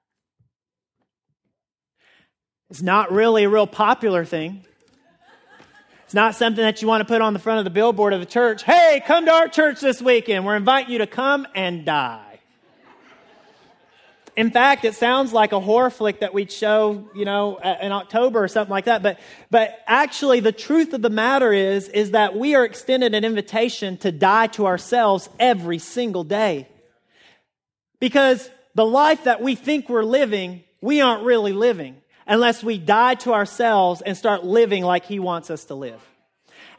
It's 2.72 2.82
not 2.82 3.12
really 3.12 3.44
a 3.44 3.50
real 3.50 3.68
popular 3.68 4.24
thing. 4.24 4.64
It's 6.06 6.14
not 6.14 6.36
something 6.36 6.64
that 6.64 6.82
you 6.82 6.88
want 6.88 7.02
to 7.02 7.06
put 7.06 7.22
on 7.22 7.34
the 7.34 7.40
front 7.40 7.60
of 7.60 7.66
the 7.66 7.70
billboard 7.70 8.14
of 8.14 8.22
the 8.22 8.26
church. 8.26 8.64
Hey, 8.64 9.04
come 9.06 9.26
to 9.26 9.32
our 9.32 9.50
church 9.50 9.82
this 9.82 10.02
weekend. 10.02 10.46
We're 10.46 10.56
inviting 10.56 10.90
you 10.90 11.00
to 11.00 11.08
come 11.08 11.46
and 11.54 11.84
die. 11.84 12.40
In 14.38 14.52
fact, 14.52 14.86
it 14.86 14.96
sounds 14.96 15.34
like 15.34 15.52
a 15.52 15.60
horror 15.60 15.90
flick 15.90 16.22
that 16.22 16.34
we'd 16.34 16.50
show, 16.50 17.10
you 17.14 17.26
know, 17.26 17.58
in 17.58 17.92
October 17.92 18.42
or 18.42 18.48
something 18.48 18.72
like 18.72 18.86
that. 18.86 19.04
But, 19.04 19.20
but 19.50 19.78
actually, 19.86 20.40
the 20.40 20.54
truth 20.54 20.94
of 20.94 21.02
the 21.02 21.10
matter 21.10 21.52
is, 21.52 21.90
is 21.90 22.12
that 22.12 22.38
we 22.38 22.56
are 22.56 22.64
extended 22.64 23.14
an 23.14 23.26
invitation 23.26 23.98
to 23.98 24.14
die 24.14 24.48
to 24.48 24.66
ourselves 24.66 25.28
every 25.42 25.78
single 25.78 26.24
day. 26.24 26.70
Because 28.00 28.50
the 28.76 28.86
life 28.86 29.26
that 29.26 29.42
we 29.42 29.56
think 29.56 29.90
we're 29.90 30.06
living, 30.06 30.64
we 30.80 31.02
aren't 31.02 31.26
really 31.26 31.52
living 31.52 31.98
unless 32.28 32.64
we 32.64 32.78
die 32.78 33.16
to 33.16 33.34
ourselves 33.34 34.02
and 34.02 34.18
start 34.18 34.44
living 34.44 34.84
like 34.84 35.06
He 35.06 35.20
wants 35.20 35.50
us 35.50 35.66
to 35.66 35.76
live. 35.76 36.11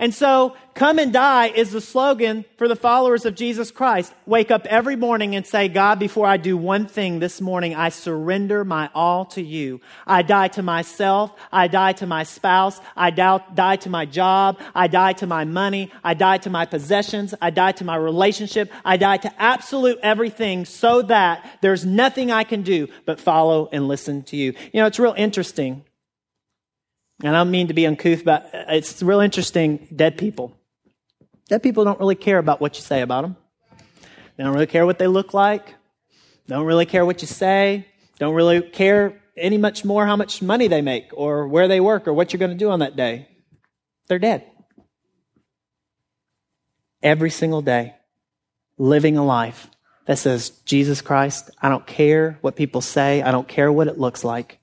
And 0.02 0.12
so, 0.12 0.56
come 0.74 0.98
and 0.98 1.12
die 1.12 1.46
is 1.46 1.70
the 1.70 1.80
slogan 1.80 2.44
for 2.56 2.66
the 2.66 2.74
followers 2.74 3.24
of 3.24 3.36
Jesus 3.36 3.70
Christ. 3.70 4.12
Wake 4.26 4.50
up 4.50 4.66
every 4.66 4.96
morning 4.96 5.36
and 5.36 5.46
say, 5.46 5.68
God, 5.68 6.00
before 6.00 6.26
I 6.26 6.38
do 6.38 6.56
one 6.56 6.86
thing 6.86 7.20
this 7.20 7.40
morning, 7.40 7.76
I 7.76 7.90
surrender 7.90 8.64
my 8.64 8.90
all 8.96 9.26
to 9.26 9.40
you. 9.40 9.80
I 10.04 10.22
die 10.22 10.48
to 10.48 10.62
myself. 10.64 11.32
I 11.52 11.68
die 11.68 11.92
to 11.92 12.06
my 12.08 12.24
spouse. 12.24 12.80
I 12.96 13.10
die 13.12 13.76
to 13.76 13.90
my 13.90 14.04
job. 14.04 14.58
I 14.74 14.88
die 14.88 15.12
to 15.12 15.26
my 15.28 15.44
money. 15.44 15.92
I 16.02 16.14
die 16.14 16.38
to 16.38 16.50
my 16.50 16.66
possessions. 16.66 17.32
I 17.40 17.50
die 17.50 17.70
to 17.70 17.84
my 17.84 17.94
relationship. 17.94 18.72
I 18.84 18.96
die 18.96 19.18
to 19.18 19.32
absolute 19.40 20.00
everything 20.02 20.64
so 20.64 21.02
that 21.02 21.48
there's 21.60 21.86
nothing 21.86 22.32
I 22.32 22.42
can 22.42 22.62
do 22.62 22.88
but 23.06 23.20
follow 23.20 23.68
and 23.70 23.86
listen 23.86 24.24
to 24.24 24.36
you. 24.36 24.54
You 24.72 24.80
know, 24.80 24.86
it's 24.86 24.98
real 24.98 25.14
interesting 25.16 25.84
and 27.22 27.36
I 27.36 27.40
don't 27.40 27.50
mean 27.50 27.68
to 27.68 27.74
be 27.74 27.86
uncouth, 27.86 28.24
but 28.24 28.50
it's 28.52 29.02
real 29.02 29.20
interesting. 29.20 29.86
Dead 29.94 30.18
people. 30.18 30.56
Dead 31.48 31.62
people 31.62 31.84
don't 31.84 32.00
really 32.00 32.14
care 32.14 32.38
about 32.38 32.60
what 32.60 32.76
you 32.76 32.82
say 32.82 33.02
about 33.02 33.22
them. 33.22 33.36
They 34.36 34.44
don't 34.44 34.52
really 34.52 34.66
care 34.66 34.86
what 34.86 34.98
they 34.98 35.06
look 35.06 35.34
like. 35.34 35.74
Don't 36.48 36.64
really 36.64 36.86
care 36.86 37.04
what 37.04 37.22
you 37.22 37.28
say. 37.28 37.86
Don't 38.18 38.34
really 38.34 38.60
care 38.60 39.20
any 39.36 39.58
much 39.58 39.84
more 39.84 40.06
how 40.06 40.16
much 40.16 40.42
money 40.42 40.68
they 40.68 40.82
make 40.82 41.10
or 41.12 41.46
where 41.46 41.68
they 41.68 41.80
work 41.80 42.08
or 42.08 42.12
what 42.12 42.32
you're 42.32 42.38
going 42.38 42.50
to 42.50 42.56
do 42.56 42.70
on 42.70 42.80
that 42.80 42.96
day. 42.96 43.28
They're 44.08 44.18
dead. 44.18 44.44
Every 47.02 47.30
single 47.30 47.62
day, 47.62 47.94
living 48.78 49.16
a 49.16 49.24
life 49.24 49.68
that 50.06 50.18
says, 50.18 50.50
Jesus 50.64 51.00
Christ, 51.00 51.50
I 51.60 51.68
don't 51.68 51.86
care 51.86 52.38
what 52.40 52.56
people 52.56 52.80
say. 52.80 53.22
I 53.22 53.30
don't 53.30 53.48
care 53.48 53.72
what 53.72 53.88
it 53.88 53.98
looks 53.98 54.24
like. 54.24 54.58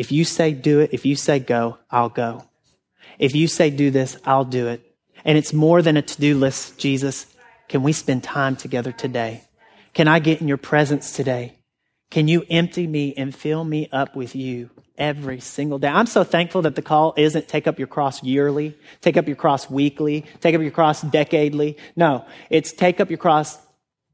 If 0.00 0.10
you 0.10 0.24
say 0.24 0.54
do 0.54 0.80
it, 0.80 0.94
if 0.94 1.04
you 1.04 1.14
say 1.14 1.40
go, 1.40 1.76
I'll 1.90 2.08
go. 2.08 2.44
If 3.18 3.34
you 3.34 3.46
say 3.46 3.68
do 3.68 3.90
this, 3.90 4.16
I'll 4.24 4.46
do 4.46 4.68
it. 4.68 4.80
And 5.26 5.36
it's 5.36 5.52
more 5.52 5.82
than 5.82 5.98
a 5.98 6.00
to 6.00 6.18
do 6.18 6.38
list, 6.38 6.78
Jesus. 6.78 7.26
Can 7.68 7.82
we 7.82 7.92
spend 7.92 8.24
time 8.24 8.56
together 8.56 8.92
today? 8.92 9.44
Can 9.92 10.08
I 10.08 10.18
get 10.18 10.40
in 10.40 10.48
your 10.48 10.56
presence 10.56 11.12
today? 11.12 11.52
Can 12.10 12.28
you 12.28 12.46
empty 12.48 12.86
me 12.86 13.12
and 13.14 13.34
fill 13.34 13.62
me 13.62 13.90
up 13.92 14.16
with 14.16 14.34
you 14.34 14.70
every 14.96 15.38
single 15.38 15.78
day? 15.78 15.88
I'm 15.88 16.06
so 16.06 16.24
thankful 16.24 16.62
that 16.62 16.76
the 16.76 16.82
call 16.82 17.12
isn't 17.18 17.46
take 17.46 17.66
up 17.66 17.78
your 17.78 17.86
cross 17.86 18.22
yearly, 18.22 18.78
take 19.02 19.18
up 19.18 19.26
your 19.26 19.36
cross 19.36 19.68
weekly, 19.68 20.24
take 20.40 20.54
up 20.54 20.62
your 20.62 20.70
cross 20.70 21.04
decadely. 21.04 21.76
No, 21.94 22.24
it's 22.48 22.72
take 22.72 23.00
up 23.00 23.10
your 23.10 23.18
cross 23.18 23.58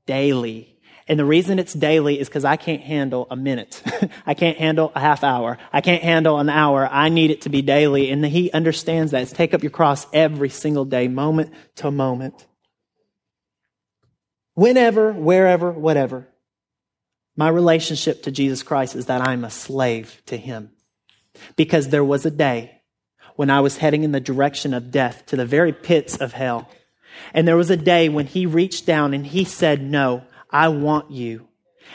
daily 0.05 0.76
and 1.09 1.19
the 1.19 1.25
reason 1.25 1.59
it's 1.59 1.73
daily 1.73 2.19
is 2.19 2.29
because 2.29 2.45
I 2.45 2.57
can't 2.57 2.83
handle 2.83 3.29
a 3.31 3.37
minute. 3.37 3.81
I 4.27 4.35
can't 4.35 4.59
handle 4.59 4.91
a 4.95 5.01
half 5.01 5.23
hour. 5.23 5.57
I 5.73 5.81
can't 5.81 6.03
handle 6.03 6.39
an 6.39 6.49
hour. 6.49 6.89
I 6.91 7.11
need 7.11 7.31
it 7.31 7.43
to 7.43 7.49
be 7.49 7.63
daily. 7.63 8.11
And 8.11 8.25
he 8.27 8.51
understands 8.51 9.13
that. 9.13 9.23
It's 9.23 9.33
take 9.33 9.55
up 9.55 9.63
your 9.63 9.71
cross 9.71 10.07
every 10.13 10.49
single 10.49 10.85
day, 10.85 11.07
moment 11.07 11.53
to 11.77 11.93
moment. 11.93 12.47
Whenever, 14.55 15.13
wherever, 15.13 15.71
whatever. 15.71 16.27
My 17.37 17.51
relationship 17.51 18.25
to 18.25 18.33
Jesus 18.33 18.65
Christ 18.65 18.97
is 18.97 19.07
that 19.07 19.21
I'm 19.21 19.45
a 19.45 19.51
slave 19.51 20.23
to 20.27 20.37
him. 20.37 20.71
Because 21.55 21.91
there 21.91 22.05
was 22.05 22.27
a 22.27 22.31
day 22.31 22.81
when 23.37 23.51
I 23.51 23.61
was 23.61 23.77
heading 23.77 24.03
in 24.03 24.13
the 24.13 24.21
direction 24.21 24.75
of 24.75 24.91
death 24.91 25.27
to 25.27 25.37
the 25.37 25.47
very 25.47 25.73
pits 25.73 26.17
of 26.17 26.33
hell. 26.33 26.69
And 27.33 27.47
there 27.47 27.57
was 27.57 27.71
a 27.71 27.77
day 27.77 28.09
when 28.09 28.27
he 28.27 28.45
reached 28.47 28.87
down 28.87 29.15
and 29.15 29.27
he 29.27 29.45
said, 29.45 29.83
no, 29.83 30.25
I 30.51 30.69
want 30.69 31.11
you. 31.11 31.49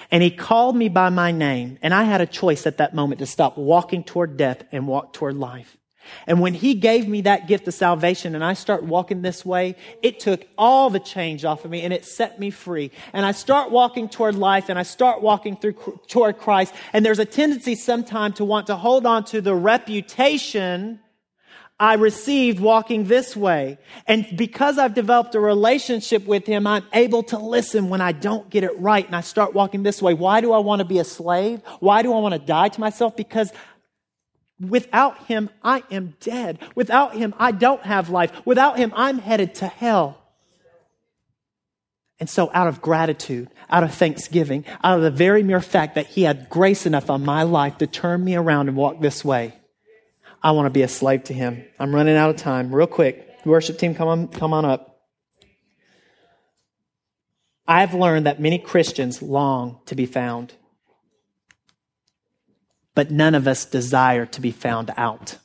And 0.10 0.24
he 0.24 0.32
called 0.32 0.76
me 0.76 0.90
by 0.90 1.10
my 1.10 1.32
name. 1.32 1.78
And 1.82 1.94
I 1.94 2.04
had 2.04 2.22
a 2.22 2.26
choice 2.26 2.66
at 2.66 2.78
that 2.78 2.96
moment 2.96 3.20
to 3.20 3.26
stop 3.26 3.58
walking 3.58 4.04
toward 4.04 4.38
death 4.38 4.64
and 4.72 4.88
walk 4.88 5.14
toward 5.14 5.36
life. 5.36 5.78
And 6.26 6.40
when 6.40 6.54
he 6.54 6.74
gave 6.74 7.08
me 7.08 7.22
that 7.22 7.48
gift 7.48 7.68
of 7.68 7.74
salvation 7.74 8.34
and 8.34 8.44
I 8.44 8.54
start 8.54 8.84
walking 8.84 9.22
this 9.22 9.46
way, 9.46 9.76
it 10.02 10.20
took 10.20 10.46
all 10.58 10.90
the 10.90 11.00
change 11.00 11.46
off 11.46 11.64
of 11.64 11.72
me 11.72 11.84
and 11.84 11.94
it 11.94 12.06
set 12.06 12.40
me 12.40 12.50
free. 12.50 12.92
And 13.14 13.26
I 13.26 13.32
start 13.32 13.72
walking 13.72 14.10
toward 14.10 14.36
life 14.36 14.70
and 14.70 14.80
I 14.80 14.84
start 14.84 15.22
walking 15.22 15.58
through 15.58 15.74
toward 16.08 16.38
Christ. 16.38 16.74
And 16.94 17.06
there's 17.06 17.20
a 17.20 17.26
tendency 17.26 17.76
sometimes 17.76 18.38
to 18.38 18.46
want 18.46 18.68
to 18.68 18.76
hold 18.76 19.06
on 19.06 19.26
to 19.26 19.42
the 19.42 19.56
reputation 19.56 21.00
I 21.82 21.96
received 21.96 22.60
walking 22.60 23.06
this 23.06 23.36
way. 23.36 23.80
And 24.06 24.28
because 24.38 24.78
I've 24.78 24.94
developed 24.94 25.34
a 25.34 25.40
relationship 25.40 26.28
with 26.28 26.46
him, 26.46 26.68
I'm 26.68 26.86
able 26.94 27.24
to 27.24 27.40
listen 27.40 27.90
when 27.90 28.02
I 28.02 28.12
don't 28.12 28.48
get 28.52 28.64
it 28.64 28.80
right 28.80 29.04
and 29.04 29.16
I 29.16 29.22
start 29.22 29.56
walking 29.56 29.82
this 29.82 30.00
way. 30.00 30.14
Why 30.14 30.42
do 30.42 30.54
I 30.54 30.60
want 30.60 30.82
to 30.82 30.86
be 30.86 31.00
a 31.00 31.04
slave? 31.04 31.64
Why 31.80 32.04
do 32.04 32.14
I 32.14 32.20
want 32.20 32.34
to 32.34 32.40
die 32.40 32.68
to 32.68 32.80
myself? 32.80 33.18
Because 33.18 33.52
without 34.60 35.26
him, 35.26 35.50
I 35.64 35.82
am 35.90 36.14
dead. 36.20 36.60
Without 36.76 37.16
him, 37.16 37.34
I 37.40 37.52
don't 37.52 37.82
have 37.82 38.12
life. 38.12 38.32
Without 38.46 38.78
him, 38.78 38.94
I'm 38.96 39.18
headed 39.18 39.56
to 39.56 39.68
hell. 39.68 40.22
And 42.20 42.30
so, 42.30 42.52
out 42.54 42.68
of 42.68 42.84
gratitude, 42.84 43.50
out 43.72 43.84
of 43.84 43.96
thanksgiving, 43.96 44.66
out 44.84 44.98
of 44.98 45.02
the 45.02 45.10
very 45.10 45.42
mere 45.42 45.62
fact 45.62 45.96
that 45.96 46.06
he 46.06 46.22
had 46.22 46.48
grace 46.48 46.86
enough 46.86 47.10
on 47.10 47.26
my 47.26 47.42
life 47.42 47.80
to 47.80 47.88
turn 47.88 48.24
me 48.24 48.36
around 48.36 48.68
and 48.68 48.78
walk 48.78 49.02
this 49.02 49.26
way, 49.26 49.56
I 50.44 50.52
want 50.52 50.66
to 50.66 50.72
be 50.72 50.82
a 50.82 50.88
slave 50.88 51.26
to 51.26 51.34
him. 51.34 51.64
I'm 51.80 51.94
running 51.94 52.16
out 52.16 52.30
of 52.32 52.38
time. 52.38 52.74
Real 52.74 52.88
quick, 52.88 53.28
worship 53.46 53.78
team, 53.78 53.94
come 53.94 54.08
on, 54.08 54.28
come 54.28 54.54
on 54.54 54.66
up. 54.66 54.92
I've 57.68 57.94
learned 57.94 58.26
that 58.26 58.40
many 58.42 58.58
Christians 58.58 59.22
long 59.22 59.80
to 59.86 59.96
be 59.96 60.06
found, 60.06 60.54
but 62.96 63.12
none 63.12 63.36
of 63.36 63.48
us 63.48 63.66
desire 63.66 64.26
to 64.26 64.42
be 64.42 64.52
found 64.52 64.92
out. 64.98 65.38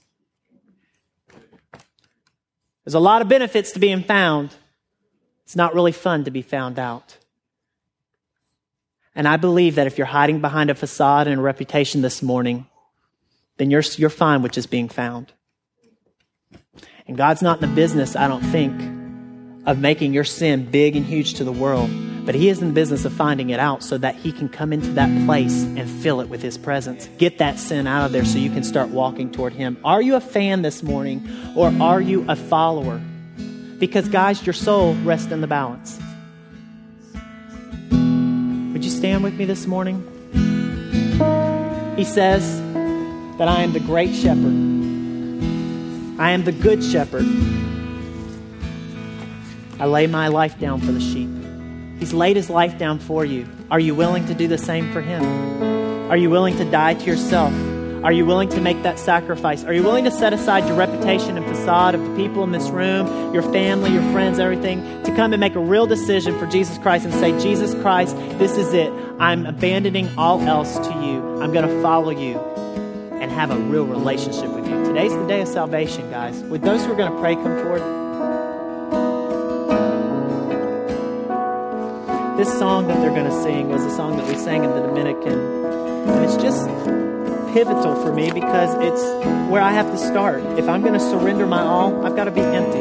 There's 2.85 2.95
a 2.95 3.01
lot 3.01 3.21
of 3.21 3.29
benefits 3.29 3.73
to 3.73 3.79
being 3.79 4.03
found. 4.03 4.51
It's 5.45 5.57
not 5.57 5.75
really 5.75 5.93
fun 5.93 6.25
to 6.25 6.31
be 6.31 6.43
found 6.43 6.79
out. 6.79 7.19
And 9.15 9.27
I 9.27 9.37
believe 9.37 9.75
that 9.75 9.87
if 9.87 9.99
you're 9.99 10.07
hiding 10.07 10.41
behind 10.41 10.71
a 10.71 10.75
facade 10.75 11.27
and 11.27 11.41
a 11.41 11.43
reputation 11.43 12.03
this 12.03 12.23
morning, 12.23 12.67
then 13.59 13.71
you're, 13.71 13.83
you're 13.97 14.11
fine 14.11 14.43
with 14.43 14.53
just 14.53 14.71
being 14.71 14.89
found. 14.89 15.33
And 17.07 17.17
God's 17.17 17.43
not 17.43 17.63
in 17.63 17.69
the 17.69 17.75
business, 17.75 18.17
I 18.17 18.29
don't 18.29 18.43
think, 18.43 18.75
of 19.67 19.79
making 19.79 20.13
your 20.13 20.25
sin 20.25 20.71
big 20.71 20.97
and 20.97 21.07
huge 21.07 21.35
to 21.35 21.45
the 21.45 21.53
world. 21.53 21.91
But 22.27 22.35
He 22.35 22.49
is 22.49 22.61
in 22.61 22.69
the 22.69 22.75
business 22.75 23.05
of 23.05 23.13
finding 23.13 23.51
it 23.51 23.61
out 23.61 23.85
so 23.85 23.97
that 23.99 24.17
He 24.17 24.33
can 24.33 24.49
come 24.49 24.73
into 24.73 24.89
that 24.93 25.27
place 25.27 25.63
and 25.63 25.89
fill 25.89 26.21
it 26.21 26.29
with 26.29 26.43
His 26.43 26.59
presence. 26.59 27.09
Get 27.19 27.39
that 27.39 27.59
sin 27.59 27.87
out 27.87 28.07
of 28.07 28.13
there 28.13 28.25
so 28.25 28.39
you 28.39 28.51
can 28.51 28.65
start 28.65 28.89
walking 28.89 29.31
toward 29.31 29.53
Him. 29.53 29.79
Are 29.85 30.03
you 30.03 30.17
a 30.17 30.21
fan 30.21 30.63
this 30.63 30.83
morning 30.83 31.29
or 31.55 31.73
are 31.81 32.01
you 32.01 32.25
a 32.29 32.35
follower? 32.35 33.01
Because, 33.79 34.09
guys, 34.09 34.45
your 34.45 34.55
soul 34.55 34.95
rests 35.05 35.31
in 35.31 35.41
the 35.41 35.47
balance. 35.47 36.01
Would 38.73 38.85
you 38.85 38.91
stand 38.91 39.23
with 39.23 39.35
me 39.35 39.45
this 39.45 39.67
morning? 39.67 40.03
He 41.97 42.05
says 42.05 42.61
that 43.39 43.49
I 43.49 43.63
am 43.63 43.73
the 43.73 43.81
great 43.81 44.15
shepherd. 44.15 44.55
I 46.19 46.31
am 46.31 46.45
the 46.45 46.53
good 46.53 46.83
shepherd. 46.83 47.27
I 49.79 49.85
lay 49.85 50.07
my 50.07 50.29
life 50.29 50.59
down 50.59 50.81
for 50.81 50.93
the 50.93 51.01
sheep. 51.01 51.29
He's 51.99 52.15
laid 52.15 52.37
his 52.37 52.49
life 52.49 52.79
down 52.79 52.99
for 52.99 53.25
you. 53.25 53.47
Are 53.71 53.81
you 53.81 53.95
willing 53.95 54.25
to 54.27 54.35
do 54.35 54.49
the 54.49 54.57
same 54.57 54.91
for 54.93 55.03
him? 55.03 55.23
Are 56.11 56.17
you 56.17 56.31
willing 56.31 56.57
to 56.57 56.65
die 56.71 56.95
to 56.95 57.05
yourself? 57.05 57.53
Are 58.03 58.13
you 58.13 58.25
willing 58.25 58.49
to 58.51 58.61
make 58.61 58.83
that 58.85 58.99
sacrifice? 58.99 59.65
Are 59.65 59.73
you 59.73 59.83
willing 59.83 60.05
to 60.05 60.11
set 60.11 60.33
aside 60.33 60.67
your 60.67 60.77
reputation 60.77 61.37
and 61.37 61.45
facade 61.45 61.95
of 61.95 62.03
the 62.03 62.17
people 62.17 62.45
in 62.45 62.53
this 62.53 62.71
room, 62.71 63.35
your 63.35 63.43
family, 63.43 63.93
your 63.93 64.03
friends, 64.13 64.39
everything, 64.39 64.81
to 65.03 65.15
come 65.15 65.33
and 65.33 65.41
make 65.41 65.57
a 65.57 65.61
real 65.61 65.87
decision 65.87 66.39
for 66.39 66.47
Jesus 66.47 66.79
Christ 66.79 67.05
and 67.05 67.13
say, 67.15 67.39
Jesus 67.41 67.75
Christ, 67.83 68.17
this 68.39 68.57
is 68.57 68.73
it. 68.73 68.93
I'm 69.19 69.45
abandoning 69.45 70.09
all 70.17 70.41
else 70.43 70.75
to 70.79 70.93
you. 71.05 71.43
I'm 71.43 71.53
going 71.53 71.67
to 71.67 71.83
follow 71.83 72.11
you 72.11 72.39
have 73.37 73.51
a 73.51 73.59
real 73.59 73.85
relationship 73.85 74.49
with 74.49 74.67
you. 74.67 74.83
Today's 74.83 75.13
the 75.13 75.27
day 75.27 75.43
of 75.43 75.49
salvation, 75.49 76.11
guys. 76.11 76.43
Would 76.45 76.63
those 76.63 76.83
who 76.83 76.93
are 76.93 76.97
going 76.97 77.13
to 77.13 77.19
pray 77.21 77.35
come 77.35 77.55
forward? 77.59 77.83
This 82.39 82.49
song 82.59 82.89
that 82.89 82.99
they're 83.03 83.11
going 83.11 83.29
to 83.29 83.43
sing 83.43 83.69
was 83.69 83.85
a 83.85 83.91
song 83.91 84.17
that 84.17 84.27
we 84.27 84.37
sang 84.37 84.65
in 84.65 84.71
the 84.71 84.81
Dominican. 84.81 85.39
And 85.39 86.25
it's 86.25 86.37
just 86.37 86.67
pivotal 87.53 87.95
for 88.03 88.11
me 88.11 88.31
because 88.31 88.75
it's 88.77 89.03
where 89.51 89.61
I 89.61 89.73
have 89.73 89.91
to 89.91 89.99
start. 89.99 90.43
If 90.59 90.67
I'm 90.67 90.81
going 90.81 90.95
to 90.95 91.01
surrender 91.01 91.47
my 91.47 91.61
all, 91.61 92.07
I've 92.07 92.17
got 92.17 92.25
to 92.25 92.31
be 92.31 92.41
empty. 92.41 92.81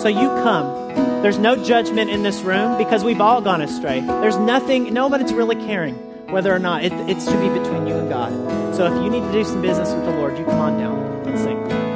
So 0.00 0.06
you 0.06 0.28
come. 0.44 1.22
There's 1.22 1.38
no 1.38 1.56
judgment 1.64 2.10
in 2.10 2.22
this 2.22 2.42
room 2.42 2.78
because 2.78 3.02
we've 3.02 3.20
all 3.20 3.40
gone 3.40 3.60
astray. 3.60 4.02
There's 4.02 4.36
nothing, 4.36 4.94
nobody's 4.94 5.32
really 5.32 5.56
caring 5.56 6.07
whether 6.30 6.54
or 6.54 6.58
not 6.58 6.84
it, 6.84 6.92
should 6.92 7.40
be 7.40 7.48
between 7.48 7.86
you 7.86 7.94
and 7.94 8.08
God. 8.08 8.32
So 8.74 8.86
if 8.86 9.02
you 9.02 9.10
need 9.10 9.22
to 9.22 9.32
do 9.32 9.44
some 9.44 9.62
business 9.62 9.92
with 9.92 10.04
the 10.04 10.12
Lord, 10.12 10.38
you 10.38 10.44
come 10.44 10.58
on 10.58 10.78
down 10.78 11.26
and 11.26 11.38
sing. 11.38 11.87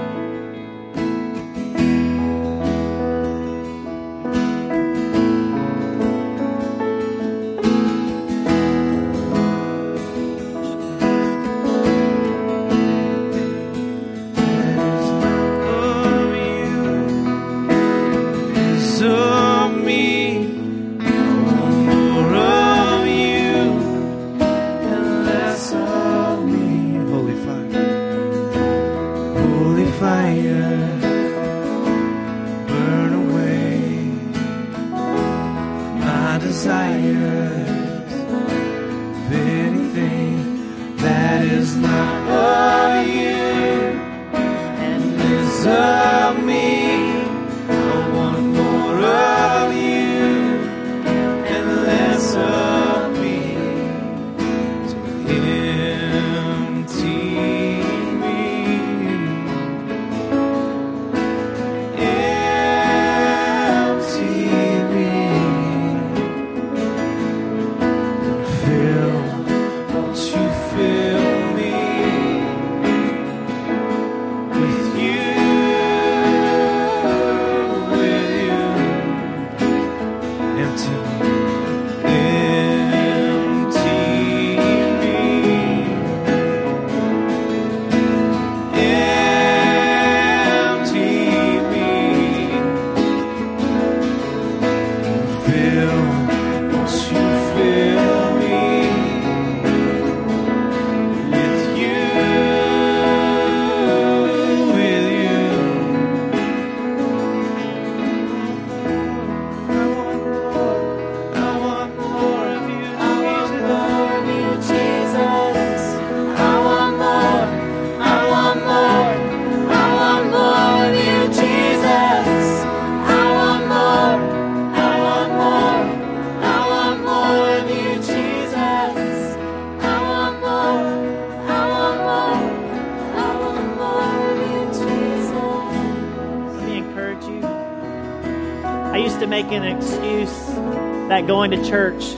That 141.23 141.29
going 141.29 141.51
to 141.53 141.69
church 141.69 142.15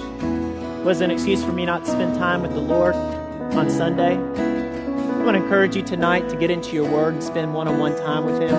was 0.85 1.01
an 1.01 1.11
excuse 1.11 1.45
for 1.45 1.53
me 1.53 1.67
not 1.67 1.85
to 1.85 1.91
spend 1.91 2.15
time 2.17 2.43
with 2.43 2.53
the 2.53 2.61
Lord 2.61 2.95
on 2.95 3.69
Sunday. 3.71 4.17
I 4.17 5.25
want 5.25 5.37
to 5.37 5.43
encourage 5.43 5.77
you 5.77 5.83
tonight 5.83 6.29
to 6.31 6.37
get 6.37 6.51
into 6.51 6.73
your 6.73 6.91
word 6.91 7.15
and 7.15 7.23
spend 7.23 7.55
one 7.55 7.69
on 7.69 7.79
one 7.79 7.97
time 7.97 8.25
with 8.25 8.41
Him. 8.41 8.51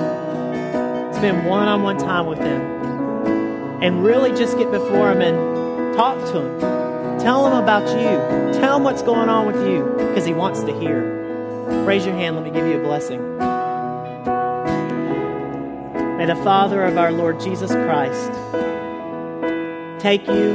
Spend 1.14 1.48
one 1.48 1.68
on 1.68 1.84
one 1.84 1.98
time 1.98 2.28
with 2.28 2.39
Him. 2.39 2.62
And 3.82 4.04
really 4.04 4.32
just 4.32 4.58
get 4.58 4.72
before 4.72 5.12
Him 5.12 5.22
and 5.22 5.96
talk 5.96 6.18
to 6.32 6.41
Him. 6.41 6.60
Tell 7.20 7.48
Him 7.48 7.54
about 7.64 7.88
you. 7.89 8.60
Tell 8.60 8.78
Him 8.78 8.84
what's 8.84 9.02
going 9.02 9.30
on 9.30 9.48
with 9.48 9.68
you 9.68 9.84
because 9.98 10.26
He 10.26 10.34
wants 10.34 10.62
to 10.62 10.80
hear. 10.80 11.14
Raise 11.86 12.06
your 12.06 12.16
hand. 12.16 12.36
Let 12.36 12.46
me 12.46 12.52
give 12.52 12.68
you 12.68 12.80
a 12.80 12.84
blessing. 12.84 13.38
May 16.18 16.26
the 16.26 16.36
Father 16.43 16.84
of 16.84 16.98
our 16.98 17.12
Lord 17.12 17.39
Jesus 17.39 17.72
Christ 17.72 18.32
take 20.06 20.28
you 20.28 20.51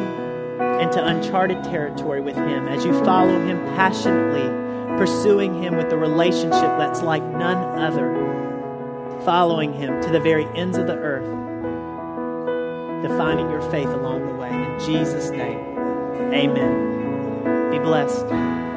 into 0.78 1.04
uncharted 1.04 1.64
territory 1.64 2.20
with 2.20 2.36
Him 2.36 2.68
as 2.68 2.84
you 2.84 2.92
follow 3.04 3.36
Him 3.44 3.58
passionately, 3.74 4.46
pursuing 4.96 5.60
Him 5.60 5.74
with 5.74 5.92
a 5.92 5.96
relationship 5.96 6.78
that's 6.78 7.02
like 7.02 7.24
none 7.24 7.56
other, 7.76 8.14
following 9.24 9.72
Him 9.72 10.00
to 10.02 10.10
the 10.10 10.20
very 10.20 10.44
ends 10.56 10.78
of 10.78 10.86
the 10.86 10.94
earth, 10.94 11.26
defining 13.02 13.50
your 13.50 13.68
faith 13.72 13.88
along 13.88 14.24
the 14.28 14.34
way. 14.34 14.50
In 14.50 14.78
Jesus' 14.78 15.30
name, 15.30 15.58
amen. 16.32 17.72
Be 17.72 17.80
blessed. 17.80 18.69